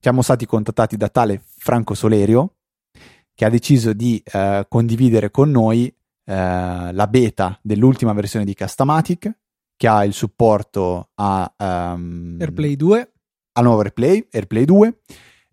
siamo 0.00 0.22
stati 0.22 0.44
contattati 0.46 0.96
da 0.96 1.08
tale 1.08 1.40
Franco 1.44 1.94
Solerio, 1.94 2.56
che 3.32 3.44
ha 3.44 3.48
deciso 3.48 3.92
di 3.92 4.20
eh, 4.24 4.66
condividere 4.68 5.30
con 5.30 5.52
noi 5.52 5.86
eh, 5.86 6.92
la 6.92 7.06
beta 7.06 7.56
dell'ultima 7.62 8.12
versione 8.12 8.44
di 8.44 8.54
Castamatic, 8.54 9.32
che 9.76 9.86
ha 9.86 10.04
il 10.04 10.12
supporto 10.12 11.10
a 11.14 11.54
um, 11.58 12.36
AirPlay 12.40 12.74
2 12.74 13.12
nuovo 13.60 13.80
AirPlay, 13.80 14.28
AirPlay 14.30 14.64
2, 14.64 14.98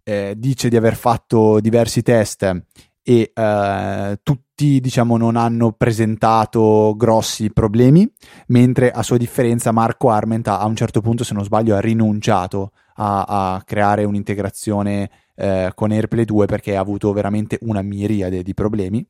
eh, 0.04 0.34
dice 0.38 0.70
di 0.70 0.76
aver 0.76 0.96
fatto 0.96 1.60
diversi 1.60 2.02
test 2.02 2.65
e 3.04 3.32
eh, 3.34 4.20
tutti 4.22 4.80
diciamo 4.80 5.15
non 5.15 5.36
hanno 5.36 5.72
presentato 5.72 6.93
grossi 6.98 7.52
problemi, 7.52 8.10
mentre 8.48 8.91
a 8.91 9.02
sua 9.04 9.17
differenza 9.17 9.72
Marco 9.72 10.10
Arment 10.10 10.48
a 10.50 10.65
un 10.65 10.76
certo 10.76 11.02
punto, 11.02 11.24
se 11.24 11.34
non 11.34 11.43
sbaglio, 11.43 11.76
ha 11.76 11.80
rinunciato 11.80 12.72
a, 12.96 13.54
a 13.54 13.63
creare 13.63 14.04
un'integrazione 14.04 15.10
eh, 15.36 15.72
con 15.74 15.91
AirPlay 15.91 16.26
2 16.26 16.46
perché 16.48 16.76
ha 16.76 16.82
avuto 16.82 17.13
veramente 17.13 17.58
una 17.62 17.82
miriade 17.82 18.43
di 18.43 18.54
problemi. 18.54 19.06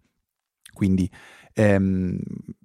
Quindi 0.73 1.09
ehm, 1.53 2.17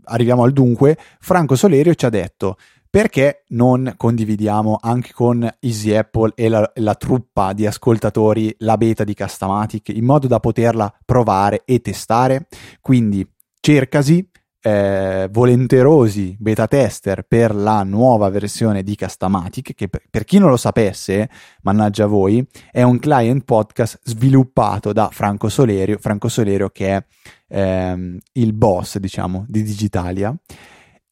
arriviamo 0.04 0.42
al 0.42 0.52
dunque. 0.52 0.98
Franco 1.20 1.56
Solerio 1.56 1.94
ci 1.94 2.04
ha 2.04 2.10
detto 2.10 2.56
perché 2.92 3.44
non 3.48 3.94
condividiamo 3.96 4.76
anche 4.78 5.14
con 5.14 5.50
Easy 5.60 5.94
Apple 5.94 6.32
e 6.34 6.50
la, 6.50 6.70
la, 6.74 6.94
truppa 6.94 7.54
di 7.54 7.64
ascoltatori 7.64 8.54
la 8.58 8.76
beta 8.76 9.02
di 9.02 9.14
Castamatic 9.14 9.88
in 9.88 10.04
modo 10.04 10.26
da 10.26 10.38
poterla 10.40 10.94
provare 11.02 11.62
e 11.64 11.80
testare? 11.80 12.48
Quindi 12.82 13.26
cercasi 13.60 14.28
eh, 14.60 15.26
volenterosi 15.32 16.36
beta 16.38 16.68
tester 16.68 17.22
per 17.22 17.54
la 17.54 17.82
nuova 17.82 18.28
versione 18.28 18.82
di 18.82 18.94
Castamatic, 18.94 19.72
che 19.72 19.88
per, 19.88 20.02
per, 20.10 20.24
chi 20.24 20.36
non 20.36 20.50
lo 20.50 20.58
sapesse, 20.58 21.30
mannaggia 21.62 22.04
voi, 22.04 22.46
è 22.70 22.82
un 22.82 22.98
client 22.98 23.44
podcast 23.44 24.00
sviluppato 24.02 24.92
da 24.92 25.08
Franco 25.10 25.48
Solerio, 25.48 25.96
Franco 25.96 26.28
Solerio 26.28 26.68
che 26.68 26.94
è 26.94 27.04
ehm, 27.48 28.18
il 28.32 28.52
boss, 28.52 28.98
diciamo, 28.98 29.46
di 29.48 29.62
Digitalia 29.62 30.36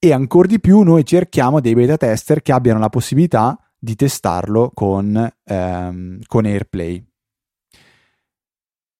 e 0.03 0.13
ancora 0.13 0.49
di 0.49 0.59
più 0.59 0.81
noi 0.81 1.05
cerchiamo 1.05 1.61
dei 1.61 1.75
beta 1.75 1.99
tester 1.99 2.41
che 2.41 2.53
abbiano 2.53 2.79
la 2.79 2.89
possibilità 2.89 3.57
di 3.79 3.95
testarlo 3.95 4.71
con, 4.73 5.31
ehm, 5.45 6.21
con 6.27 6.45
AirPlay. 6.47 7.05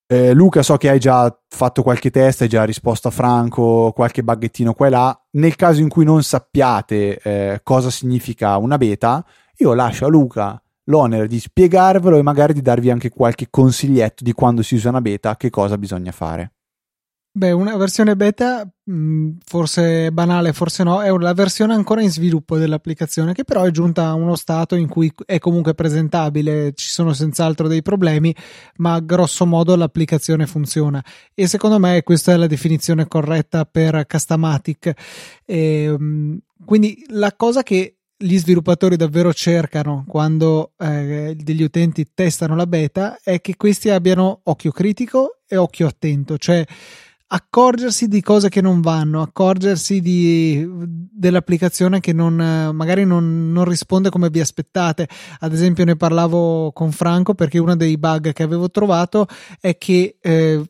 Eh, 0.05 0.33
Luca, 0.33 0.61
so 0.61 0.77
che 0.77 0.89
hai 0.89 0.99
già 0.99 1.35
fatto 1.47 1.81
qualche 1.81 2.11
test, 2.11 2.41
hai 2.41 2.49
già 2.49 2.65
risposto 2.65 3.07
a 3.07 3.11
Franco, 3.11 3.91
qualche 3.95 4.23
baghettino 4.23 4.73
qua 4.73 4.87
e 4.87 4.89
là. 4.89 5.25
Nel 5.31 5.55
caso 5.55 5.81
in 5.81 5.89
cui 5.89 6.05
non 6.05 6.21
sappiate 6.21 7.17
eh, 7.19 7.61
cosa 7.63 7.89
significa 7.89 8.57
una 8.57 8.77
beta, 8.77 9.25
io 9.57 9.73
lascio 9.73 10.05
a 10.05 10.09
Luca 10.09 10.61
l'onere 10.85 11.27
di 11.27 11.39
spiegarvelo 11.39 12.17
e 12.17 12.21
magari 12.21 12.53
di 12.53 12.61
darvi 12.61 12.91
anche 12.91 13.09
qualche 13.09 13.47
consiglietto 13.49 14.23
di 14.23 14.33
quando 14.33 14.61
si 14.61 14.75
usa 14.75 14.89
una 14.89 15.01
beta, 15.01 15.35
che 15.37 15.49
cosa 15.49 15.77
bisogna 15.77 16.11
fare. 16.11 16.51
Beh, 17.33 17.53
una 17.53 17.77
versione 17.77 18.17
beta, 18.17 18.69
mh, 18.83 19.37
forse 19.45 20.11
banale, 20.11 20.51
forse 20.51 20.83
no, 20.83 21.01
è 21.01 21.09
la 21.17 21.33
versione 21.33 21.73
ancora 21.73 22.01
in 22.01 22.11
sviluppo 22.11 22.57
dell'applicazione, 22.57 23.31
che 23.33 23.45
però 23.45 23.63
è 23.63 23.71
giunta 23.71 24.07
a 24.07 24.15
uno 24.15 24.35
stato 24.35 24.75
in 24.75 24.89
cui 24.89 25.09
è 25.25 25.39
comunque 25.39 25.73
presentabile, 25.73 26.73
ci 26.73 26.89
sono 26.89 27.13
senz'altro 27.13 27.69
dei 27.69 27.81
problemi, 27.81 28.35
ma 28.77 28.99
grosso 28.99 29.45
modo 29.45 29.77
l'applicazione 29.77 30.45
funziona. 30.45 31.01
E 31.33 31.47
secondo 31.47 31.79
me 31.79 32.03
questa 32.03 32.33
è 32.33 32.35
la 32.35 32.47
definizione 32.47 33.07
corretta 33.07 33.63
per 33.63 34.05
Customatic. 34.07 34.91
E, 35.45 35.87
mh, 35.97 36.37
quindi 36.65 37.05
la 37.11 37.33
cosa 37.37 37.63
che 37.63 37.95
gli 38.17 38.37
sviluppatori 38.37 38.97
davvero 38.97 39.33
cercano 39.33 40.03
quando 40.05 40.73
eh, 40.77 41.33
degli 41.37 41.63
utenti 41.63 42.07
testano 42.13 42.57
la 42.57 42.67
beta 42.67 43.19
è 43.23 43.39
che 43.39 43.55
questi 43.55 43.89
abbiano 43.89 44.41
occhio 44.43 44.71
critico 44.71 45.39
e 45.47 45.55
occhio 45.55 45.87
attento, 45.87 46.37
cioè 46.37 46.65
accorgersi 47.33 48.07
di 48.07 48.21
cose 48.21 48.49
che 48.49 48.61
non 48.61 48.81
vanno, 48.81 49.21
accorgersi 49.21 50.01
di, 50.01 50.67
dell'applicazione 50.67 51.99
che 51.99 52.11
non, 52.13 52.35
magari 52.73 53.05
non, 53.05 53.51
non, 53.51 53.63
risponde 53.65 54.09
come 54.09 54.29
vi 54.29 54.41
aspettate. 54.41 55.07
Ad 55.39 55.53
esempio, 55.53 55.85
ne 55.85 55.95
parlavo 55.95 56.71
con 56.73 56.91
Franco 56.91 57.33
perché 57.33 57.57
uno 57.57 57.75
dei 57.75 57.97
bug 57.97 58.33
che 58.33 58.43
avevo 58.43 58.69
trovato 58.69 59.27
è 59.59 59.77
che 59.77 60.17
eh, 60.19 60.61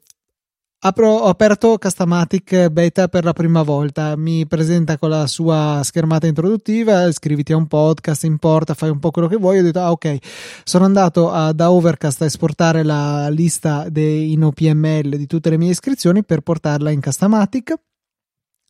Apro, 0.84 1.12
ho 1.12 1.28
aperto 1.28 1.78
Castamatic 1.78 2.70
Beta 2.70 3.08
per 3.08 3.24
la 3.24 3.34
prima 3.34 3.62
volta, 3.62 4.16
mi 4.16 4.48
presenta 4.48 4.98
con 4.98 5.12
la 5.12 5.28
sua 5.28 5.82
schermata 5.84 6.26
introduttiva, 6.26 7.06
iscriviti 7.06 7.54
a 7.54 7.58
un 7.58 7.68
podcast, 7.68 8.24
importa, 8.24 8.74
fai 8.74 8.90
un 8.90 8.98
po' 8.98 9.12
quello 9.12 9.28
che 9.28 9.36
vuoi, 9.36 9.60
ho 9.60 9.62
detto 9.62 9.80
ah 9.80 9.92
ok, 9.92 10.18
sono 10.64 10.86
andato 10.86 11.30
a, 11.30 11.54
da 11.54 11.70
Overcast 11.70 12.24
a 12.24 12.26
esportare 12.26 12.82
la 12.82 13.30
lista 13.30 13.90
dei, 13.90 14.32
in 14.32 14.44
OPML 14.44 15.18
di 15.18 15.28
tutte 15.28 15.52
le 15.52 15.60
mie 15.60 15.70
iscrizioni 15.70 16.24
per 16.24 16.42
portarla 16.42 16.90
in 16.90 17.00
Castamatic. 17.00 17.76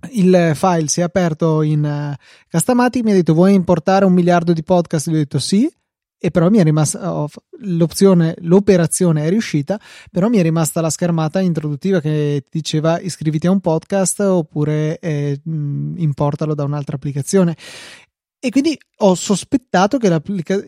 Il 0.10 0.52
file 0.54 0.88
si 0.90 1.00
è 1.00 1.04
aperto 1.04 1.62
in 1.62 1.86
uh, 1.86 2.22
Castamatic, 2.50 3.06
mi 3.06 3.12
ha 3.12 3.16
detto 3.16 3.34
vuoi 3.34 3.54
importare 3.54 4.04
un 4.04 4.12
miliardo 4.12 4.52
di 4.52 4.64
podcast? 4.64 5.10
Gli 5.10 5.14
ho 5.14 5.18
detto 5.18 5.40
sì, 5.40 5.72
e 6.24 6.30
però 6.30 6.52
mi 6.52 6.60
è 6.60 6.64
rimasta 6.64 7.16
oh, 7.16 7.28
l'opzione, 7.62 8.36
l'operazione 8.42 9.26
è 9.26 9.30
riuscita, 9.30 9.80
però 10.12 10.30
mi 10.30 10.38
è 10.38 10.44
rimasta 10.44 10.80
la 10.80 10.92
schermata 10.92 11.40
introduttiva 11.40 12.00
che 12.00 12.46
diceva 12.48 13.00
iscriviti 13.00 13.48
a 13.48 13.52
un 13.52 13.60
podcast 13.60 14.20
oppure 14.20 15.00
eh, 15.00 15.42
importalo 15.44 16.54
da 16.54 16.64
un'altra 16.64 16.98
applicazione. 16.98 17.58
E 18.40 18.50
quindi 18.52 18.78
ho 18.98 19.16
sospettato 19.16 19.98
che 19.98 20.10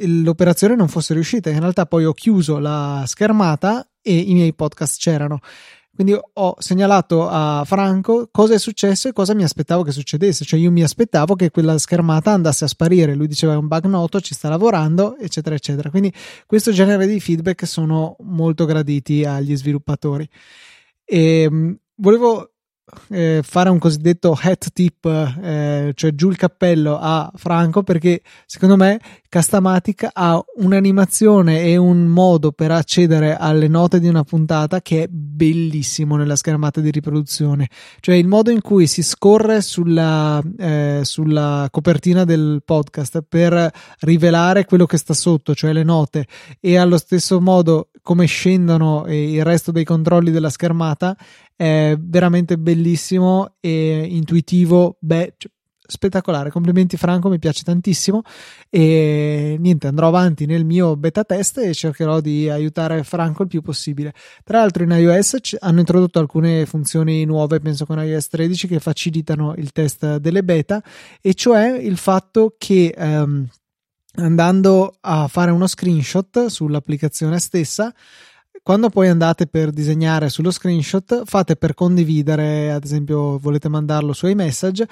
l'operazione 0.08 0.76
non 0.76 0.88
fosse 0.88 1.14
riuscita. 1.14 1.52
In 1.52 1.60
realtà 1.60 1.86
poi 1.86 2.06
ho 2.06 2.14
chiuso 2.14 2.58
la 2.58 3.04
schermata 3.06 3.88
e 4.02 4.18
i 4.18 4.34
miei 4.34 4.56
podcast 4.56 5.00
c'erano. 5.00 5.40
Quindi 5.96 6.18
ho 6.34 6.56
segnalato 6.58 7.28
a 7.30 7.64
Franco 7.66 8.28
cosa 8.32 8.56
è 8.56 8.58
successo 8.58 9.10
e 9.10 9.14
cosa 9.14 9.36
mi 9.36 9.44
aspettavo 9.44 9.84
che 9.84 9.92
succedesse. 9.92 10.44
Cioè, 10.44 10.60
io 10.60 10.72
mi 10.72 10.82
aspettavo 10.82 11.36
che 11.36 11.52
quella 11.52 11.78
schermata 11.78 12.32
andasse 12.32 12.64
a 12.64 12.68
sparire. 12.68 13.14
Lui 13.14 13.28
diceva 13.28 13.54
è 13.54 13.58
un 13.58 13.68
bug 13.68 13.86
noto, 13.86 14.20
ci 14.20 14.34
sta 14.34 14.50
lavorando, 14.50 15.18
eccetera, 15.18 15.54
eccetera. 15.54 15.92
Quindi 15.92 16.12
questo 16.48 16.72
genere 16.72 17.06
di 17.06 17.20
feedback 17.20 17.68
sono 17.68 18.16
molto 18.22 18.66
graditi 18.66 19.24
agli 19.24 19.56
sviluppatori. 19.56 20.28
E 21.06 21.42
ehm, 21.44 21.78
volevo 21.98 22.53
eh, 23.10 23.42
fare 23.44 23.70
un 23.70 23.80
cosiddetto 23.80 24.38
hat 24.40 24.72
tip, 24.74 25.06
eh, 25.06 25.92
cioè 25.96 26.14
giù 26.14 26.30
il 26.30 26.36
cappello 26.36 26.98
a 27.00 27.32
Franco, 27.36 27.84
perché 27.84 28.22
secondo 28.46 28.76
me 28.76 29.00
Castamatic 29.30 30.10
ha 30.12 30.44
un'animazione 30.58 31.64
e 31.64 31.78
un 31.78 32.06
modo 32.06 32.52
per 32.52 32.72
accedere 32.72 33.36
alle 33.36 33.68
note 33.68 34.00
di 34.00 34.08
una 34.08 34.24
puntata 34.24 34.82
che 34.82 35.04
è 35.04 35.08
bellissimo 35.10 36.16
nella 36.18 36.36
schermata 36.36 36.82
di 36.82 36.92
riproduzione. 36.92 37.70
Cioè 38.00 38.16
il 38.16 38.28
modo 38.28 38.52
in 38.52 38.62
cui 38.62 38.86
si 38.86 39.02
scorre 39.02 39.62
sulla, 39.62 40.42
eh, 40.58 41.02
sulla 41.04 41.68
copertina 41.72 42.26
del 42.26 42.62
podcast 42.64 43.24
per 43.28 43.72
rivelare 44.02 44.66
quello 44.66 44.86
che 44.86 44.98
sta 44.98 45.14
sotto, 45.14 45.56
cioè 45.56 45.74
le 45.74 45.84
note, 45.84 46.28
e 46.60 46.78
allo 46.78 46.98
stesso 46.98 47.40
modo 47.42 47.90
come 48.04 48.26
scendono 48.26 49.06
il 49.08 49.44
resto 49.46 49.72
dei 49.72 49.86
controlli 49.86 50.30
della 50.30 50.50
schermata 50.50 51.16
è 51.56 51.96
veramente 52.00 52.58
bellissimo 52.58 53.56
e 53.60 54.06
intuitivo. 54.10 54.98
Beh, 55.00 55.36
cioè, 55.38 55.52
spettacolare. 55.86 56.50
Complimenti 56.50 56.98
Franco, 56.98 57.30
mi 57.30 57.40
piace 57.40 57.64
tantissimo. 57.64 58.22
E 58.70 59.56
niente, 59.60 59.88
andrò 59.88 60.08
avanti 60.08 60.46
nel 60.46 60.66
mio 60.66 60.96
beta 60.96 61.24
test 61.24 61.60
e 61.60 61.74
cercherò 61.74 62.20
di 62.20 62.50
aiutare 62.50 63.04
Franco 63.04 63.44
il 63.44 63.50
più 63.50 63.62
possibile. 63.62 64.14
Tra 64.44 64.60
l'altro, 64.60 64.84
in 64.84 64.92
iOS 64.92 65.58
hanno 65.60 65.80
introdotto 65.80 66.20
alcune 66.20 66.66
funzioni 66.66 67.24
nuove, 67.26 67.60
penso 67.60 67.86
con 67.86 68.04
iOS 68.04 68.28
13, 68.28 68.68
che 68.68 68.80
facilitano 68.80 69.54
il 69.58 69.72
test 69.72 70.18
delle 70.18 70.44
beta, 70.44 70.84
e 71.22 71.34
cioè 71.34 71.78
il 71.78 71.98
fatto 71.98 72.56
che. 72.58 72.94
Um, 72.98 73.48
andando 74.16 74.98
a 75.02 75.28
fare 75.28 75.50
uno 75.50 75.66
screenshot 75.66 76.46
sull'applicazione 76.46 77.40
stessa 77.40 77.92
quando 78.64 78.90
poi 78.90 79.10
andate 79.10 79.46
per 79.46 79.72
disegnare 79.72 80.30
sullo 80.30 80.50
screenshot, 80.50 81.24
fate 81.26 81.58
per 81.58 81.74
condividere, 81.74 82.72
ad 82.72 82.86
esempio 82.86 83.38
volete 83.38 83.68
mandarlo 83.68 84.14
su 84.14 84.26
iMessage, 84.26 84.88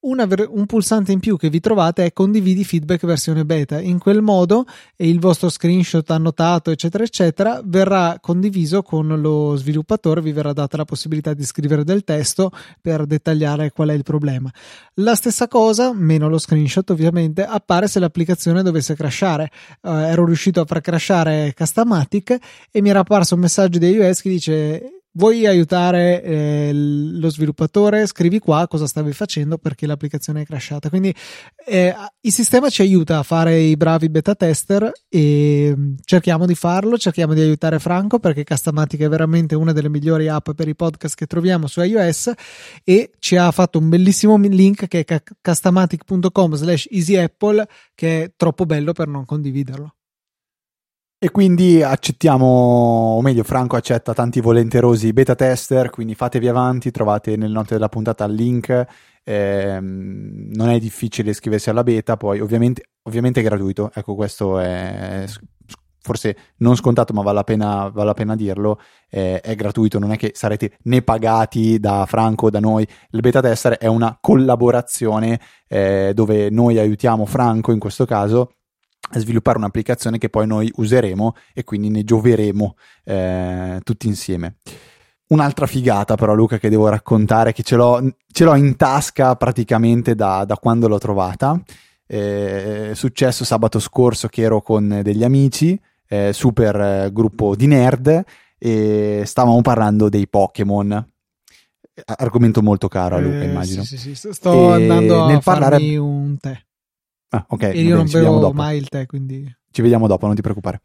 una, 0.00 0.28
un 0.48 0.66
pulsante 0.66 1.12
in 1.12 1.18
più 1.18 1.36
che 1.36 1.50
vi 1.50 1.60
trovate 1.60 2.04
è 2.04 2.12
condividi 2.12 2.64
feedback 2.64 3.04
versione 3.04 3.44
beta. 3.44 3.80
In 3.80 3.98
quel 3.98 4.22
modo 4.22 4.64
il 4.96 5.18
vostro 5.18 5.48
screenshot 5.48 6.08
annotato, 6.10 6.70
eccetera, 6.70 7.02
eccetera, 7.02 7.60
verrà 7.64 8.18
condiviso 8.20 8.82
con 8.82 9.08
lo 9.20 9.56
sviluppatore, 9.56 10.20
vi 10.20 10.32
verrà 10.32 10.52
data 10.52 10.76
la 10.76 10.84
possibilità 10.84 11.34
di 11.34 11.44
scrivere 11.44 11.82
del 11.82 12.04
testo 12.04 12.50
per 12.80 13.06
dettagliare 13.06 13.72
qual 13.72 13.88
è 13.88 13.94
il 13.94 14.04
problema. 14.04 14.50
La 14.94 15.14
stessa 15.14 15.48
cosa, 15.48 15.92
meno 15.92 16.28
lo 16.28 16.38
screenshot 16.38 16.88
ovviamente, 16.90 17.44
appare 17.44 17.88
se 17.88 17.98
l'applicazione 17.98 18.62
dovesse 18.62 18.94
crashare. 18.94 19.50
Uh, 19.82 19.88
ero 19.88 20.24
riuscito 20.24 20.60
a 20.60 20.64
far 20.64 20.80
crashare 20.80 21.52
Castamatic 21.54 22.38
e 22.70 22.80
mi 22.82 22.90
era 22.90 23.00
apparso 23.00 23.34
un 23.34 23.40
messaggio 23.40 23.78
di 23.78 23.88
iOS 23.88 24.20
che 24.20 24.28
dice 24.28 24.92
Vuoi 25.18 25.46
aiutare 25.46 26.22
eh, 26.22 26.70
lo 26.72 27.28
sviluppatore? 27.28 28.06
Scrivi 28.06 28.38
qua 28.38 28.68
cosa 28.68 28.86
stavi 28.86 29.12
facendo 29.12 29.58
perché 29.58 29.84
l'applicazione 29.84 30.42
è 30.42 30.44
crashata. 30.44 30.88
Quindi 30.88 31.12
eh, 31.66 31.92
il 32.20 32.32
sistema 32.32 32.70
ci 32.70 32.82
aiuta 32.82 33.18
a 33.18 33.24
fare 33.24 33.58
i 33.58 33.76
bravi 33.76 34.10
beta 34.10 34.36
tester 34.36 34.92
e 35.08 35.74
mm, 35.76 35.94
cerchiamo 36.04 36.46
di 36.46 36.54
farlo, 36.54 36.96
cerchiamo 36.96 37.34
di 37.34 37.40
aiutare 37.40 37.80
Franco 37.80 38.20
perché 38.20 38.44
Castamatic 38.44 39.00
è 39.00 39.08
veramente 39.08 39.56
una 39.56 39.72
delle 39.72 39.88
migliori 39.88 40.28
app 40.28 40.50
per 40.52 40.68
i 40.68 40.76
podcast 40.76 41.16
che 41.16 41.26
troviamo 41.26 41.66
su 41.66 41.80
iOS 41.82 42.30
e 42.84 43.10
ci 43.18 43.34
ha 43.34 43.50
fatto 43.50 43.80
un 43.80 43.88
bellissimo 43.88 44.36
link 44.36 44.86
che 44.86 45.04
è 45.04 45.22
castamatic.com 45.40 46.54
slash 46.54 46.86
easyapple 46.92 47.66
che 47.96 48.22
è 48.22 48.32
troppo 48.36 48.66
bello 48.66 48.92
per 48.92 49.08
non 49.08 49.24
condividerlo. 49.24 49.97
E 51.20 51.32
quindi 51.32 51.82
accettiamo, 51.82 52.46
o 53.16 53.20
meglio, 53.22 53.42
Franco 53.42 53.74
accetta 53.74 54.14
tanti 54.14 54.40
volenterosi 54.40 55.12
beta 55.12 55.34
tester, 55.34 55.90
quindi 55.90 56.14
fatevi 56.14 56.46
avanti, 56.46 56.92
trovate 56.92 57.34
nelle 57.34 57.52
note 57.52 57.74
della 57.74 57.88
puntata 57.88 58.24
il 58.24 58.34
link. 58.34 58.86
Ehm, 59.24 60.50
non 60.52 60.68
è 60.68 60.78
difficile 60.78 61.30
iscriversi 61.30 61.70
alla 61.70 61.82
beta, 61.82 62.16
poi 62.16 62.38
ovviamente, 62.38 62.90
ovviamente 63.02 63.40
è 63.40 63.42
gratuito. 63.42 63.90
Ecco, 63.92 64.14
questo 64.14 64.60
è 64.60 65.24
forse 66.00 66.36
non 66.58 66.76
scontato, 66.76 67.12
ma 67.12 67.22
vale 67.22 67.38
la 67.38 67.44
pena, 67.44 67.88
vale 67.88 68.06
la 68.06 68.14
pena 68.14 68.36
dirlo. 68.36 68.78
Eh, 69.10 69.40
è 69.40 69.56
gratuito, 69.56 69.98
non 69.98 70.12
è 70.12 70.16
che 70.16 70.30
sarete 70.36 70.78
né 70.84 71.02
pagati 71.02 71.80
da 71.80 72.06
Franco 72.06 72.46
o 72.46 72.50
da 72.50 72.60
noi. 72.60 72.86
Il 73.10 73.20
beta 73.20 73.40
tester 73.40 73.76
è 73.76 73.86
una 73.86 74.16
collaborazione 74.20 75.40
eh, 75.66 76.12
dove 76.14 76.48
noi 76.48 76.78
aiutiamo 76.78 77.26
Franco 77.26 77.72
in 77.72 77.80
questo 77.80 78.04
caso 78.04 78.52
sviluppare 79.12 79.58
un'applicazione 79.58 80.18
che 80.18 80.28
poi 80.28 80.46
noi 80.46 80.70
useremo 80.76 81.34
e 81.54 81.64
quindi 81.64 81.88
ne 81.88 82.04
gioveremo 82.04 82.76
eh, 83.04 83.80
tutti 83.82 84.06
insieme. 84.06 84.56
Un'altra 85.28 85.66
figata 85.66 86.14
però 86.14 86.34
Luca 86.34 86.58
che 86.58 86.68
devo 86.70 86.88
raccontare, 86.88 87.52
che 87.52 87.62
ce 87.62 87.76
l'ho, 87.76 88.02
ce 88.32 88.44
l'ho 88.44 88.54
in 88.54 88.76
tasca 88.76 89.36
praticamente 89.36 90.14
da, 90.14 90.44
da 90.44 90.56
quando 90.56 90.88
l'ho 90.88 90.98
trovata, 90.98 91.60
eh, 92.06 92.90
è 92.90 92.94
successo 92.94 93.44
sabato 93.44 93.78
scorso 93.78 94.28
che 94.28 94.42
ero 94.42 94.62
con 94.62 95.00
degli 95.02 95.24
amici, 95.24 95.78
eh, 96.08 96.32
super 96.32 96.80
eh, 96.80 97.10
gruppo 97.12 97.54
di 97.54 97.66
nerd, 97.66 98.24
e 98.58 99.22
stavamo 99.24 99.60
parlando 99.60 100.08
dei 100.08 100.26
Pokémon 100.26 101.06
argomento 102.04 102.62
molto 102.62 102.88
caro 102.88 103.16
a 103.16 103.18
Luca, 103.20 103.40
eh, 103.40 103.44
immagino. 103.44 103.82
Sì, 103.82 103.96
sì, 103.96 104.14
sì. 104.14 104.32
Sto 104.32 104.76
e 104.76 104.82
andando 104.82 105.24
a 105.24 105.38
parlare... 105.40 105.96
un 105.96 106.36
tè. 106.38 106.58
Ah, 107.30 107.44
ok. 107.48 107.62
E 107.62 107.80
io 107.80 107.96
non 107.96 108.08
bevo 108.10 108.52
mai 108.52 108.78
il 108.78 108.88
tè, 108.88 109.06
quindi... 109.06 109.44
Ci 109.70 109.82
vediamo 109.82 110.06
dopo, 110.06 110.26
non 110.26 110.34
ti 110.34 110.40
preoccupare. 110.40 110.80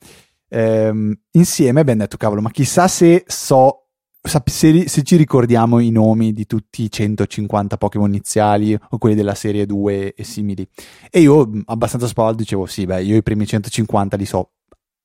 Ehm, 0.49 1.17
insieme 1.31 1.79
abbiamo 1.79 2.01
detto, 2.01 2.17
cavolo, 2.17 2.41
ma 2.41 2.51
chissà 2.51 2.87
se 2.87 3.23
so... 3.27 3.79
Se, 4.25 4.87
se, 4.87 5.03
ci 5.03 5.17
ricordiamo 5.17 5.79
i 5.79 5.89
nomi 5.89 6.31
di 6.31 6.45
tutti 6.45 6.83
i 6.83 6.89
150 6.89 7.75
Pokémon 7.75 8.07
iniziali 8.07 8.73
o 8.73 8.97
quelli 8.97 9.15
della 9.15 9.35
serie 9.35 9.65
2 9.65 10.13
e 10.13 10.23
simili. 10.23 10.65
E 11.11 11.19
io, 11.19 11.49
abbastanza 11.65 12.07
spavaldo, 12.07 12.37
dicevo, 12.37 12.65
sì, 12.65 12.85
beh, 12.85 13.03
io 13.03 13.17
i 13.17 13.23
primi 13.23 13.45
150 13.45 14.15
li 14.15 14.25
so 14.25 14.51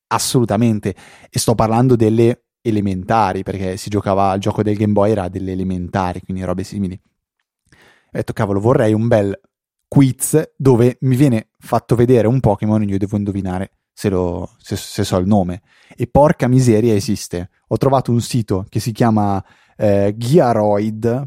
assolutamente. 0.09 0.95
E 1.31 1.39
sto 1.41 1.57
parlando 1.57 1.97
delle 1.97 2.45
elementari, 2.61 3.43
perché 3.43 3.77
si 3.77 3.91
giocava 3.91 4.31
al 4.31 4.39
gioco 4.39 4.63
del 4.63 4.77
Game 4.77 4.93
Boy, 4.93 5.11
era 5.11 5.29
delle 5.29 5.51
elementari, 5.51 6.21
quindi 6.21 6.45
robe 6.45 6.63
simili. 6.63 7.01
Ho 7.73 8.11
detto, 8.13 8.33
cavolo, 8.33 8.61
vorrei 8.61 8.93
un 8.93 9.09
bel 9.09 9.39
quiz 9.89 10.53
dove 10.57 10.99
mi 11.01 11.17
viene 11.17 11.49
fatto 11.59 11.97
vedere 11.97 12.29
un 12.29 12.39
Pokémon 12.41 12.83
e 12.83 12.85
io 12.85 12.99
devo 12.99 13.17
indovinare 13.17 13.73
se, 13.93 14.09
lo, 14.11 14.51
se, 14.59 14.77
se, 14.77 15.03
so 15.03 15.17
il 15.17 15.27
nome. 15.27 15.63
E 15.97 16.07
porca 16.07 16.47
miseria 16.47 16.95
esiste. 16.95 17.51
Ho 17.69 17.77
trovato 17.79 18.13
un 18.13 18.21
sito 18.21 18.65
che 18.69 18.79
si 18.79 18.93
chiama 18.93 19.45
eh, 19.77 20.15
gearoid.me 20.17 21.27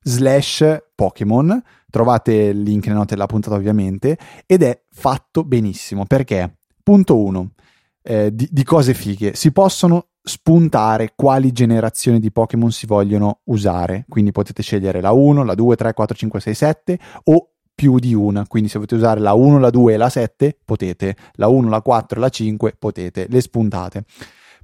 slash 0.00 0.82
Pokémon. 0.94 1.62
Trovate 1.90 2.32
il 2.32 2.62
link 2.62 2.86
nelle 2.86 2.98
note 2.98 3.14
della 3.14 3.26
puntata 3.26 3.56
ovviamente. 3.56 4.16
Ed 4.46 4.62
è 4.62 4.84
fatto 4.90 5.44
benissimo. 5.44 6.06
Perché? 6.06 6.60
Punto 6.82 7.18
1. 7.18 7.50
Eh, 8.02 8.34
di, 8.34 8.48
di 8.50 8.64
cose 8.64 8.94
fighe. 8.94 9.34
Si 9.34 9.52
possono 9.52 10.06
spuntare 10.28 11.12
quali 11.14 11.52
generazioni 11.52 12.18
di 12.18 12.32
Pokémon 12.32 12.72
si 12.72 12.86
vogliono 12.86 13.40
usare. 13.44 14.04
Quindi 14.08 14.32
potete 14.32 14.62
scegliere 14.62 15.00
la 15.00 15.12
1, 15.12 15.44
la 15.44 15.54
2, 15.54 15.76
3, 15.76 15.92
4, 15.92 16.16
5, 16.16 16.40
6, 16.40 16.54
7 16.54 16.98
o 17.24 17.50
più 17.76 17.98
di 17.98 18.14
una, 18.14 18.46
quindi 18.46 18.68
se 18.68 18.76
volete 18.76 18.94
usare 18.94 19.20
la 19.20 19.34
1, 19.34 19.58
la 19.58 19.70
2 19.70 19.92
e 19.92 19.96
la 19.98 20.08
7 20.08 20.58
potete, 20.64 21.14
la 21.34 21.46
1, 21.46 21.68
la 21.68 21.82
4 21.82 22.18
e 22.18 22.20
la 22.22 22.28
5 22.30 22.74
potete, 22.78 23.26
le 23.28 23.40
spuntate. 23.40 24.04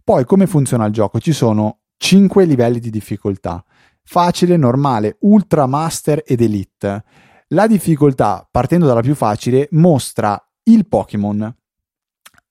Poi 0.03 0.25
come 0.25 0.47
funziona 0.47 0.87
il 0.87 0.93
gioco? 0.93 1.21
Ci 1.21 1.33
sono 1.33 1.81
5 1.99 2.45
livelli 2.45 2.81
di 2.81 2.91
difficoltà, 2.91 3.63
facile, 4.03 4.57
normale, 4.57 5.19
ultra, 5.21 5.67
master 5.67 6.23
ed 6.27 6.41
elite. 6.41 7.05
La 7.49 7.67
difficoltà, 7.67 8.49
partendo 8.51 8.87
dalla 8.87 9.03
più 9.03 9.15
facile, 9.15 9.69
mostra 9.73 10.43
il 10.65 10.89
Pokémon 10.89 11.55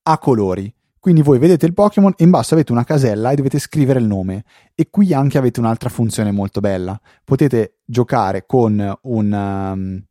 a 0.03 0.18
colori. 0.20 0.74
Quindi 1.02 1.24
voi 1.24 1.39
vedete 1.39 1.66
il 1.66 1.74
Pokémon 1.74 2.14
e 2.16 2.24
in 2.24 2.30
basso 2.30 2.54
avete 2.54 2.72
una 2.72 2.84
casella 2.84 3.32
e 3.32 3.36
dovete 3.36 3.58
scrivere 3.58 3.97
il 3.97 4.06
nome. 4.06 4.43
E 4.76 4.91
qui 4.91 5.16
anche 5.16 5.39
avete 5.39 5.60
un'altra 5.60 5.89
funzione 5.89 6.30
molto 6.30 6.60
bella. 6.60 6.99
Potete 7.24 7.80
giocare 7.84 8.45
con 8.45 8.99
un, 9.02 9.34
um, 9.34 10.04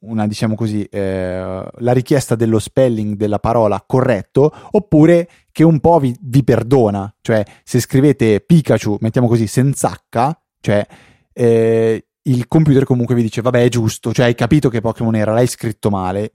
una 0.00 0.26
diciamo 0.26 0.56
così 0.56 0.82
eh, 0.82 1.64
la 1.72 1.92
richiesta 1.92 2.34
dello 2.34 2.58
spelling 2.58 3.14
della 3.14 3.38
parola 3.38 3.84
corretto 3.86 4.52
oppure 4.72 5.28
che 5.52 5.62
un 5.62 5.78
po' 5.78 6.00
vi, 6.00 6.12
vi 6.20 6.42
perdona 6.42 7.12
cioè 7.20 7.44
se 7.62 7.80
scrivete 7.80 8.40
Pikachu 8.40 8.96
mettiamo 9.00 9.28
così 9.28 9.46
senza 9.46 9.90
H 9.90 10.32
cioè 10.60 10.86
eh, 11.32 12.06
il 12.22 12.48
computer 12.48 12.84
comunque 12.84 13.14
vi 13.14 13.22
dice 13.22 13.42
vabbè 13.42 13.62
è 13.62 13.68
giusto 13.68 14.12
cioè 14.12 14.26
hai 14.26 14.34
capito 14.34 14.68
che 14.68 14.80
Pokémon 14.80 15.16
era 15.16 15.32
l'hai 15.32 15.48
scritto 15.48 15.90
male 15.90 16.30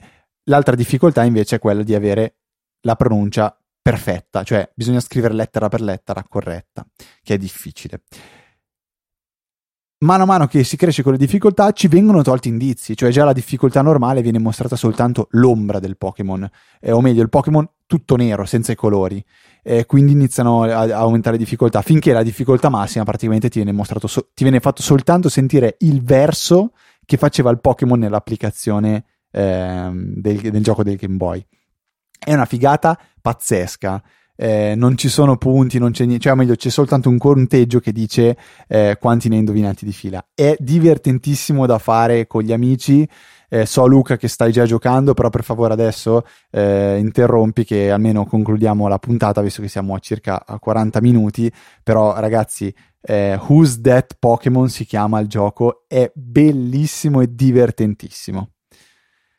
l'altra 0.45 0.75
difficoltà 0.75 1.23
invece 1.23 1.57
è 1.57 1.59
quella 1.59 1.83
di 1.83 1.95
avere 1.95 2.35
la 2.81 2.95
pronuncia 2.95 3.57
perfetta 3.91 4.43
cioè 4.43 4.69
bisogna 4.73 4.99
scrivere 4.99 5.33
lettera 5.33 5.69
per 5.69 5.81
lettera 5.81 6.23
corretta 6.27 6.85
che 7.23 7.33
è 7.35 7.37
difficile 7.37 8.01
mano 9.99 10.23
a 10.23 10.25
mano 10.25 10.47
che 10.47 10.63
si 10.63 10.77
cresce 10.77 11.01
con 11.01 11.13
le 11.13 11.17
difficoltà 11.17 11.71
ci 11.71 11.87
vengono 11.87 12.21
tolti 12.21 12.49
indizi, 12.49 12.95
cioè 12.95 13.09
già 13.09 13.23
la 13.23 13.33
difficoltà 13.33 13.81
normale 13.81 14.21
viene 14.21 14.37
mostrata 14.37 14.75
soltanto 14.75 15.27
l'ombra 15.31 15.79
del 15.79 15.97
Pokémon, 15.97 16.47
eh, 16.79 16.91
o 16.91 17.01
meglio 17.01 17.23
il 17.23 17.29
Pokémon 17.29 17.67
tutto 17.87 18.15
nero, 18.15 18.45
senza 18.45 18.71
i 18.71 18.75
colori, 18.75 19.23
eh, 19.63 19.85
quindi 19.85 20.11
iniziano 20.11 20.63
a, 20.63 20.81
a, 20.81 20.97
aumentare 20.97 21.37
le 21.37 21.43
difficoltà, 21.43 21.81
finché 21.81 22.11
la 22.13 22.21
difficoltà 22.21 22.69
massima 22.69 23.05
praticamente 23.05 23.49
ti 23.49 23.61
viene, 23.61 23.83
so- 23.83 24.29
ti 24.33 24.43
viene 24.43 24.59
fatto 24.59 24.81
soltanto 24.81 25.29
sentire 25.29 25.77
il 25.79 26.03
verso 26.03 26.73
che 27.05 27.17
faceva 27.17 27.49
il 27.49 27.59
Pokémon 27.59 27.97
nell'applicazione 27.97 29.05
eh, 29.31 29.89
del, 29.91 30.37
del 30.41 30.63
gioco 30.63 30.83
del 30.83 30.97
Game 30.97 31.15
Boy. 31.15 31.43
È 32.17 32.33
una 32.33 32.45
figata 32.45 32.99
pazzesca 33.21 34.01
eh, 34.39 34.75
non 34.75 34.95
ci 34.95 35.09
sono 35.09 35.35
punti, 35.35 35.79
non 35.79 35.91
c'è 35.91 36.05
niente, 36.05 36.23
cioè 36.23 36.35
meglio 36.35 36.55
c'è 36.55 36.69
soltanto 36.69 37.09
un 37.09 37.17
conteggio 37.17 37.79
che 37.79 37.91
dice 37.91 38.37
eh, 38.67 38.97
quanti 38.99 39.27
ne 39.27 39.33
hai 39.33 39.39
indovinati 39.39 39.83
di 39.83 39.91
fila. 39.91 40.23
È 40.33 40.55
divertentissimo 40.59 41.65
da 41.65 41.79
fare 41.79 42.27
con 42.27 42.43
gli 42.43 42.53
amici. 42.53 43.07
Eh, 43.49 43.65
so 43.65 43.87
Luca 43.87 44.15
che 44.17 44.27
stai 44.27 44.51
già 44.51 44.65
giocando, 44.65 45.13
però 45.13 45.29
per 45.29 45.43
favore 45.43 45.73
adesso 45.73 46.23
eh, 46.51 46.97
interrompi 46.99 47.63
che 47.65 47.89
almeno 47.89 48.25
concludiamo 48.25 48.87
la 48.87 48.99
puntata, 48.99 49.41
visto 49.41 49.61
che 49.61 49.69
siamo 49.69 49.95
a 49.95 49.99
circa 49.99 50.45
a 50.45 50.59
40 50.59 51.01
minuti. 51.01 51.51
Però 51.81 52.19
ragazzi, 52.19 52.73
eh, 53.01 53.39
Who's 53.47 53.81
That 53.81 54.17
Pokémon 54.19 54.69
si 54.69 54.85
chiama 54.85 55.19
il 55.19 55.27
gioco, 55.27 55.85
è 55.87 56.11
bellissimo 56.13 57.21
e 57.21 57.33
divertentissimo. 57.33 58.49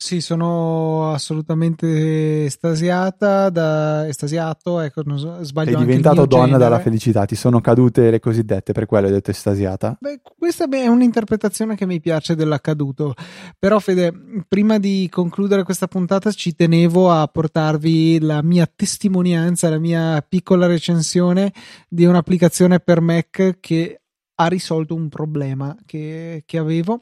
Sì, 0.01 0.21
sono 0.21 1.11
assolutamente 1.11 2.45
estasiata, 2.45 3.49
da, 3.49 4.07
estasiato, 4.07 4.79
ecco, 4.79 5.01
non 5.03 5.19
so, 5.19 5.43
sbaglio 5.43 5.71
Sei 5.77 5.85
diventato 5.85 6.25
donna 6.25 6.45
genere. 6.45 6.63
dalla 6.63 6.79
felicità, 6.79 7.25
ti 7.25 7.35
sono 7.35 7.59
cadute 7.59 8.09
le 8.09 8.21
cosiddette, 8.21 8.71
per 8.71 8.85
quello 8.85 9.07
hai 9.07 9.11
detto 9.11 9.31
estasiata? 9.31 9.97
Beh, 9.99 10.21
questa 10.37 10.69
è 10.69 10.87
un'interpretazione 10.87 11.75
che 11.75 11.85
mi 11.85 11.99
piace 11.99 12.33
dell'accaduto, 12.35 13.13
però 13.59 13.77
Fede, 13.79 14.13
prima 14.47 14.79
di 14.79 15.09
concludere 15.11 15.63
questa 15.63 15.87
puntata 15.87 16.31
ci 16.31 16.55
tenevo 16.55 17.11
a 17.11 17.27
portarvi 17.27 18.21
la 18.21 18.41
mia 18.41 18.71
testimonianza, 18.73 19.69
la 19.69 19.79
mia 19.79 20.25
piccola 20.27 20.65
recensione 20.65 21.51
di 21.89 22.05
un'applicazione 22.05 22.79
per 22.79 23.01
Mac 23.01 23.57
che 23.59 23.99
ha 24.41 24.47
risolto 24.47 24.95
un 24.95 25.09
problema 25.09 25.75
che, 25.85 26.43
che 26.45 26.57
avevo, 26.57 27.01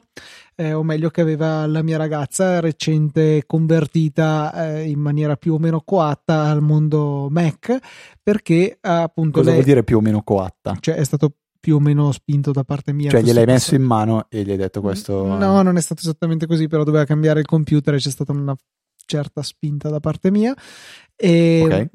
eh, 0.56 0.72
o 0.72 0.82
meglio 0.82 1.08
che 1.08 1.20
aveva 1.20 1.66
la 1.66 1.82
mia 1.82 1.96
ragazza 1.96 2.58
recente 2.58 3.44
convertita 3.46 4.52
eh, 4.52 4.88
in 4.88 4.98
maniera 4.98 5.36
più 5.36 5.54
o 5.54 5.58
meno 5.58 5.80
coatta 5.82 6.46
al 6.46 6.60
mondo 6.62 7.28
Mac, 7.30 7.78
perché 8.20 8.78
appunto... 8.80 9.38
Cosa 9.38 9.50
lei, 9.50 9.54
vuol 9.54 9.64
dire 9.64 9.84
più 9.84 9.98
o 9.98 10.00
meno 10.00 10.22
coatta? 10.22 10.76
Cioè 10.80 10.96
è 10.96 11.04
stato 11.04 11.32
più 11.60 11.76
o 11.76 11.80
meno 11.80 12.10
spinto 12.10 12.50
da 12.50 12.64
parte 12.64 12.92
mia. 12.92 13.08
Cioè 13.10 13.22
gliel'hai 13.22 13.46
messo 13.46 13.76
in 13.76 13.82
mano 13.82 14.26
e 14.28 14.42
gli 14.42 14.50
hai 14.50 14.56
detto 14.56 14.80
questo? 14.80 15.36
No, 15.36 15.62
non 15.62 15.76
è 15.76 15.80
stato 15.80 16.00
esattamente 16.00 16.46
così, 16.46 16.66
però 16.66 16.82
doveva 16.82 17.04
cambiare 17.04 17.38
il 17.38 17.46
computer 17.46 17.94
e 17.94 17.98
c'è 17.98 18.10
stata 18.10 18.32
una 18.32 18.56
certa 19.06 19.42
spinta 19.42 19.88
da 19.88 20.00
parte 20.00 20.32
mia. 20.32 20.56
E, 21.14 21.62
okay. 21.64 21.88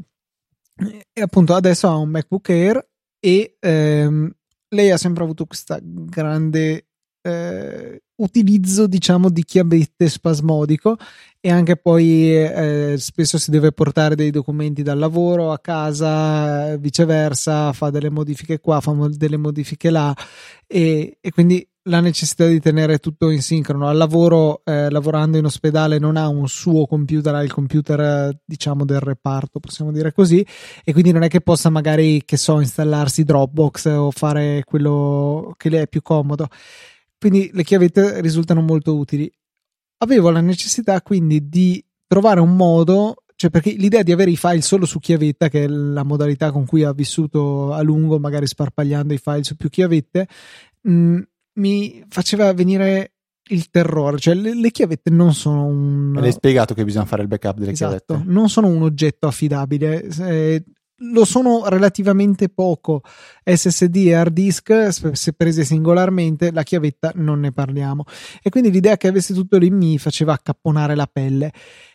e 1.11 1.21
appunto 1.21 1.53
adesso 1.53 1.89
ha 1.89 1.97
un 1.97 2.09
MacBook 2.09 2.49
Air 2.49 2.87
e 3.19 3.57
ehm, 3.59 4.33
lei 4.73 4.91
ha 4.91 4.97
sempre 4.97 5.23
avuto 5.23 5.45
questa 5.45 5.79
grande 5.81 6.87
eh, 7.21 8.01
utilizzo, 8.15 8.85
diciamo, 8.87 9.29
di 9.29 9.43
chiavette 9.43 10.07
spasmodico 10.07 10.97
e 11.39 11.49
anche 11.49 11.77
poi 11.77 12.35
eh, 12.35 12.95
spesso 12.97 13.37
si 13.37 13.49
deve 13.49 13.71
portare 13.71 14.15
dei 14.15 14.29
documenti 14.29 14.83
dal 14.83 14.97
lavoro 14.97 15.51
a 15.51 15.59
casa, 15.59 16.75
viceversa, 16.77 17.73
fa 17.73 17.89
delle 17.89 18.09
modifiche 18.09 18.59
qua, 18.59 18.81
fa 18.81 18.93
delle 19.09 19.37
modifiche 19.37 19.89
là 19.89 20.13
e, 20.67 21.17
e 21.19 21.31
quindi 21.31 21.65
la 21.83 21.99
necessità 21.99 22.47
di 22.47 22.59
tenere 22.59 22.99
tutto 22.99 23.29
in 23.29 23.41
sincrono. 23.41 23.87
Al 23.87 23.97
lavoro, 23.97 24.61
eh, 24.63 24.89
lavorando 24.89 25.37
in 25.37 25.45
ospedale, 25.45 25.99
non 25.99 26.15
ha 26.15 26.27
un 26.27 26.47
suo 26.47 26.85
computer, 26.85 27.35
ha 27.35 27.43
il 27.43 27.51
computer, 27.51 28.37
diciamo, 28.45 28.85
del 28.85 28.99
reparto, 28.99 29.59
possiamo 29.59 29.91
dire 29.91 30.13
così, 30.13 30.45
e 30.83 30.93
quindi 30.93 31.11
non 31.11 31.23
è 31.23 31.27
che 31.27 31.41
possa 31.41 31.69
magari, 31.69 32.23
che 32.25 32.37
so, 32.37 32.59
installarsi 32.59 33.23
Dropbox 33.23 33.85
o 33.85 34.11
fare 34.11 34.63
quello 34.65 35.53
che 35.57 35.69
le 35.69 35.81
è 35.81 35.87
più 35.87 36.01
comodo. 36.01 36.47
Quindi 37.17 37.49
le 37.53 37.63
chiavette 37.63 38.21
risultano 38.21 38.61
molto 38.61 38.95
utili. 38.95 39.31
Avevo 39.99 40.29
la 40.29 40.41
necessità 40.41 41.01
quindi 41.01 41.47
di 41.47 41.83
trovare 42.07 42.41
un 42.41 42.55
modo 42.55 43.15
cioè 43.35 43.49
perché 43.49 43.71
l'idea 43.71 44.03
di 44.03 44.13
avere 44.13 44.31
i 44.31 44.37
file 44.37 44.61
solo 44.61 44.85
su 44.85 44.99
chiavetta, 44.99 45.49
che 45.49 45.63
è 45.63 45.67
la 45.67 46.03
modalità 46.03 46.51
con 46.51 46.65
cui 46.65 46.83
ha 46.83 46.93
vissuto 46.93 47.73
a 47.73 47.81
lungo, 47.81 48.17
magari 48.17 48.47
sparpagliando 48.47 49.13
i 49.13 49.17
file 49.17 49.43
su 49.43 49.57
più 49.57 49.67
chiavette, 49.69 50.27
mh, 50.81 51.19
mi 51.53 52.03
faceva 52.07 52.51
venire 52.53 53.13
il 53.49 53.69
terrore, 53.69 54.17
cioè 54.19 54.35
le, 54.35 54.55
le 54.55 54.71
chiavette 54.71 55.09
non 55.09 55.33
sono 55.33 55.65
un... 55.65 56.13
L'hai 56.13 56.31
spiegato 56.31 56.73
che 56.73 56.85
bisogna 56.85 57.05
fare 57.05 57.21
il 57.21 57.27
backup 57.27 57.57
delle 57.57 57.71
esatto, 57.71 58.03
chiavette. 58.05 58.31
Non 58.31 58.49
sono 58.49 58.67
un 58.67 58.81
oggetto 58.83 59.27
affidabile, 59.27 60.03
eh, 60.03 60.63
lo 61.11 61.25
sono 61.25 61.67
relativamente 61.67 62.49
poco. 62.49 63.01
SSD 63.43 63.95
e 64.07 64.13
hard 64.13 64.33
disk 64.33 64.89
se 65.11 65.33
prese 65.33 65.63
singolarmente 65.63 66.51
la 66.51 66.63
chiavetta 66.63 67.11
non 67.15 67.41
ne 67.41 67.51
parliamo. 67.51 68.05
E 68.41 68.49
quindi 68.49 68.71
l'idea 68.71 68.97
che 68.97 69.07
avesse 69.07 69.33
tutto 69.33 69.57
lì 69.57 69.69
mi 69.69 69.97
faceva 69.97 70.33
accapponare 70.33 70.95
la 70.95 71.09
pelle. 71.11 71.51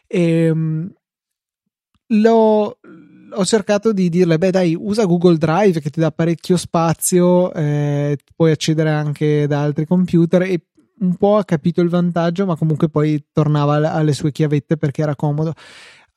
E, 0.07 0.21
ehm, 0.45 0.93
l'ho 2.09 2.79
ho 3.31 3.45
cercato 3.45 3.93
di 3.93 4.09
dirle, 4.09 4.39
beh 4.39 4.51
dai, 4.51 4.77
usa 4.79 5.05
Google 5.05 5.37
Drive 5.37 5.81
che 5.81 5.91
ti 5.91 6.01
dà 6.01 6.11
parecchio 6.11 6.57
spazio, 6.57 7.53
eh, 7.53 8.19
puoi 8.35 8.51
accedere 8.51 8.91
anche 8.91 9.47
da 9.47 9.63
altri 9.63 9.87
computer 9.87 10.43
e 10.43 10.67
un 11.01 11.15
po' 11.17 11.37
ha 11.37 11.45
capito 11.45 11.81
il 11.81 11.89
vantaggio, 11.89 12.47
ma 12.47 12.57
comunque 12.57 12.89
poi 12.89 13.27
tornava 13.33 13.93
alle 13.93 14.13
sue 14.13 14.33
chiavette 14.33 14.77
perché 14.77 15.03
era 15.03 15.15
comodo. 15.15 15.53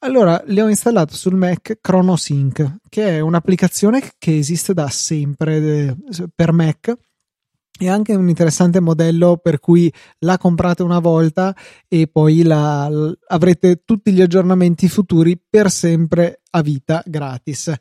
Allora 0.04 0.42
le 0.48 0.62
ho 0.64 0.68
installato 0.68 1.14
sul 1.14 1.36
Mac 1.36 1.78
ChronoSync, 1.80 2.78
che 2.90 3.08
è 3.08 3.20
un'applicazione 3.20 4.02
che 4.18 4.36
esiste 4.36 4.74
da 4.74 4.88
sempre 4.90 5.58
eh, 5.58 5.96
per 6.34 6.52
Mac 6.52 6.96
è 7.86 7.90
anche 7.90 8.16
un 8.16 8.30
interessante 8.30 8.80
modello 8.80 9.38
per 9.38 9.60
cui 9.60 9.92
la 10.20 10.38
comprate 10.38 10.84
una 10.84 11.00
volta 11.00 11.56
e 11.88 12.08
poi 12.08 12.44
la, 12.44 12.90
avrete 13.28 13.84
tutti 13.86 14.12
gli 14.12 14.22
aggiornamenti 14.22 14.88
futuri 14.88 15.40
per 15.50 15.70
sempre 15.70 16.42
a 16.52 16.62
vita 16.62 17.02
gratis. 17.06 17.74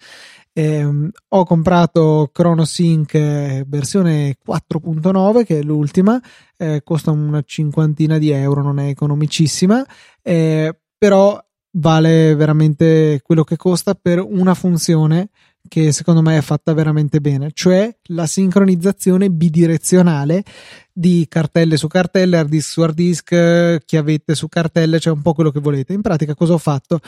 ehm, 0.53 1.11
ho 1.29 1.45
comprato 1.45 2.31
ChronoSync 2.33 3.15
eh, 3.15 3.65
versione 3.67 4.37
4.9 4.47 5.45
che 5.45 5.59
è 5.59 5.63
l'ultima 5.63 6.21
eh, 6.57 6.83
costa 6.83 7.11
una 7.11 7.43
cinquantina 7.45 8.19
di 8.19 8.31
euro 8.31 8.63
non 8.63 8.79
è 8.79 8.89
economicissima 8.89 9.85
eh, 10.23 10.77
però 10.99 11.41
vale 11.73 12.35
veramente 12.35 13.21
quello 13.23 13.45
che 13.45 13.57
costa 13.57 13.95
per 13.95 14.21
una 14.21 14.55
funzione 14.55 15.31
che 15.69 15.93
secondo 15.93 16.23
me 16.23 16.39
è 16.39 16.41
fatta 16.41 16.73
veramente 16.73 17.21
bene, 17.21 17.51
cioè 17.53 17.95
la 18.09 18.27
sincronizzazione 18.27 19.31
bidirezionale 19.31 20.43
di 20.93 21.27
cartelle 21.29 21.77
su 21.77 21.87
cartelle, 21.87 22.39
hard 22.39 22.49
disk 22.49 22.71
su 22.71 22.81
hard 22.81 22.95
disk, 22.95 23.85
chiavette 23.85 24.35
su 24.35 24.49
cartelle, 24.49 24.99
cioè 24.99 25.13
un 25.13 25.23
po' 25.23 25.35
quello 25.35 25.51
che 25.51 25.61
volete. 25.61 25.93
In 25.93 26.03
pratica 26.03 26.35
cosa 26.35 26.55
ho 26.55 26.59
fatto? 26.59 27.01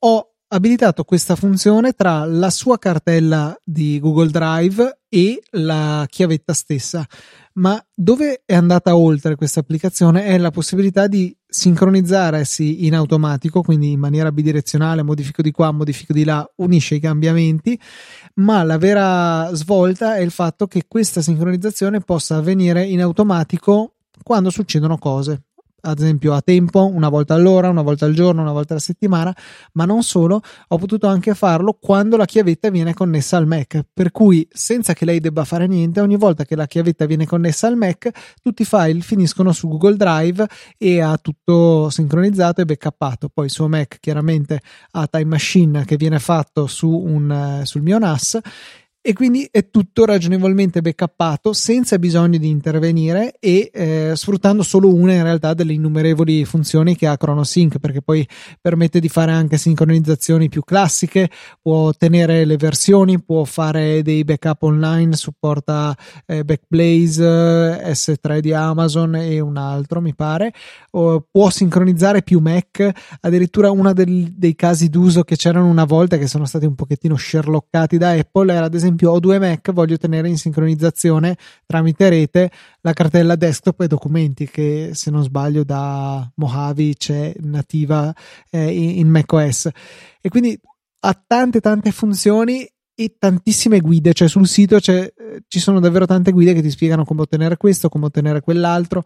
Ho 0.00 0.34
abilitato 0.48 1.04
questa 1.04 1.36
funzione 1.36 1.92
tra 1.92 2.24
la 2.24 2.50
sua 2.50 2.78
cartella 2.78 3.56
di 3.64 3.98
Google 3.98 4.30
Drive 4.30 5.00
e 5.08 5.42
la 5.52 6.06
chiavetta 6.08 6.52
stessa. 6.52 7.06
Ma 7.54 7.82
dove 7.94 8.42
è 8.44 8.54
andata 8.54 8.96
oltre 8.96 9.36
questa 9.36 9.60
applicazione 9.60 10.24
è 10.24 10.38
la 10.38 10.50
possibilità 10.50 11.06
di 11.06 11.36
sincronizzarsi 11.54 12.84
in 12.84 12.96
automatico, 12.96 13.62
quindi 13.62 13.92
in 13.92 14.00
maniera 14.00 14.32
bidirezionale, 14.32 15.04
modifico 15.04 15.40
di 15.40 15.52
qua, 15.52 15.70
modifico 15.70 16.12
di 16.12 16.24
là, 16.24 16.44
unisce 16.56 16.96
i 16.96 17.00
cambiamenti, 17.00 17.78
ma 18.34 18.64
la 18.64 18.76
vera 18.76 19.48
svolta 19.54 20.16
è 20.16 20.20
il 20.20 20.32
fatto 20.32 20.66
che 20.66 20.86
questa 20.88 21.22
sincronizzazione 21.22 22.00
possa 22.00 22.36
avvenire 22.36 22.84
in 22.84 23.00
automatico 23.00 23.92
quando 24.24 24.50
succedono 24.50 24.98
cose 24.98 25.42
ad 25.84 25.98
esempio 25.98 26.32
a 26.32 26.40
tempo, 26.40 26.86
una 26.86 27.08
volta 27.08 27.34
all'ora, 27.34 27.68
una 27.68 27.82
volta 27.82 28.06
al 28.06 28.14
giorno, 28.14 28.40
una 28.40 28.52
volta 28.52 28.72
alla 28.72 28.82
settimana, 28.82 29.34
ma 29.72 29.84
non 29.84 30.02
solo, 30.02 30.40
ho 30.68 30.78
potuto 30.78 31.06
anche 31.06 31.34
farlo 31.34 31.76
quando 31.80 32.16
la 32.16 32.24
chiavetta 32.24 32.70
viene 32.70 32.94
connessa 32.94 33.36
al 33.36 33.46
Mac, 33.46 33.84
per 33.92 34.10
cui 34.10 34.46
senza 34.50 34.94
che 34.94 35.04
lei 35.04 35.20
debba 35.20 35.44
fare 35.44 35.66
niente, 35.66 36.00
ogni 36.00 36.16
volta 36.16 36.44
che 36.44 36.56
la 36.56 36.66
chiavetta 36.66 37.04
viene 37.06 37.26
connessa 37.26 37.66
al 37.66 37.76
Mac, 37.76 38.10
tutti 38.42 38.62
i 38.62 38.64
file 38.64 39.00
finiscono 39.00 39.52
su 39.52 39.68
Google 39.68 39.96
Drive 39.96 40.46
e 40.78 41.00
ha 41.00 41.16
tutto 41.18 41.90
sincronizzato 41.90 42.62
e 42.62 42.64
backuppato. 42.64 43.28
Poi 43.28 43.46
il 43.46 43.50
suo 43.50 43.68
Mac 43.68 43.98
chiaramente 44.00 44.60
ha 44.92 45.06
Time 45.06 45.24
Machine 45.24 45.84
che 45.84 45.96
viene 45.96 46.18
fatto 46.18 46.66
su 46.66 46.88
un, 46.88 47.60
sul 47.64 47.82
mio 47.82 47.98
NAS 47.98 48.40
e 49.06 49.12
quindi 49.12 49.46
è 49.50 49.68
tutto 49.68 50.06
ragionevolmente 50.06 50.80
backuppato 50.80 51.52
senza 51.52 51.98
bisogno 51.98 52.38
di 52.38 52.48
intervenire 52.48 53.36
e 53.38 53.70
eh, 53.70 54.12
sfruttando 54.14 54.62
solo 54.62 54.94
una 54.94 55.12
in 55.12 55.22
realtà 55.22 55.52
delle 55.52 55.74
innumerevoli 55.74 56.46
funzioni 56.46 56.96
che 56.96 57.06
ha 57.06 57.18
ChronoSync 57.18 57.76
perché 57.78 58.00
poi 58.00 58.26
permette 58.62 59.00
di 59.00 59.10
fare 59.10 59.32
anche 59.32 59.58
sincronizzazioni 59.58 60.48
più 60.48 60.62
classiche 60.62 61.28
può 61.60 61.92
tenere 61.92 62.46
le 62.46 62.56
versioni 62.56 63.20
può 63.20 63.44
fare 63.44 64.00
dei 64.00 64.24
backup 64.24 64.62
online 64.62 65.16
supporta 65.16 65.94
eh, 66.24 66.42
Backblaze 66.42 67.92
S3 67.92 68.38
di 68.38 68.54
Amazon 68.54 69.16
e 69.16 69.38
un 69.40 69.58
altro 69.58 70.00
mi 70.00 70.14
pare 70.14 70.52
o 70.92 71.26
può 71.30 71.50
sincronizzare 71.50 72.22
più 72.22 72.40
Mac. 72.40 72.90
Addirittura 73.20 73.70
uno 73.70 73.92
dei 73.92 74.54
casi 74.54 74.88
d'uso 74.88 75.22
che 75.22 75.36
c'erano 75.36 75.66
una 75.66 75.84
volta 75.84 76.16
che 76.16 76.26
sono 76.26 76.44
stati 76.44 76.66
un 76.66 76.74
pochettino 76.74 77.16
sherlockati 77.16 77.98
da 77.98 78.10
Apple 78.10 78.52
era 78.52 78.66
ad 78.66 78.74
esempio 78.74 78.93
esempio 78.94 79.10
ho 79.10 79.20
due 79.20 79.38
Mac, 79.38 79.72
voglio 79.72 79.96
tenere 79.96 80.28
in 80.28 80.38
sincronizzazione 80.38 81.36
tramite 81.66 82.08
rete 82.08 82.50
la 82.80 82.92
cartella 82.92 83.36
desktop 83.36 83.82
e 83.82 83.86
documenti 83.86 84.48
che 84.48 84.90
se 84.92 85.10
non 85.10 85.22
sbaglio 85.22 85.64
da 85.64 86.30
Mojave 86.36 86.94
c'è 86.94 87.34
nativa 87.40 88.14
eh, 88.50 88.98
in 88.98 89.08
macOS 89.08 89.68
e 90.20 90.28
quindi 90.28 90.58
ha 91.00 91.24
tante 91.26 91.60
tante 91.60 91.90
funzioni 91.90 92.66
e 92.96 93.16
tantissime 93.18 93.80
guide, 93.80 94.12
cioè 94.12 94.28
sul 94.28 94.46
sito 94.46 94.78
ci 94.78 95.58
sono 95.58 95.80
davvero 95.80 96.06
tante 96.06 96.30
guide 96.30 96.54
che 96.54 96.62
ti 96.62 96.70
spiegano 96.70 97.04
come 97.04 97.22
ottenere 97.22 97.56
questo, 97.56 97.88
come 97.88 98.06
ottenere 98.06 98.40
quell'altro. 98.40 99.04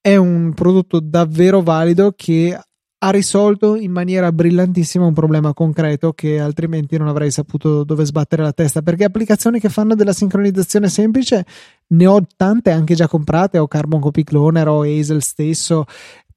È 0.00 0.14
un 0.14 0.54
prodotto 0.54 1.00
davvero 1.00 1.60
valido 1.60 2.14
che 2.16 2.56
ha 3.02 3.10
risolto 3.10 3.76
in 3.76 3.92
maniera 3.92 4.30
brillantissima 4.30 5.06
un 5.06 5.14
problema 5.14 5.54
concreto 5.54 6.12
che 6.12 6.38
altrimenti 6.38 6.98
non 6.98 7.08
avrei 7.08 7.30
saputo 7.30 7.82
dove 7.82 8.04
sbattere 8.04 8.42
la 8.42 8.52
testa 8.52 8.82
perché 8.82 9.04
applicazioni 9.04 9.58
che 9.58 9.70
fanno 9.70 9.94
della 9.94 10.12
sincronizzazione 10.12 10.88
semplice 10.88 11.46
ne 11.88 12.06
ho 12.06 12.26
tante 12.36 12.70
anche 12.70 12.94
già 12.94 13.08
comprate 13.08 13.56
ho 13.56 13.66
Carbon 13.66 14.00
Copy 14.00 14.22
Cloner 14.22 14.68
o 14.68 14.82
Hazel 14.82 15.22
stesso 15.22 15.86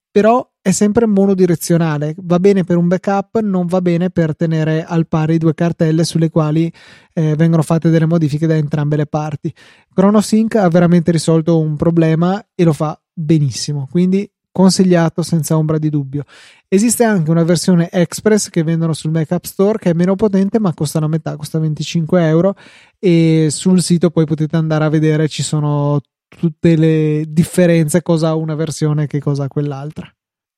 però 0.09 0.47
è 0.61 0.69
sempre 0.71 1.07
monodirezionale. 1.07 2.13
Va 2.19 2.39
bene 2.39 2.63
per 2.63 2.77
un 2.77 2.87
backup 2.87 3.39
non 3.39 3.65
va 3.65 3.81
bene 3.81 4.11
per 4.11 4.35
tenere 4.35 4.85
al 4.85 5.07
pari 5.07 5.39
due 5.39 5.55
cartelle 5.55 6.05
sulle 6.05 6.29
quali 6.29 6.71
eh, 7.13 7.35
vengono 7.35 7.63
fatte 7.63 7.89
delle 7.89 8.05
modifiche 8.05 8.45
da 8.45 8.55
entrambe 8.55 8.95
le 8.95 9.07
parti. 9.07 9.51
ChronoSync 9.93 10.55
ha 10.55 10.69
veramente 10.69 11.11
risolto 11.11 11.59
un 11.59 11.75
problema 11.75 12.45
e 12.53 12.63
lo 12.63 12.73
fa 12.73 12.97
benissimo 13.11 13.87
quindi 13.91 14.29
consigliato 14.53 15.21
senza 15.21 15.57
ombra 15.57 15.77
di 15.77 15.89
dubbio. 15.89 16.23
Esiste 16.69 17.03
anche 17.03 17.29
una 17.29 17.43
versione 17.43 17.89
Express 17.91 18.49
che 18.49 18.63
vendono 18.63 18.93
sul 18.93 19.11
Mac 19.11 19.31
App 19.31 19.43
Store 19.43 19.77
che 19.77 19.89
è 19.89 19.93
meno 19.93 20.15
potente 20.15 20.59
ma 20.59 20.73
costa 20.73 21.01
la 21.01 21.07
metà, 21.07 21.35
costa 21.35 21.59
25 21.59 22.25
euro 22.25 22.55
e 22.97 23.47
sul 23.49 23.81
sito 23.81 24.11
poi 24.11 24.25
potete 24.25 24.55
andare 24.55 24.85
a 24.85 24.89
vedere 24.89 25.27
ci 25.27 25.43
sono 25.43 25.99
tutte 26.29 26.75
le 26.77 27.25
differenze 27.27 28.01
cosa 28.01 28.29
ha 28.29 28.35
una 28.35 28.55
versione 28.55 29.03
e 29.03 29.07
che 29.07 29.19
cosa 29.19 29.43
ha 29.43 29.47
quell'altra. 29.47 30.09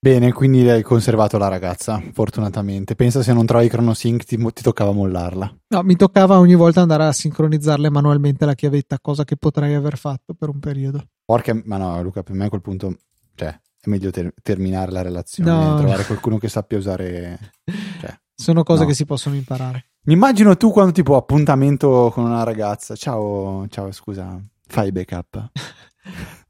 Bene, 0.05 0.31
quindi 0.33 0.69
hai 0.69 0.83
conservato 0.83 1.39
la 1.39 1.47
ragazza, 1.47 1.99
fortunatamente. 2.13 2.93
Pensa 2.93 3.23
se 3.23 3.33
non 3.33 3.47
trovi 3.47 3.67
ChronoSync 3.67 4.23
ti, 4.23 4.37
ti 4.37 4.61
toccava 4.61 4.91
mollarla. 4.91 5.57
No, 5.69 5.81
mi 5.81 5.95
toccava 5.95 6.37
ogni 6.37 6.53
volta 6.53 6.81
andare 6.81 7.05
a 7.05 7.11
sincronizzarle 7.11 7.89
manualmente 7.89 8.45
la 8.45 8.53
chiavetta, 8.53 8.99
cosa 9.01 9.23
che 9.23 9.35
potrei 9.35 9.73
aver 9.73 9.97
fatto 9.97 10.35
per 10.35 10.49
un 10.49 10.59
periodo. 10.59 11.03
Porca, 11.25 11.59
ma 11.65 11.77
no, 11.77 12.03
Luca, 12.03 12.21
per 12.21 12.35
me 12.35 12.45
a 12.45 12.49
quel 12.49 12.61
punto, 12.61 12.95
cioè, 13.33 13.59
è 13.85 13.89
meglio 13.89 14.11
ter- 14.11 14.33
terminare 14.41 14.91
la 14.91 15.01
relazione 15.01 15.51
no. 15.51 15.77
trovare 15.77 16.05
qualcuno 16.05 16.37
che 16.37 16.49
sappia 16.49 16.77
usare. 16.77 17.39
Cioè, 17.99 18.13
Sono 18.35 18.63
cose 18.63 18.81
no. 18.81 18.87
che 18.87 18.93
si 18.93 19.05
possono 19.05 19.35
imparare. 19.35 19.91
Mi 20.03 20.13
immagino 20.13 20.55
tu 20.57 20.71
quando 20.71 20.91
tipo 20.91 21.15
appuntamento 21.15 22.11
con 22.13 22.25
una 22.25 22.43
ragazza. 22.43 22.95
Ciao, 22.95 23.67
ciao, 23.69 23.91
scusa, 23.91 24.39
fai 24.67 24.91
backup. 24.91 25.51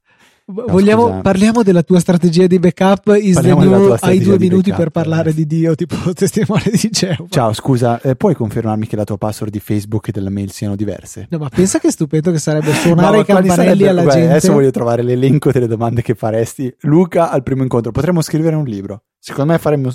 No, 0.48 0.64
Vogliamo, 0.68 1.22
parliamo 1.22 1.64
della 1.64 1.82
tua 1.82 1.98
strategia 1.98 2.46
di 2.46 2.60
backup. 2.60 3.16
Is 3.20 3.36
new, 3.38 3.96
hai 3.98 4.20
due 4.20 4.38
minuti 4.38 4.70
backup, 4.70 4.76
per 4.76 4.90
parlare 4.90 5.30
eh. 5.30 5.34
di 5.34 5.44
Dio, 5.44 5.74
tipo 5.74 5.96
testimone 6.14 6.62
di 6.70 6.88
Geova. 6.88 7.26
Ciao, 7.28 7.52
scusa, 7.52 8.00
eh, 8.00 8.14
puoi 8.14 8.36
confermarmi 8.36 8.86
che 8.86 8.94
la 8.94 9.02
tua 9.02 9.18
password 9.18 9.50
di 9.50 9.58
Facebook 9.58 10.06
e 10.06 10.12
della 10.12 10.30
mail 10.30 10.52
siano 10.52 10.76
diverse? 10.76 11.26
No, 11.30 11.38
ma 11.38 11.48
pensa 11.48 11.80
che 11.80 11.90
stupendo 11.90 12.30
che 12.30 12.38
sarebbe 12.38 12.72
suonare 12.74 13.16
no, 13.16 13.22
i 13.22 13.24
campanelli 13.24 13.88
alla 13.88 14.02
guarda, 14.02 14.20
gente. 14.20 14.34
Adesso 14.36 14.52
voglio 14.52 14.70
trovare 14.70 15.02
l'elenco 15.02 15.50
delle 15.50 15.66
domande 15.66 16.02
che 16.02 16.14
faresti. 16.14 16.72
Luca 16.82 17.32
al 17.32 17.42
primo 17.42 17.62
incontro. 17.62 17.90
Potremmo 17.90 18.22
scrivere 18.22 18.54
un 18.54 18.66
libro. 18.66 19.02
Secondo 19.18 19.50
me 19.50 19.58
faremmo 19.58 19.90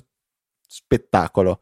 spettacolo. 0.68 1.60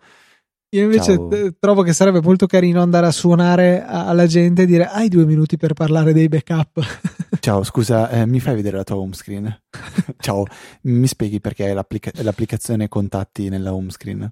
Io 0.72 0.84
invece 0.84 1.16
t- 1.16 1.56
trovo 1.60 1.84
che 1.84 1.94
sarebbe 1.94 2.22
molto 2.22 2.48
carino 2.48 2.82
andare 2.82 3.06
a 3.06 3.12
suonare 3.12 3.84
alla 3.86 4.26
gente 4.26 4.64
e 4.64 4.66
dire 4.66 4.86
hai 4.86 5.10
due 5.10 5.26
minuti 5.26 5.58
per 5.58 5.74
parlare 5.74 6.12
dei 6.12 6.28
backup. 6.28 6.80
Ciao, 7.40 7.64
scusa, 7.64 8.10
eh, 8.10 8.26
mi 8.26 8.42
fai 8.42 8.56
vedere 8.56 8.76
la 8.78 8.84
tua 8.84 8.98
home 8.98 9.14
screen? 9.14 9.62
Ciao, 10.20 10.46
mi 10.84 11.08
spieghi 11.08 11.40
perché 11.40 11.74
l'applica- 11.74 12.12
l'applicazione 12.22 12.90
contatti 12.90 13.48
nella 13.48 13.74
home 13.74 13.92
screen? 13.92 14.30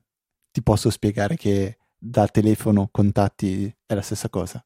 Ti 0.52 0.62
posso 0.62 0.90
spiegare 0.90 1.38
che 1.38 1.78
da 1.98 2.28
telefono 2.28 2.90
contatti 2.92 3.74
è 3.86 3.94
la 3.94 4.02
stessa 4.02 4.28
cosa? 4.30 4.64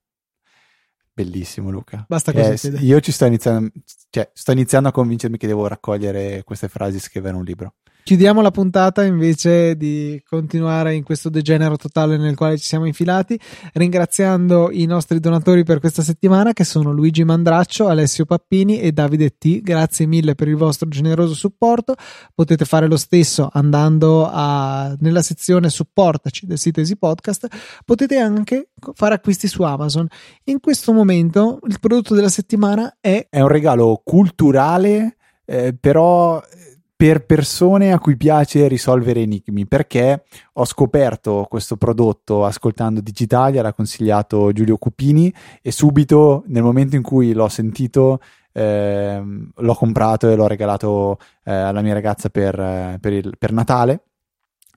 Bellissimo 1.14 1.70
Luca. 1.70 2.04
Basta 2.08 2.34
così. 2.34 2.68
Eh, 2.68 2.80
io 2.80 3.00
ci 3.00 3.12
sto 3.12 3.26
iniziando, 3.26 3.70
cioè, 4.10 4.30
sto 4.34 4.52
iniziando 4.52 4.90
a 4.90 4.92
convincermi 4.92 5.38
che 5.38 5.46
devo 5.46 5.68
raccogliere 5.68 6.44
queste 6.44 6.68
frasi 6.68 6.98
e 6.98 7.02
scrivere 7.02 7.36
un 7.36 7.44
libro. 7.44 7.76
Chiudiamo 8.04 8.42
la 8.42 8.50
puntata 8.50 9.04
invece 9.04 9.78
di 9.78 10.22
continuare 10.28 10.96
in 10.96 11.04
questo 11.04 11.30
degenero 11.30 11.78
totale 11.78 12.18
nel 12.18 12.36
quale 12.36 12.58
ci 12.58 12.66
siamo 12.66 12.86
infilati, 12.86 13.40
ringraziando 13.74 14.70
i 14.72 14.86
nostri 14.86 15.20
donatori 15.20 15.64
per 15.64 15.80
questa 15.80 16.02
settimana 16.02 16.52
che 16.52 16.64
sono 16.64 16.92
Luigi 16.92 17.24
Mandraccio, 17.24 17.88
Alessio 17.88 18.26
Pappini 18.26 18.80
e 18.80 18.92
Davide 18.92 19.38
T. 19.38 19.62
Grazie 19.62 20.08
mille 20.08 20.34
per 20.34 20.48
il 20.48 20.56
vostro 20.56 20.90
generoso 20.90 21.36
supporto. 21.36 21.96
Potete 22.34 22.66
fare 22.66 22.88
lo 22.88 22.98
stesso 22.98 23.50
andando 23.54 24.28
a, 24.30 24.94
nella 25.00 25.22
sezione 25.22 25.70
supportaci 25.70 26.48
del 26.48 26.58
sito 26.58 26.80
Easy 26.80 26.96
Podcast. 26.96 27.48
Potete 27.86 28.18
anche 28.18 28.72
fare 28.94 29.14
acquisti 29.14 29.48
su 29.48 29.62
Amazon. 29.62 30.08
In 30.46 30.60
questo 30.60 30.92
momento 30.92 31.60
il 31.68 31.80
prodotto 31.80 32.16
della 32.16 32.30
settimana 32.30 32.98
è... 33.00 33.28
È 33.30 33.40
un 33.40 33.48
regalo 33.48 34.02
culturale, 34.04 35.18
eh, 35.46 35.76
però 35.80 36.42
per 37.02 37.26
persone 37.26 37.92
a 37.92 37.98
cui 37.98 38.16
piace 38.16 38.68
risolvere 38.68 39.22
enigmi 39.22 39.66
perché 39.66 40.24
ho 40.54 40.66
scoperto 40.66 41.48
questo 41.50 41.76
prodotto 41.76 42.46
ascoltando 42.46 43.02
Digitalia, 43.02 43.64
l'ha 43.64 43.74
consigliato 43.74 44.52
Giulio 44.52 44.78
Cupini 44.78 45.34
e 45.64 45.72
subito 45.72 46.44
nel 46.46 46.62
momento 46.62 46.96
in 46.96 47.02
cui 47.02 47.34
l'ho 47.34 47.48
sentito 47.48 48.20
eh, 48.54 49.20
l'ho 49.56 49.74
comprato 49.74 50.30
e 50.30 50.36
l'ho 50.36 50.46
regalato 50.46 51.18
eh, 51.44 51.52
alla 51.52 51.82
mia 51.82 51.96
ragazza 51.96 52.30
per, 52.30 52.60
eh, 52.60 53.00
per, 53.02 53.14
il, 53.14 53.36
per 53.36 53.52
Natale. 53.52 54.04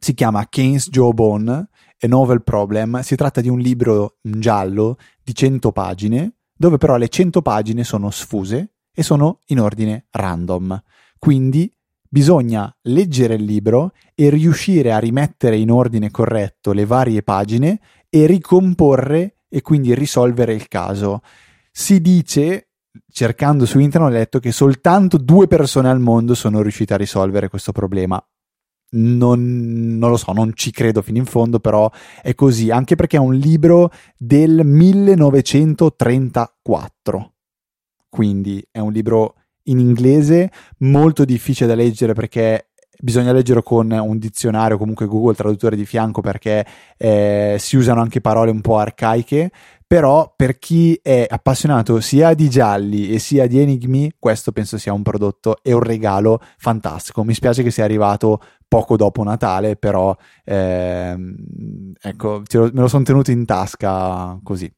Si 0.00 0.14
chiama 0.14 0.48
Keynes 0.48 0.88
Jawbone 0.88 1.68
A 2.00 2.06
Novel 2.06 2.42
Problem 2.42 3.02
si 3.02 3.16
tratta 3.16 3.42
di 3.42 3.50
un 3.50 3.58
libro 3.58 4.16
giallo 4.22 4.96
di 5.22 5.34
100 5.34 5.72
pagine, 5.72 6.36
dove 6.56 6.78
però 6.78 6.96
le 6.96 7.10
100 7.10 7.42
pagine 7.42 7.84
sono 7.84 8.08
sfuse 8.08 8.76
e 8.94 9.02
sono 9.02 9.40
in 9.48 9.60
ordine 9.60 10.06
random. 10.10 10.82
Quindi 11.18 11.70
bisogna 12.14 12.72
leggere 12.82 13.34
il 13.34 13.42
libro 13.42 13.90
e 14.14 14.30
riuscire 14.30 14.92
a 14.92 14.98
rimettere 14.98 15.56
in 15.56 15.72
ordine 15.72 16.12
corretto 16.12 16.70
le 16.70 16.86
varie 16.86 17.24
pagine 17.24 17.80
e 18.08 18.26
ricomporre 18.26 19.38
e 19.48 19.60
quindi 19.62 19.96
risolvere 19.96 20.54
il 20.54 20.68
caso. 20.68 21.22
Si 21.72 22.00
dice, 22.00 22.68
cercando 23.10 23.66
su 23.66 23.80
internet, 23.80 24.08
ho 24.08 24.14
letto 24.14 24.38
che 24.38 24.52
soltanto 24.52 25.18
due 25.18 25.48
persone 25.48 25.90
al 25.90 25.98
mondo 25.98 26.36
sono 26.36 26.62
riuscite 26.62 26.94
a 26.94 26.98
risolvere 26.98 27.48
questo 27.48 27.72
problema. 27.72 28.24
Non, 28.90 29.96
non, 29.98 30.10
lo 30.10 30.16
so, 30.16 30.32
non 30.32 30.52
ci 30.54 30.70
credo 30.70 31.02
fino 31.02 31.18
in 31.18 31.24
fondo, 31.24 31.58
però 31.58 31.90
è 32.22 32.36
così, 32.36 32.70
anche 32.70 32.94
perché 32.94 33.16
è 33.16 33.20
un 33.20 33.34
libro 33.34 33.90
del 34.16 34.64
1934. 34.64 37.32
Quindi 38.08 38.64
è 38.70 38.78
un 38.78 38.92
libro 38.92 39.34
in 39.64 39.78
inglese 39.78 40.50
molto 40.78 41.24
difficile 41.24 41.68
da 41.68 41.74
leggere 41.74 42.12
perché 42.12 42.68
bisogna 42.98 43.32
leggerlo 43.32 43.62
con 43.62 43.90
un 43.90 44.18
dizionario, 44.18 44.78
comunque 44.78 45.06
Google 45.06 45.34
Traduttore 45.34 45.76
di 45.76 45.84
fianco 45.84 46.20
perché 46.20 46.64
eh, 46.96 47.56
si 47.58 47.76
usano 47.76 48.00
anche 48.00 48.20
parole 48.20 48.50
un 48.50 48.60
po' 48.60 48.78
arcaiche, 48.78 49.50
però 49.86 50.32
per 50.34 50.58
chi 50.58 50.98
è 51.02 51.26
appassionato 51.28 52.00
sia 52.00 52.34
di 52.34 52.48
gialli 52.48 53.12
e 53.12 53.18
sia 53.18 53.46
di 53.46 53.60
enigmi, 53.60 54.14
questo 54.18 54.52
penso 54.52 54.78
sia 54.78 54.92
un 54.92 55.02
prodotto 55.02 55.58
e 55.62 55.72
un 55.72 55.82
regalo 55.82 56.40
fantastico. 56.56 57.22
Mi 57.24 57.34
spiace 57.34 57.62
che 57.62 57.70
sia 57.70 57.84
arrivato 57.84 58.40
poco 58.66 58.96
dopo 58.96 59.22
Natale, 59.22 59.76
però 59.76 60.16
ehm, 60.44 61.92
ecco, 62.00 62.42
me 62.52 62.70
lo 62.72 62.88
sono 62.88 63.04
tenuto 63.04 63.30
in 63.30 63.44
tasca 63.44 64.38
così. 64.42 64.72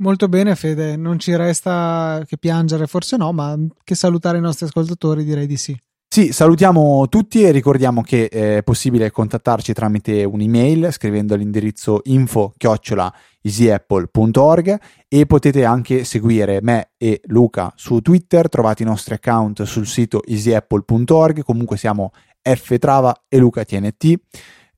Molto 0.00 0.28
bene 0.28 0.56
Fede, 0.56 0.96
non 0.96 1.18
ci 1.18 1.36
resta 1.36 2.22
che 2.26 2.38
piangere, 2.38 2.86
forse 2.86 3.18
no, 3.18 3.32
ma 3.32 3.54
che 3.84 3.94
salutare 3.94 4.38
i 4.38 4.40
nostri 4.40 4.64
ascoltatori 4.64 5.24
direi 5.24 5.46
di 5.46 5.58
sì. 5.58 5.78
Sì, 6.12 6.32
salutiamo 6.32 7.06
tutti 7.08 7.42
e 7.42 7.50
ricordiamo 7.50 8.00
che 8.00 8.28
è 8.28 8.62
possibile 8.64 9.10
contattarci 9.10 9.74
tramite 9.74 10.24
un'email 10.24 10.88
scrivendo 10.90 11.34
all'indirizzo 11.34 12.00
info 12.04 12.52
chiocciola 12.56 13.14
easyapple.org 13.42 14.80
e 15.06 15.26
potete 15.26 15.64
anche 15.64 16.04
seguire 16.04 16.60
me 16.62 16.92
e 16.96 17.20
Luca 17.26 17.72
su 17.76 18.00
Twitter, 18.00 18.48
trovate 18.48 18.82
i 18.82 18.86
nostri 18.86 19.14
account 19.14 19.62
sul 19.64 19.86
sito 19.86 20.24
easyapple.org, 20.24 21.44
comunque 21.44 21.76
siamo 21.76 22.12
ftrava 22.42 23.24
e 23.28 23.36
Luca 23.36 23.64
TNT 23.64 24.18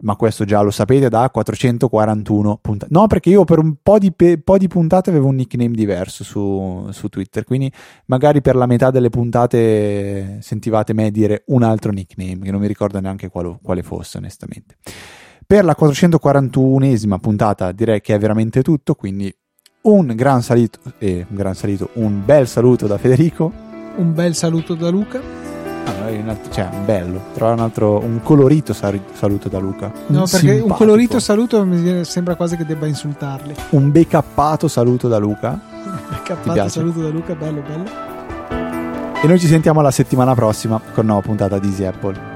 ma 0.02 0.16
questo 0.16 0.44
già 0.44 0.60
lo 0.60 0.70
sapete, 0.70 1.08
da 1.08 1.28
441 1.30 2.58
puntate. 2.60 2.92
No, 2.94 3.06
perché 3.06 3.30
io 3.30 3.44
per 3.44 3.58
un 3.58 3.76
po' 3.82 3.98
di, 3.98 4.12
pe- 4.12 4.38
po 4.38 4.58
di 4.58 4.68
puntate 4.68 5.10
avevo 5.10 5.28
un 5.28 5.36
nickname 5.36 5.74
diverso 5.74 6.24
su, 6.24 6.88
su, 6.90 7.08
Twitter, 7.08 7.44
quindi 7.44 7.70
magari 8.06 8.40
per 8.40 8.56
la 8.56 8.66
metà 8.66 8.90
delle 8.90 9.10
puntate 9.10 10.38
sentivate 10.40 10.92
me 10.92 11.10
dire 11.10 11.44
un 11.46 11.62
altro 11.62 11.92
nickname, 11.92 12.38
che 12.40 12.50
non 12.50 12.60
mi 12.60 12.66
ricordo 12.66 13.00
neanche 13.00 13.28
quale, 13.28 13.58
quale 13.62 13.82
fosse, 13.82 14.18
onestamente. 14.18 14.76
Per 15.46 15.64
la 15.64 15.76
441esima 15.78 17.18
puntata 17.18 17.72
direi 17.72 18.00
che 18.00 18.14
è 18.14 18.18
veramente 18.18 18.62
tutto, 18.62 18.94
quindi 18.94 19.34
un 19.82 20.06
gran 20.14 20.42
salito, 20.42 20.78
eh, 20.98 21.26
un 21.28 21.36
gran 21.36 21.54
salito, 21.54 21.90
un 21.94 22.24
bel 22.24 22.46
saluto 22.46 22.86
da 22.86 22.98
Federico. 22.98 23.52
Un 23.96 24.14
bel 24.14 24.34
saluto 24.34 24.74
da 24.74 24.88
Luca 24.88 25.41
altro, 26.32 26.52
cioè, 26.52 26.68
bello. 26.84 27.20
Trovare 27.34 27.56
un 27.56 27.64
altro, 27.64 27.98
un 28.02 28.20
colorito 28.22 28.72
saluto 28.72 29.48
da 29.48 29.58
Luca. 29.58 29.92
No, 30.06 30.20
perché 30.20 30.38
simpatico. 30.38 30.66
un 30.66 30.72
colorito 30.72 31.20
saluto 31.20 31.64
mi 31.64 32.04
sembra 32.04 32.34
quasi 32.34 32.56
che 32.56 32.64
debba 32.64 32.86
insultarli. 32.86 33.54
Un 33.70 33.90
becappato 33.90 34.68
saluto 34.68 35.08
da 35.08 35.18
Luca. 35.18 35.60
Un 35.84 35.98
becappato 36.10 36.68
saluto 36.68 37.00
da 37.00 37.08
Luca, 37.08 37.34
bello, 37.34 37.62
bello. 37.66 38.10
E 39.22 39.26
noi 39.26 39.38
ci 39.38 39.46
sentiamo 39.46 39.80
la 39.80 39.92
settimana 39.92 40.34
prossima 40.34 40.78
con 40.78 41.04
una 41.04 41.12
nuova 41.12 41.22
puntata 41.22 41.58
di 41.58 41.68
Easy 41.68 41.84
Apple. 41.84 42.31